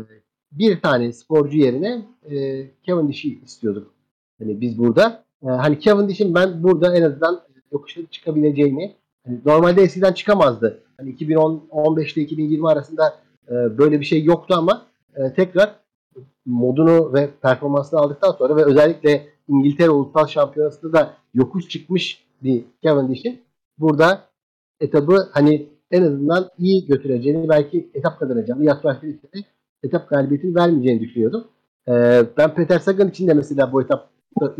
bir 0.51 0.81
tane 0.81 1.13
sporcu 1.13 1.57
yerine 1.57 2.05
e, 2.31 2.65
Cavendish'i 2.87 3.39
istiyorduk. 3.43 3.93
Hani 4.39 4.61
biz 4.61 4.77
burada. 4.77 5.24
E, 5.45 5.49
hani 5.49 5.79
Cavendish'in 5.79 6.35
ben 6.35 6.63
burada 6.63 6.97
en 6.97 7.01
azından 7.01 7.41
yokuşları 7.71 8.05
çıkabileceğini 8.05 8.95
hani 9.25 9.39
normalde 9.45 9.81
eskiden 9.81 10.13
çıkamazdı. 10.13 10.83
Hani 10.97 11.09
2015 11.09 12.17
ile 12.17 12.23
2020 12.23 12.69
arasında 12.69 13.19
e, 13.47 13.77
böyle 13.77 13.99
bir 13.99 14.05
şey 14.05 14.23
yoktu 14.23 14.55
ama 14.57 14.85
e, 15.15 15.33
tekrar 15.33 15.75
modunu 16.45 17.13
ve 17.13 17.29
performansını 17.41 17.99
aldıktan 17.99 18.31
sonra 18.31 18.55
ve 18.55 18.63
özellikle 18.63 19.27
İngiltere 19.47 19.89
Ulusal 19.89 20.27
Şampiyonası'nda 20.27 20.93
da 20.93 21.13
yokuş 21.33 21.69
çıkmış 21.69 22.25
bir 22.43 22.65
Cavendish'in 22.83 23.41
burada 23.77 24.21
etabı 24.79 25.29
hani 25.31 25.69
en 25.91 26.01
azından 26.01 26.49
iyi 26.57 26.85
götüreceğini 26.85 27.49
belki 27.49 27.89
etap 27.93 28.19
kazanacağını 28.19 28.63
Jasper 28.63 28.99
Philips'e 28.99 29.27
etap 29.83 30.09
galibiyetini 30.09 30.55
vermeyeceğini 30.55 31.01
düşünüyordum. 31.01 31.47
Ee, 31.87 32.23
ben 32.37 32.55
Peter 32.55 32.79
Sagan 32.79 33.09
için 33.09 33.27
de 33.27 33.33
mesela 33.33 33.73
bu 33.73 33.81
etapta 33.81 34.53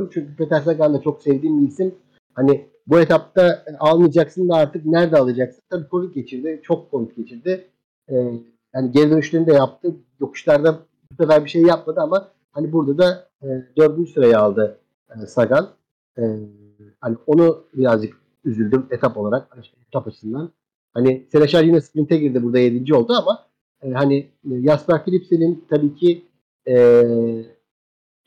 üzülüyorum. 0.00 0.10
Çünkü 0.12 0.36
Peter 0.36 0.60
Sagan 0.60 0.94
da 0.94 1.00
çok 1.02 1.22
sevdiğim 1.22 1.62
bir 1.62 1.68
isim. 1.68 1.94
Hani 2.34 2.66
bu 2.86 3.00
etapta 3.00 3.64
almayacaksın 3.80 4.48
da 4.48 4.54
artık 4.54 4.86
nerede 4.86 5.18
alacaksın? 5.18 5.62
Tabii 5.70 5.88
Covid 5.90 6.14
geçirdi. 6.14 6.60
Çok 6.62 6.90
Covid 6.90 7.16
geçirdi. 7.16 7.66
Ee, 8.08 8.14
yani 8.74 8.92
geri 8.92 9.10
dönüşlerini 9.10 9.46
de 9.46 9.52
yaptı. 9.52 9.96
Yokuşlarda 10.20 10.78
bu 11.10 11.22
sefer 11.22 11.44
bir 11.44 11.50
şey 11.50 11.62
yapmadı 11.62 12.00
ama 12.00 12.28
hani 12.52 12.72
burada 12.72 12.98
da 12.98 13.28
e, 13.42 13.46
dördüncü 13.76 14.12
sırayı 14.12 14.38
aldı 14.38 14.78
e, 15.10 15.26
Sagan. 15.26 15.68
E, 16.18 16.22
hani 17.00 17.16
onu 17.26 17.64
birazcık 17.74 18.14
üzüldüm 18.44 18.86
etap 18.90 19.16
olarak. 19.16 19.58
Etap 19.88 20.06
açısından. 20.06 20.50
Hani 20.94 21.26
Seleşar 21.32 21.64
yine 21.64 21.80
sprinte 21.80 22.16
girdi 22.16 22.42
burada 22.42 22.58
yedinci 22.58 22.94
oldu 22.94 23.12
ama 23.12 23.46
e, 23.82 23.90
hani 23.92 24.28
e, 24.50 24.62
Jasper 24.62 25.04
Philipsen'in 25.04 25.64
tabii 25.70 25.94
ki 25.94 26.24
e, 26.68 27.04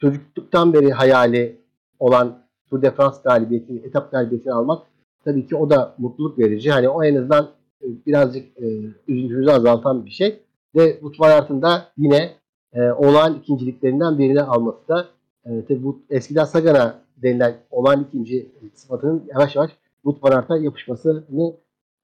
çocukluktan 0.04 0.74
beri 0.74 0.92
hayali 0.92 1.63
olan 2.04 2.44
Tour 2.70 2.82
de 2.82 2.94
galibiyetini, 3.24 3.80
etap 3.80 4.12
galibiyetini 4.12 4.54
almak 4.54 4.88
tabii 5.26 5.48
ki 5.48 5.56
o 5.56 5.70
da 5.70 5.96
mutluluk 5.98 6.40
verici. 6.40 6.72
Hani 6.72 6.90
o 6.90 7.04
en 7.04 7.16
azından 7.16 7.50
e, 7.82 7.86
birazcık 8.06 8.58
e, 8.58 8.66
üzüntümüzü 9.08 9.52
azaltan 9.52 10.06
bir 10.06 10.12
şey. 10.12 10.40
Ve 10.76 11.00
Wout 11.00 11.20
da 11.62 11.92
yine 11.98 12.32
e, 12.74 12.92
olağan 12.92 13.36
ikinciliklerinden 13.36 14.20
birini 14.20 14.42
alması 14.42 14.88
da 14.88 15.08
e, 15.46 15.66
tabii 15.66 15.84
bu 15.84 16.02
eskiden 16.10 16.46
Sagan'a 16.46 17.00
denilen 17.18 17.56
olağan 17.72 18.06
ikinci 18.10 18.52
sıfatının 18.74 19.24
yavaş 19.34 19.56
yavaş 19.56 19.72
Wout 20.04 20.24
van 20.24 20.56
yapışmasını 20.56 21.54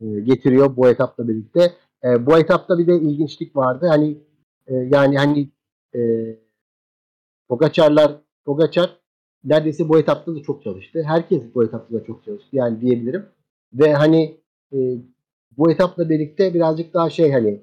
e, 0.02 0.20
getiriyor 0.20 0.76
bu 0.76 0.90
etapla 0.90 1.28
birlikte. 1.28 1.74
E, 2.04 2.26
bu 2.26 2.38
etapta 2.38 2.78
bir 2.78 2.88
de 2.88 2.96
ilginçlik 2.96 3.56
vardı. 3.56 3.88
Hani 3.90 4.18
e, 4.68 4.76
yani 4.76 5.18
hani 5.18 5.50
e, 5.96 6.00
Pogacarlar 7.50 8.12
Pogacar 8.46 9.00
neredeyse 9.44 9.90
bu 9.90 10.00
etapta 10.00 10.36
da 10.36 10.42
çok 10.42 10.64
çalıştı. 10.64 11.04
Herkes 11.06 11.44
bu 11.56 11.64
etapta 11.64 11.96
da 11.96 12.04
çok 12.04 12.24
çalıştı 12.24 12.50
yani 12.52 12.82
diyebilirim. 12.82 13.26
Ve 13.74 13.94
hani 13.94 14.38
e, 14.74 14.78
bu 15.58 15.72
etapla 15.72 16.10
birlikte 16.10 16.54
birazcık 16.54 16.94
daha 16.94 17.10
şey 17.10 17.32
hani 17.32 17.62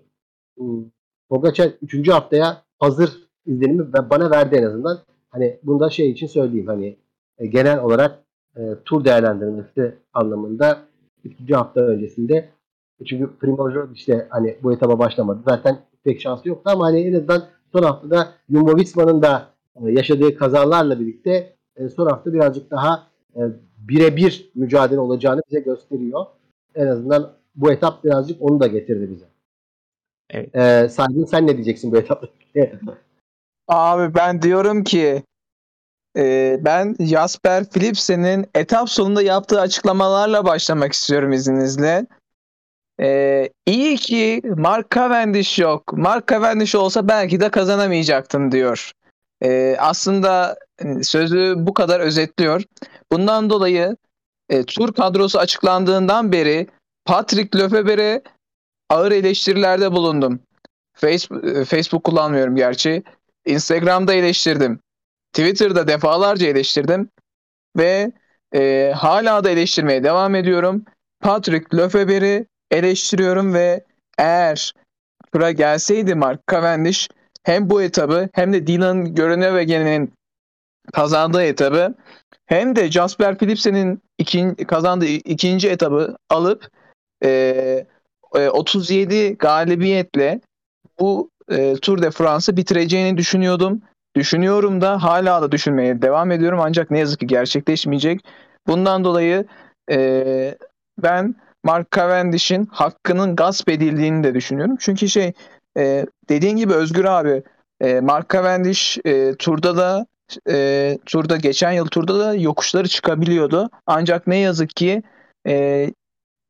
Pogacar 1.28 1.70
3. 1.82 2.08
haftaya 2.08 2.62
hazır 2.78 3.10
izlenimi 3.46 3.92
bana 3.92 4.30
verdi 4.30 4.56
en 4.56 4.62
azından. 4.62 4.98
Hani 5.30 5.58
bunu 5.62 5.80
da 5.80 5.90
şey 5.90 6.10
için 6.10 6.26
söyleyeyim 6.26 6.66
hani 6.66 6.96
e, 7.38 7.46
genel 7.46 7.82
olarak 7.82 8.24
e, 8.56 8.60
tur 8.84 9.04
değerlendirmesi 9.04 9.94
anlamında 10.12 10.78
3. 11.24 11.52
hafta 11.52 11.80
öncesinde 11.80 12.48
çünkü 13.06 13.30
Primoz 13.40 13.74
işte 13.94 14.26
hani 14.30 14.56
bu 14.62 14.72
etaba 14.72 14.98
başlamadı. 14.98 15.40
Zaten 15.48 15.78
pek 16.04 16.20
şansı 16.20 16.48
yoktu 16.48 16.70
ama 16.74 16.86
hani 16.86 17.00
en 17.00 17.14
azından 17.14 17.44
son 17.72 17.82
haftada 17.82 18.28
Jumbo 18.50 18.76
Visma'nın 18.76 19.22
da 19.22 19.48
e, 19.76 19.90
yaşadığı 19.90 20.36
kazalarla 20.36 21.00
birlikte 21.00 21.55
e, 21.76 21.88
son 21.88 22.06
hafta 22.06 22.32
birazcık 22.32 22.70
daha 22.70 23.06
e, 23.36 23.40
birebir 23.78 24.50
mücadele 24.54 25.00
olacağını 25.00 25.42
bize 25.50 25.60
gösteriyor. 25.60 26.26
En 26.74 26.86
azından 26.86 27.32
bu 27.54 27.72
etap 27.72 28.04
birazcık 28.04 28.42
onu 28.42 28.60
da 28.60 28.66
getirdi 28.66 29.10
bize. 29.10 29.26
Evet. 30.30 30.56
Ee, 30.56 30.88
Saydın 30.88 31.24
sen 31.24 31.46
ne 31.46 31.54
diyeceksin 31.54 31.92
bu 31.92 31.96
etapta? 31.96 32.28
Abi 33.68 34.14
ben 34.14 34.42
diyorum 34.42 34.84
ki 34.84 35.22
e, 36.16 36.56
ben 36.60 36.96
Jasper 37.00 37.64
Philipsen'in 37.64 38.46
etap 38.54 38.90
sonunda 38.90 39.22
yaptığı 39.22 39.60
açıklamalarla 39.60 40.44
başlamak 40.44 40.92
istiyorum 40.92 41.32
izninizle. 41.32 42.06
E, 43.00 43.48
iyi 43.66 43.96
ki 43.96 44.42
Mark 44.56 44.90
Cavendish 44.90 45.58
yok. 45.58 45.92
Mark 45.92 46.28
Cavendish 46.28 46.74
olsa 46.74 47.08
belki 47.08 47.40
de 47.40 47.48
kazanamayacaktım 47.48 48.52
diyor. 48.52 48.92
E, 49.42 49.76
aslında 49.78 50.56
sözü 51.02 51.54
bu 51.56 51.74
kadar 51.74 52.00
özetliyor. 52.00 52.62
Bundan 53.12 53.50
dolayı 53.50 53.96
e, 54.48 54.64
tur 54.64 54.92
kadrosu 54.92 55.38
açıklandığından 55.38 56.32
beri 56.32 56.66
Patrick 57.04 57.58
Lefeber'e 57.58 58.22
ağır 58.90 59.12
eleştirilerde 59.12 59.92
bulundum. 59.92 60.40
Facebook, 60.94 61.66
Facebook 61.66 62.04
kullanmıyorum 62.04 62.56
gerçi. 62.56 63.02
Instagram'da 63.46 64.14
eleştirdim. 64.14 64.80
Twitter'da 65.32 65.88
defalarca 65.88 66.46
eleştirdim. 66.46 67.08
Ve 67.76 68.12
e, 68.54 68.92
hala 68.96 69.44
da 69.44 69.50
eleştirmeye 69.50 70.04
devam 70.04 70.34
ediyorum. 70.34 70.84
Patrick 71.20 71.76
Lefeber'i 71.76 72.46
eleştiriyorum 72.70 73.54
ve 73.54 73.84
eğer 74.18 74.72
tura 75.32 75.50
gelseydi 75.50 76.14
Mark 76.14 76.40
Cavendish 76.50 77.08
hem 77.42 77.70
bu 77.70 77.82
etabı 77.82 78.28
hem 78.32 78.52
de 78.52 78.66
Dylan 78.66 79.14
Groenewegen'in 79.14 80.12
kazandığı 80.92 81.42
etabı 81.42 81.94
hem 82.46 82.76
de 82.76 82.90
Jasper 82.90 83.38
Philipsen'in 83.38 84.02
ikin, 84.18 84.54
kazandığı 84.54 85.06
ikinci 85.06 85.68
etabı 85.68 86.16
alıp 86.30 86.70
e, 87.24 87.86
37 88.32 89.14
e, 89.14 89.30
galibiyetle 89.30 90.40
bu 91.00 91.30
e, 91.50 91.74
Tour 91.74 92.02
de 92.02 92.10
France'ı 92.10 92.56
bitireceğini 92.56 93.16
düşünüyordum. 93.16 93.82
Düşünüyorum 94.16 94.80
da 94.80 95.02
hala 95.02 95.42
da 95.42 95.52
düşünmeye 95.52 96.02
devam 96.02 96.30
ediyorum 96.30 96.60
ancak 96.62 96.90
ne 96.90 96.98
yazık 96.98 97.20
ki 97.20 97.26
gerçekleşmeyecek. 97.26 98.20
Bundan 98.66 99.04
dolayı 99.04 99.44
e, 99.90 100.58
ben 101.02 101.34
Mark 101.64 101.90
Cavendish'in 101.90 102.66
hakkının 102.66 103.36
gasp 103.36 103.68
edildiğini 103.68 104.24
de 104.24 104.34
düşünüyorum. 104.34 104.76
Çünkü 104.80 105.08
şey 105.08 105.32
e, 105.76 106.06
dediğin 106.28 106.56
gibi 106.56 106.74
Özgür 106.74 107.04
abi 107.04 107.42
e, 107.80 108.00
Mark 108.00 108.30
Cavendish 108.30 108.98
e, 109.04 109.34
turda 109.34 109.76
da 109.76 110.06
e, 110.48 110.98
turda 111.06 111.36
geçen 111.36 111.72
yıl 111.72 111.86
turda 111.86 112.18
da 112.18 112.34
yokuşları 112.34 112.88
çıkabiliyordu. 112.88 113.70
Ancak 113.86 114.26
ne 114.26 114.36
yazık 114.36 114.70
ki 114.70 115.02
e, 115.46 115.86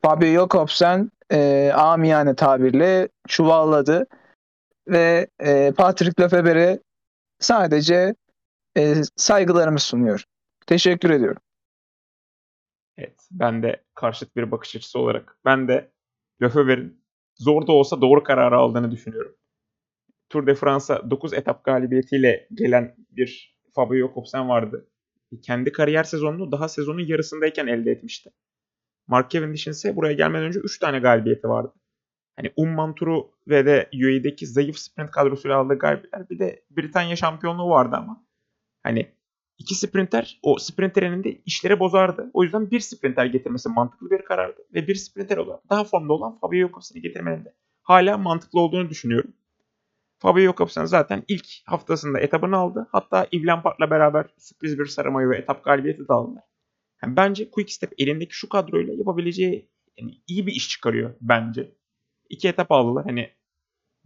Fabio 0.03 0.27
Jakobsen 0.27 1.11
e, 1.33 1.73
amiyane 1.75 2.35
tabirle 2.35 3.09
çuvalladı 3.29 4.07
ve 4.89 5.27
e, 5.41 5.73
Patrick 5.77 6.23
Lefeber'e 6.23 6.79
sadece 7.39 8.15
e, 8.77 8.95
saygılarımı 9.17 9.81
sunuyor. 9.81 10.25
Teşekkür 10.67 11.11
ediyorum. 11.11 11.43
Evet, 12.99 13.29
ben 13.31 13.63
de 13.63 13.85
karşıt 13.95 14.37
bir 14.37 14.51
bakış 14.51 14.77
açısı 14.77 14.99
olarak 14.99 15.39
ben 15.45 15.69
de 15.69 15.91
Lefeber'in 16.43 17.05
zor 17.39 17.67
da 17.67 17.73
olsa 17.73 18.01
doğru 18.01 18.23
kararı 18.23 18.57
aldığını 18.57 18.91
düşünüyorum. 18.91 19.37
Tour 20.29 20.47
de 20.47 20.55
France'a 20.55 21.11
9 21.11 21.33
etap 21.33 21.65
galibiyetiyle 21.65 22.49
gelen 22.55 22.95
bir 23.11 23.56
Fabio 23.77 24.09
Jakobsen 24.09 24.49
vardı. 24.49 24.89
Kendi 25.43 25.73
kariyer 25.73 26.05
sezonunu 26.05 26.53
daha 26.53 26.69
sezonun 26.69 27.07
yarısındayken 27.07 27.67
elde 27.67 27.91
etmişti. 27.91 28.31
Mark 29.07 29.31
Cavendish'in 29.31 29.71
ise 29.71 29.97
buraya 29.97 30.13
gelmeden 30.13 30.45
önce 30.45 30.61
3 30.61 30.79
tane 30.79 30.99
galibiyeti 30.99 31.49
vardı. 31.49 31.73
Hani 32.37 32.53
Umman 32.57 32.95
turu 32.95 33.31
ve 33.49 33.67
de 33.67 33.91
UAE'deki 33.95 34.47
zayıf 34.47 34.79
sprint 34.79 35.11
kadrosuyla 35.11 35.57
aldığı 35.57 35.79
galibiyetler 35.79 36.31
bir 36.31 36.39
de 36.39 36.65
Britanya 36.71 37.17
şampiyonluğu 37.17 37.71
vardı 37.71 37.97
ama. 37.97 38.27
Hani 38.83 39.13
iki 39.59 39.75
sprinter 39.75 40.39
o 40.43 40.59
sprinter 40.59 41.03
elinde 41.03 41.41
işleri 41.47 41.81
bozardı. 41.81 42.31
O 42.33 42.43
yüzden 42.43 42.71
bir 42.71 42.81
sprinter 42.81 43.27
getirmesi 43.27 43.69
mantıklı 43.69 44.11
bir 44.11 44.25
karardı. 44.25 44.67
Ve 44.75 44.89
bir 44.89 44.95
sprinter 44.95 45.37
olarak 45.37 45.71
daha 45.71 45.85
formda 45.85 46.13
olan 46.13 46.39
Fabio 46.39 46.59
Jakobsen'i 46.59 47.03
getirmenin 47.03 47.45
de 47.45 47.55
hala 47.83 48.19
mantıklı 48.19 48.61
olduğunu 48.61 48.91
düşünüyorum. 48.91 49.33
Fabio 50.27 50.43
Jakobsen 50.43 50.85
zaten 50.85 51.23
ilk 51.29 51.47
haftasında 51.65 52.21
etabını 52.21 52.57
aldı. 52.57 52.89
Hatta 52.93 53.27
Yves 53.33 53.47
Lampard'la 53.47 53.91
beraber 53.91 54.27
sürpriz 54.39 54.79
bir 54.79 54.87
sarı 54.87 55.31
ve 55.31 55.37
etap 55.37 55.65
galibiyeti 55.65 56.09
de 56.09 56.13
aldılar. 56.13 56.43
Yani 57.03 57.17
bence 57.17 57.51
Quickstep 57.51 57.93
elindeki 57.99 58.35
şu 58.37 58.49
kadroyla 58.49 58.95
yapabileceği 58.95 59.71
yani 59.99 60.21
iyi 60.27 60.47
bir 60.47 60.53
iş 60.53 60.69
çıkarıyor 60.69 61.15
bence. 61.21 61.75
İki 62.29 62.49
etap 62.49 62.73
aldılar. 62.73 63.05
Hani 63.05 63.31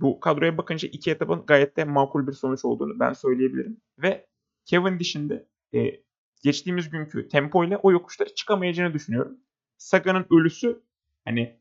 bu 0.00 0.20
kadroya 0.20 0.58
bakınca 0.58 0.88
iki 0.92 1.10
etapın 1.10 1.44
gayet 1.46 1.76
de 1.76 1.84
makul 1.84 2.26
bir 2.26 2.32
sonuç 2.32 2.64
olduğunu 2.64 3.00
ben 3.00 3.12
söyleyebilirim. 3.12 3.80
Ve 3.98 4.26
Kevin 4.64 4.98
dışında 4.98 5.44
e, 5.74 6.00
geçtiğimiz 6.42 6.90
günkü 6.90 7.28
tempo 7.28 7.64
ile 7.64 7.76
o 7.76 7.92
yokuşları 7.92 8.34
çıkamayacağını 8.34 8.94
düşünüyorum. 8.94 9.38
Sagan'ın 9.76 10.26
ölüsü 10.30 10.82
hani 11.24 11.59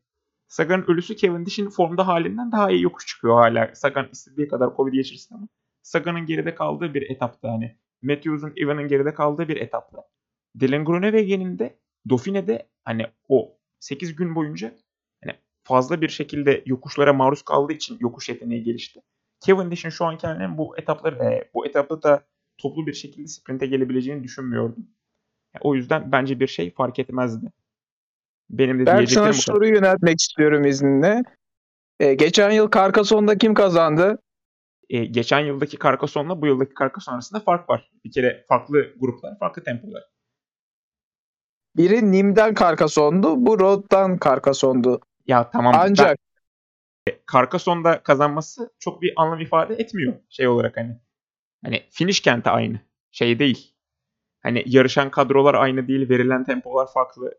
Sagan'ın 0.50 0.84
ölüsü 0.88 1.16
Kevin 1.16 1.46
Dish'in 1.46 1.70
formda 1.70 2.06
halinden 2.06 2.52
daha 2.52 2.70
iyi 2.70 2.82
yokuş 2.82 3.06
çıkıyor 3.06 3.34
hala. 3.34 3.74
Sagan 3.74 4.08
istediği 4.12 4.48
kadar 4.48 4.76
Covid 4.76 4.92
geçirsin 4.92 5.34
ama 5.34 5.48
Sagan'ın 5.82 6.26
geride 6.26 6.54
kaldığı 6.54 6.94
bir 6.94 7.10
etapta 7.10 7.52
hani 7.52 7.76
Matthews'un, 8.02 8.52
Evan'ın 8.56 8.88
geride 8.88 9.14
kaldığı 9.14 9.48
bir 9.48 9.56
etapta 9.56 10.04
Dylan 10.60 10.84
Groenewegen'in 10.84 11.58
de 11.58 11.78
Dauphine'de 12.10 12.68
hani 12.84 13.06
o 13.28 13.58
8 13.80 14.16
gün 14.16 14.34
boyunca 14.34 14.74
hani 15.24 15.36
fazla 15.64 16.00
bir 16.00 16.08
şekilde 16.08 16.62
yokuşlara 16.66 17.12
maruz 17.12 17.42
kaldığı 17.42 17.72
için 17.72 17.96
yokuş 18.00 18.28
yeteneği 18.28 18.62
gelişti. 18.62 19.00
Cavendish'in 19.46 19.90
şu 19.90 20.04
anki 20.04 20.26
halinin 20.26 20.58
bu 20.58 20.78
etapları 20.78 21.24
e, 21.24 21.50
bu 21.54 21.66
etapta 21.66 22.02
da 22.02 22.26
toplu 22.58 22.86
bir 22.86 22.94
şekilde 22.94 23.26
sprinte 23.26 23.66
gelebileceğini 23.66 24.24
düşünmüyordum. 24.24 24.86
O 25.60 25.74
yüzden 25.74 26.12
bence 26.12 26.40
bir 26.40 26.46
şey 26.46 26.74
fark 26.74 26.98
etmezdi. 26.98 27.52
Benim 28.50 28.78
de 28.78 28.86
Ben 28.86 29.04
sana 29.04 29.32
soruyu 29.32 29.74
yöneltmek 29.74 30.20
istiyorum 30.20 30.64
izninle. 30.64 31.22
Ee, 32.00 32.14
geçen 32.14 32.50
yıl 32.50 32.70
Carcassonne'da 32.70 33.38
kim 33.38 33.54
kazandı? 33.54 34.18
E, 34.88 35.04
geçen 35.04 35.40
yıldaki 35.40 35.78
Carcassonne'la 35.78 36.42
bu 36.42 36.46
yıldaki 36.46 36.72
Carcassonne 36.80 37.14
arasında 37.14 37.40
fark 37.40 37.68
var. 37.70 37.90
Bir 38.04 38.12
kere 38.12 38.44
farklı 38.48 38.94
gruplar, 39.00 39.38
farklı 39.38 39.64
tempolar. 39.64 40.02
Biri 41.76 42.12
Nim'den 42.12 42.54
Carcassonne'du, 42.54 43.46
bu 43.46 43.60
Road'dan 43.60 44.18
Carcassonne'du. 44.24 45.00
Ya 45.26 45.50
tamam 45.50 45.72
ben- 45.74 45.78
Ancak 45.78 46.18
Carcassonne'da 47.32 48.02
kazanması 48.02 48.72
çok 48.78 49.02
bir 49.02 49.12
anlam 49.16 49.40
ifade 49.40 49.74
etmiyor 49.74 50.14
şey 50.28 50.48
olarak 50.48 50.76
hani. 50.76 51.00
Hani 51.64 51.82
finish 51.90 52.20
kenti 52.20 52.50
aynı. 52.50 52.80
Şey 53.10 53.38
değil. 53.38 53.74
Hani 54.42 54.62
yarışan 54.66 55.10
kadrolar 55.10 55.54
aynı 55.54 55.88
değil, 55.88 56.08
verilen 56.08 56.44
tempolar 56.44 56.92
farklı. 56.94 57.38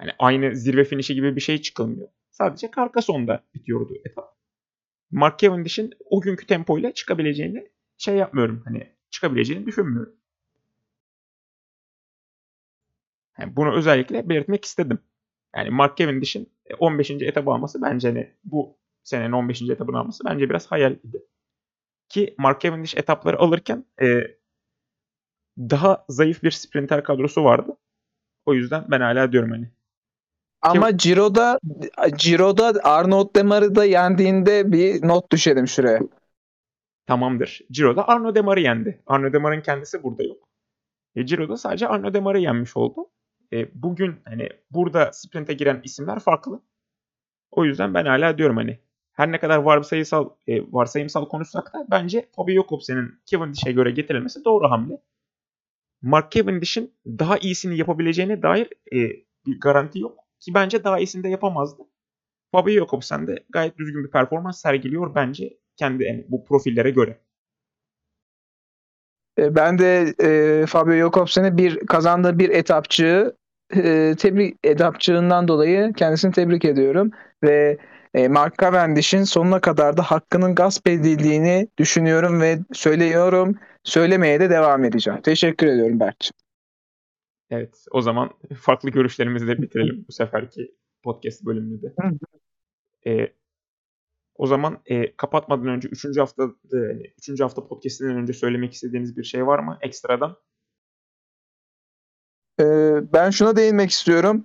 Hani 0.00 0.10
aynı 0.18 0.56
zirve 0.56 0.84
finişi 0.84 1.14
gibi 1.14 1.36
bir 1.36 1.40
şey 1.40 1.60
çıkılmıyor. 1.60 2.08
Sadece 2.30 2.70
Carcassonne'da 2.76 3.44
bitiyordu 3.54 3.94
etap. 4.04 4.36
Mark 5.10 5.38
Cavendish'in 5.38 5.94
o 6.04 6.20
günkü 6.20 6.46
tempoyla 6.46 6.94
çıkabileceğini 6.94 7.70
şey 7.98 8.16
yapmıyorum. 8.16 8.62
Hani 8.64 8.92
çıkabileceğini 9.10 9.66
düşünmüyorum. 9.66 10.16
Yani 13.38 13.56
bunu 13.56 13.76
özellikle 13.76 14.28
belirtmek 14.28 14.64
istedim. 14.64 14.98
Yani 15.56 15.70
Mark 15.70 15.96
Cavendish'in 15.96 16.52
15. 16.78 17.10
etabı 17.10 17.50
alması 17.50 17.82
bence 17.82 18.08
hani 18.08 18.30
bu 18.44 18.78
senenin 19.02 19.32
15. 19.32 19.62
etabını 19.62 19.98
alması 19.98 20.24
bence 20.24 20.50
biraz 20.50 20.66
hayal 20.66 20.92
idi. 20.92 21.22
Ki 22.08 22.34
Mark 22.38 22.60
Cavendish 22.60 22.96
etapları 22.96 23.38
alırken 23.38 23.84
e, 24.02 24.20
daha 25.58 26.04
zayıf 26.08 26.42
bir 26.42 26.50
sprinter 26.50 27.04
kadrosu 27.04 27.44
vardı. 27.44 27.76
O 28.46 28.54
yüzden 28.54 28.84
ben 28.88 29.00
hala 29.00 29.32
diyorum 29.32 29.50
hani. 29.50 29.70
Ama 30.62 30.96
Ciro'da 30.96 31.58
Ciro'da 32.16 32.72
Arnaud 32.84 33.36
Demar'ı 33.36 33.74
da 33.74 33.84
yendiğinde 33.84 34.72
bir 34.72 35.08
not 35.08 35.32
düşelim 35.32 35.68
şuraya. 35.68 36.00
Tamamdır. 37.06 37.60
Ciro'da 37.72 38.08
Arnaud 38.08 38.34
Demar'ı 38.34 38.60
yendi. 38.60 39.02
Arnaud 39.06 39.32
Demar'ın 39.32 39.60
kendisi 39.60 40.02
burada 40.02 40.22
yok. 40.22 40.48
E, 41.16 41.26
Ciro'da 41.26 41.56
sadece 41.56 41.88
Arnaud 41.88 42.14
Demar'ı 42.14 42.38
yenmiş 42.38 42.76
oldu. 42.76 43.10
E, 43.52 43.82
bugün 43.82 44.16
hani 44.24 44.48
burada 44.70 45.10
sprinte 45.12 45.52
giren 45.52 45.80
isimler 45.84 46.18
farklı. 46.18 46.62
O 47.50 47.64
yüzden 47.64 47.94
ben 47.94 48.06
hala 48.06 48.38
diyorum 48.38 48.56
hani 48.56 48.78
her 49.12 49.32
ne 49.32 49.40
kadar 49.40 49.58
varsayısal 49.58 50.30
e, 50.46 50.72
varsayımsal 50.72 51.28
konuşsak 51.28 51.74
da 51.74 51.86
bence 51.90 52.28
Fabio 52.36 52.62
Jacobsen'in 52.62 53.20
Cavendish'e 53.26 53.72
göre 53.72 53.90
getirilmesi 53.90 54.44
doğru 54.44 54.70
hamle. 54.70 55.02
Mark 56.02 56.32
Cavendish'in 56.32 56.94
daha 57.06 57.38
iyisini 57.38 57.78
yapabileceğine 57.78 58.42
dair 58.42 58.68
e, 58.92 58.98
bir 59.46 59.60
garanti 59.60 59.98
yok. 59.98 60.18
Ki 60.40 60.54
bence 60.54 60.84
daha 60.84 60.98
iyisini 60.98 61.24
de 61.24 61.28
yapamazdı. 61.28 61.82
Fabio 62.52 62.72
Jacobsen 62.72 63.26
de 63.26 63.44
gayet 63.50 63.78
düzgün 63.78 64.04
bir 64.04 64.10
performans 64.10 64.60
sergiliyor 64.60 65.14
bence 65.14 65.58
kendi 65.76 66.04
yani 66.04 66.26
bu 66.28 66.44
profillere 66.44 66.90
göre. 66.90 67.20
E, 69.38 69.54
Ben 69.54 69.78
de 69.78 70.14
e, 70.22 70.66
Fabio 70.66 70.94
Jakobsen'e 70.94 71.56
bir 71.56 71.86
kazandığı 71.86 72.38
bir 72.38 72.50
etapçığı 72.50 73.36
e, 73.76 74.14
tebrik 74.18 74.56
etapçığından 74.64 75.48
dolayı 75.48 75.92
kendisini 75.92 76.32
tebrik 76.32 76.64
ediyorum 76.64 77.10
ve 77.42 77.78
e, 78.14 78.28
Mark 78.28 78.58
Cavendish'in 78.58 79.24
sonuna 79.24 79.60
kadar 79.60 79.96
da 79.96 80.02
hakkının 80.02 80.54
gasp 80.54 80.88
edildiğini 80.88 81.68
düşünüyorum 81.78 82.40
ve 82.40 82.58
söylüyorum. 82.72 83.58
Söylemeye 83.84 84.40
de 84.40 84.50
devam 84.50 84.84
edeceğim. 84.84 85.20
Teşekkür 85.22 85.66
ediyorum 85.66 86.00
Berk'ciğim. 86.00 86.49
Evet 87.50 87.84
o 87.90 88.00
zaman 88.00 88.30
farklı 88.56 88.90
görüşlerimizi 88.90 89.46
de 89.46 89.62
bitirelim 89.62 90.04
bu 90.08 90.12
seferki 90.12 90.74
podcast 91.02 91.44
bölümünü 91.44 91.82
de. 91.82 91.94
Hı. 92.00 92.10
E, 93.10 93.32
o 94.34 94.46
zaman 94.46 94.78
e, 94.86 95.16
kapatmadan 95.16 95.66
önce 95.66 95.88
3. 95.88 96.18
hafta 96.18 96.50
3. 97.28 97.40
hafta 97.40 97.66
podcastinden 97.66 98.16
önce 98.16 98.32
söylemek 98.32 98.72
istediğiniz 98.72 99.16
bir 99.16 99.24
şey 99.24 99.46
var 99.46 99.58
mı 99.58 99.78
ekstradan? 99.80 100.36
E, 102.60 102.64
ben 103.12 103.30
şuna 103.30 103.56
değinmek 103.56 103.90
istiyorum. 103.90 104.44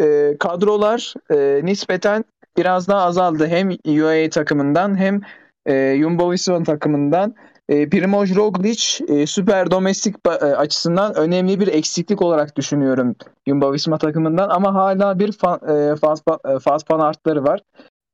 E, 0.00 0.36
kadrolar 0.40 1.14
e, 1.30 1.60
nispeten 1.64 2.24
biraz 2.56 2.88
daha 2.88 3.00
azaldı. 3.00 3.46
Hem 3.46 3.68
UAE 3.68 4.30
takımından 4.30 4.98
hem 4.98 5.20
e, 5.66 5.98
Jumbo 6.00 6.32
Visma 6.32 6.62
takımından. 6.62 7.34
E, 7.70 7.88
Primoz 7.88 8.36
Roglic 8.36 9.04
e, 9.08 9.26
süper 9.26 9.70
domestik 9.70 10.16
e, 10.26 10.30
açısından 10.30 11.14
önemli 11.14 11.60
bir 11.60 11.68
eksiklik 11.68 12.22
olarak 12.22 12.56
düşünüyorum 12.56 13.16
Jumbo 13.48 13.72
Visma 13.72 13.98
takımından 13.98 14.48
ama 14.48 14.74
hala 14.74 15.18
bir 15.18 15.32
fa- 15.32 15.92
e, 15.92 15.96
faz, 15.96 16.20
fa- 16.20 16.56
e, 16.56 16.58
faz 16.58 16.84
fan 16.84 17.00
artları 17.00 17.44
var. 17.44 17.60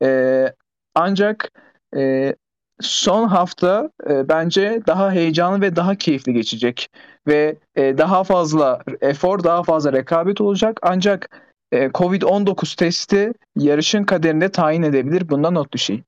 E, 0.03 0.53
ancak 0.95 1.51
e, 1.97 2.35
son 2.81 3.29
hafta 3.29 3.91
e, 4.11 4.29
bence 4.29 4.83
daha 4.87 5.13
heyecanlı 5.13 5.61
ve 5.61 5.77
daha 5.77 5.95
keyifli 5.95 6.33
geçecek 6.33 6.91
ve 7.27 7.57
e, 7.77 7.99
daha 7.99 8.25
fazla 8.25 8.83
efor, 9.01 9.45
daha 9.45 9.63
fazla 9.63 9.93
rekabet 9.93 10.41
olacak. 10.41 10.81
Ancak 10.83 11.43
e, 11.73 11.87
Covid-19 11.87 12.77
testi 12.77 13.33
yarışın 13.57 14.05
kaderini 14.05 14.49
tayin 14.49 14.83
edebilir. 14.83 15.29
Bundan 15.29 15.55
not 15.55 15.73
düşeyim. 15.73 16.05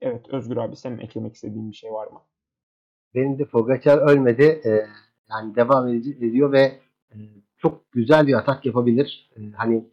Evet 0.00 0.28
Özgür 0.28 0.56
abi 0.56 0.76
senin 0.76 0.98
eklemek 0.98 1.34
istediğin 1.34 1.70
bir 1.70 1.76
şey 1.76 1.92
var 1.92 2.06
mı? 2.06 2.20
Benim 3.14 3.38
de 3.38 3.44
Pogacar 3.44 3.98
ölmedi. 3.98 4.60
Ee, 4.64 4.86
yani 5.30 5.56
devam 5.56 5.88
ediyor 5.88 6.52
ve 6.52 6.60
e, 7.12 7.16
çok 7.58 7.92
güzel 7.92 8.26
bir 8.26 8.34
atak 8.34 8.66
yapabilir. 8.66 9.30
Ee, 9.36 9.40
hani 9.56 9.84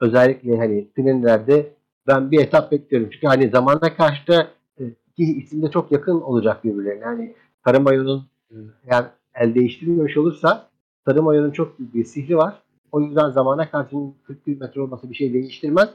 özellikle 0.00 0.56
hani 0.58 0.92
Trinidad'de 0.92 1.72
ben 2.06 2.30
bir 2.30 2.40
etap 2.40 2.72
bekliyorum. 2.72 3.10
Çünkü 3.12 3.26
hani 3.26 3.48
zamana 3.48 3.96
karşı 3.96 4.26
da 4.26 4.48
e, 4.80 4.84
iki 5.12 5.38
isim 5.38 5.62
de 5.62 5.70
çok 5.70 5.92
yakın 5.92 6.20
olacak 6.20 6.64
birbirlerine. 6.64 7.04
Yani 7.04 7.34
Sarımayon'un 7.64 8.26
e, 8.50 8.56
eğer 8.86 9.04
el 9.34 9.54
değiştirmemiş 9.54 10.16
olursa 10.16 10.68
Sarımayon'un 11.04 11.50
çok 11.50 11.78
büyük 11.78 11.94
bir 11.94 12.04
sihri 12.04 12.36
var. 12.36 12.62
O 12.92 13.00
yüzden 13.00 13.30
zamana 13.30 13.70
karşı 13.70 13.96
41 14.26 14.60
metre 14.60 14.80
olması 14.80 15.10
bir 15.10 15.14
şey 15.14 15.32
değiştirmez. 15.32 15.88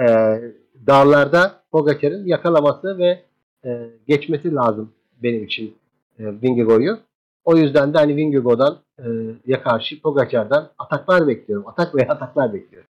Ee, 0.00 0.40
dağlarda 0.86 1.62
Pogacar'ın 1.72 2.26
yakalaması 2.26 2.98
ve 2.98 3.24
e, 3.64 3.90
geçmesi 4.06 4.54
lazım 4.54 4.92
benim 5.22 5.44
için 5.44 5.78
e, 6.18 6.42
Vingegaard'u. 6.42 7.00
O 7.44 7.56
yüzden 7.56 7.94
de 7.94 7.98
hani 7.98 8.16
Vingegaard'dan 8.16 8.82
e, 8.98 9.04
ya 9.46 9.62
karşı 9.62 10.02
Pogacar'dan 10.02 10.72
ataklar 10.78 11.28
bekliyorum. 11.28 11.68
Atak 11.68 11.94
veya 11.94 12.08
ataklar 12.08 12.54
bekliyorum. 12.54 12.88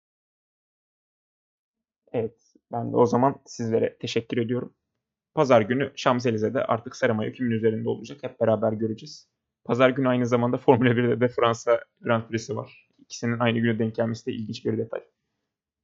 Evet 2.14 2.36
ben 2.72 2.92
de 2.92 2.98
o 2.98 3.06
zaman 3.06 3.36
sizlere 3.46 3.98
teşekkür 3.98 4.38
ediyorum. 4.38 4.74
Pazar 5.36 5.62
günü 5.62 5.92
Şamzelize'de 5.96 6.66
artık 6.66 6.96
Saramayo 6.96 7.32
kimin 7.32 7.52
üzerinde 7.52 7.90
olacak 7.90 8.18
hep 8.22 8.40
beraber 8.42 8.74
göreceğiz. 8.74 9.28
Pazar 9.66 9.90
günü 9.90 10.08
aynı 10.10 10.28
zamanda 10.28 10.58
Formula 10.58 10.90
1'de 10.90 11.22
de 11.22 11.28
Fransa 11.28 11.80
Grand 12.02 12.24
Prix'si 12.24 12.56
var. 12.56 12.88
İkisinin 13.00 13.40
aynı 13.40 13.60
güne 13.60 13.80
denk 13.80 13.96
gelmesi 13.96 14.26
de 14.26 14.32
ilginç 14.32 14.66
bir 14.66 14.78
detay. 14.78 15.02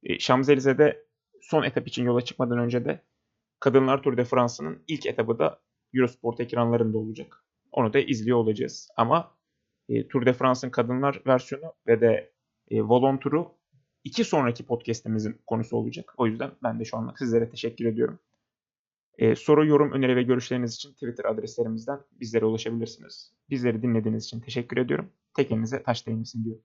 E, 0.02 0.18
Şamzelize'de 0.18 1.09
son 1.42 1.62
etap 1.62 1.88
için 1.88 2.04
yola 2.04 2.20
çıkmadan 2.20 2.58
önce 2.58 2.84
de 2.84 3.04
Kadınlar 3.60 4.02
Tour 4.02 4.16
de 4.16 4.24
France'ın 4.24 4.82
ilk 4.88 5.06
etabı 5.06 5.38
da 5.38 5.60
Eurosport 5.94 6.40
ekranlarında 6.40 6.98
olacak. 6.98 7.44
Onu 7.72 7.92
da 7.92 7.98
izliyor 7.98 8.38
olacağız. 8.38 8.88
Ama 8.96 9.36
e, 9.88 10.08
Tour 10.08 10.26
de 10.26 10.32
France'ın 10.32 10.70
kadınlar 10.70 11.22
versiyonu 11.26 11.72
ve 11.86 12.00
de 12.00 12.32
e, 12.70 12.82
Volon 12.82 13.16
Tour'u 13.16 13.58
iki 14.04 14.24
sonraki 14.24 14.66
podcast'imizin 14.66 15.40
konusu 15.46 15.76
olacak. 15.76 16.14
O 16.16 16.26
yüzden 16.26 16.50
ben 16.62 16.80
de 16.80 16.84
şu 16.84 16.96
anlık 16.96 17.18
sizlere 17.18 17.50
teşekkür 17.50 17.84
ediyorum. 17.84 18.18
E, 19.18 19.36
soru, 19.36 19.66
yorum, 19.66 19.92
öneri 19.92 20.16
ve 20.16 20.22
görüşleriniz 20.22 20.74
için 20.74 20.92
Twitter 20.92 21.24
adreslerimizden 21.24 22.00
bizlere 22.20 22.44
ulaşabilirsiniz. 22.44 23.32
Bizleri 23.50 23.82
dinlediğiniz 23.82 24.24
için 24.24 24.40
teşekkür 24.40 24.76
ediyorum. 24.76 25.12
Tek 25.36 25.50
elinize 25.50 25.82
taş 25.82 26.06
değmesin 26.06 26.44
diyorum. 26.44 26.62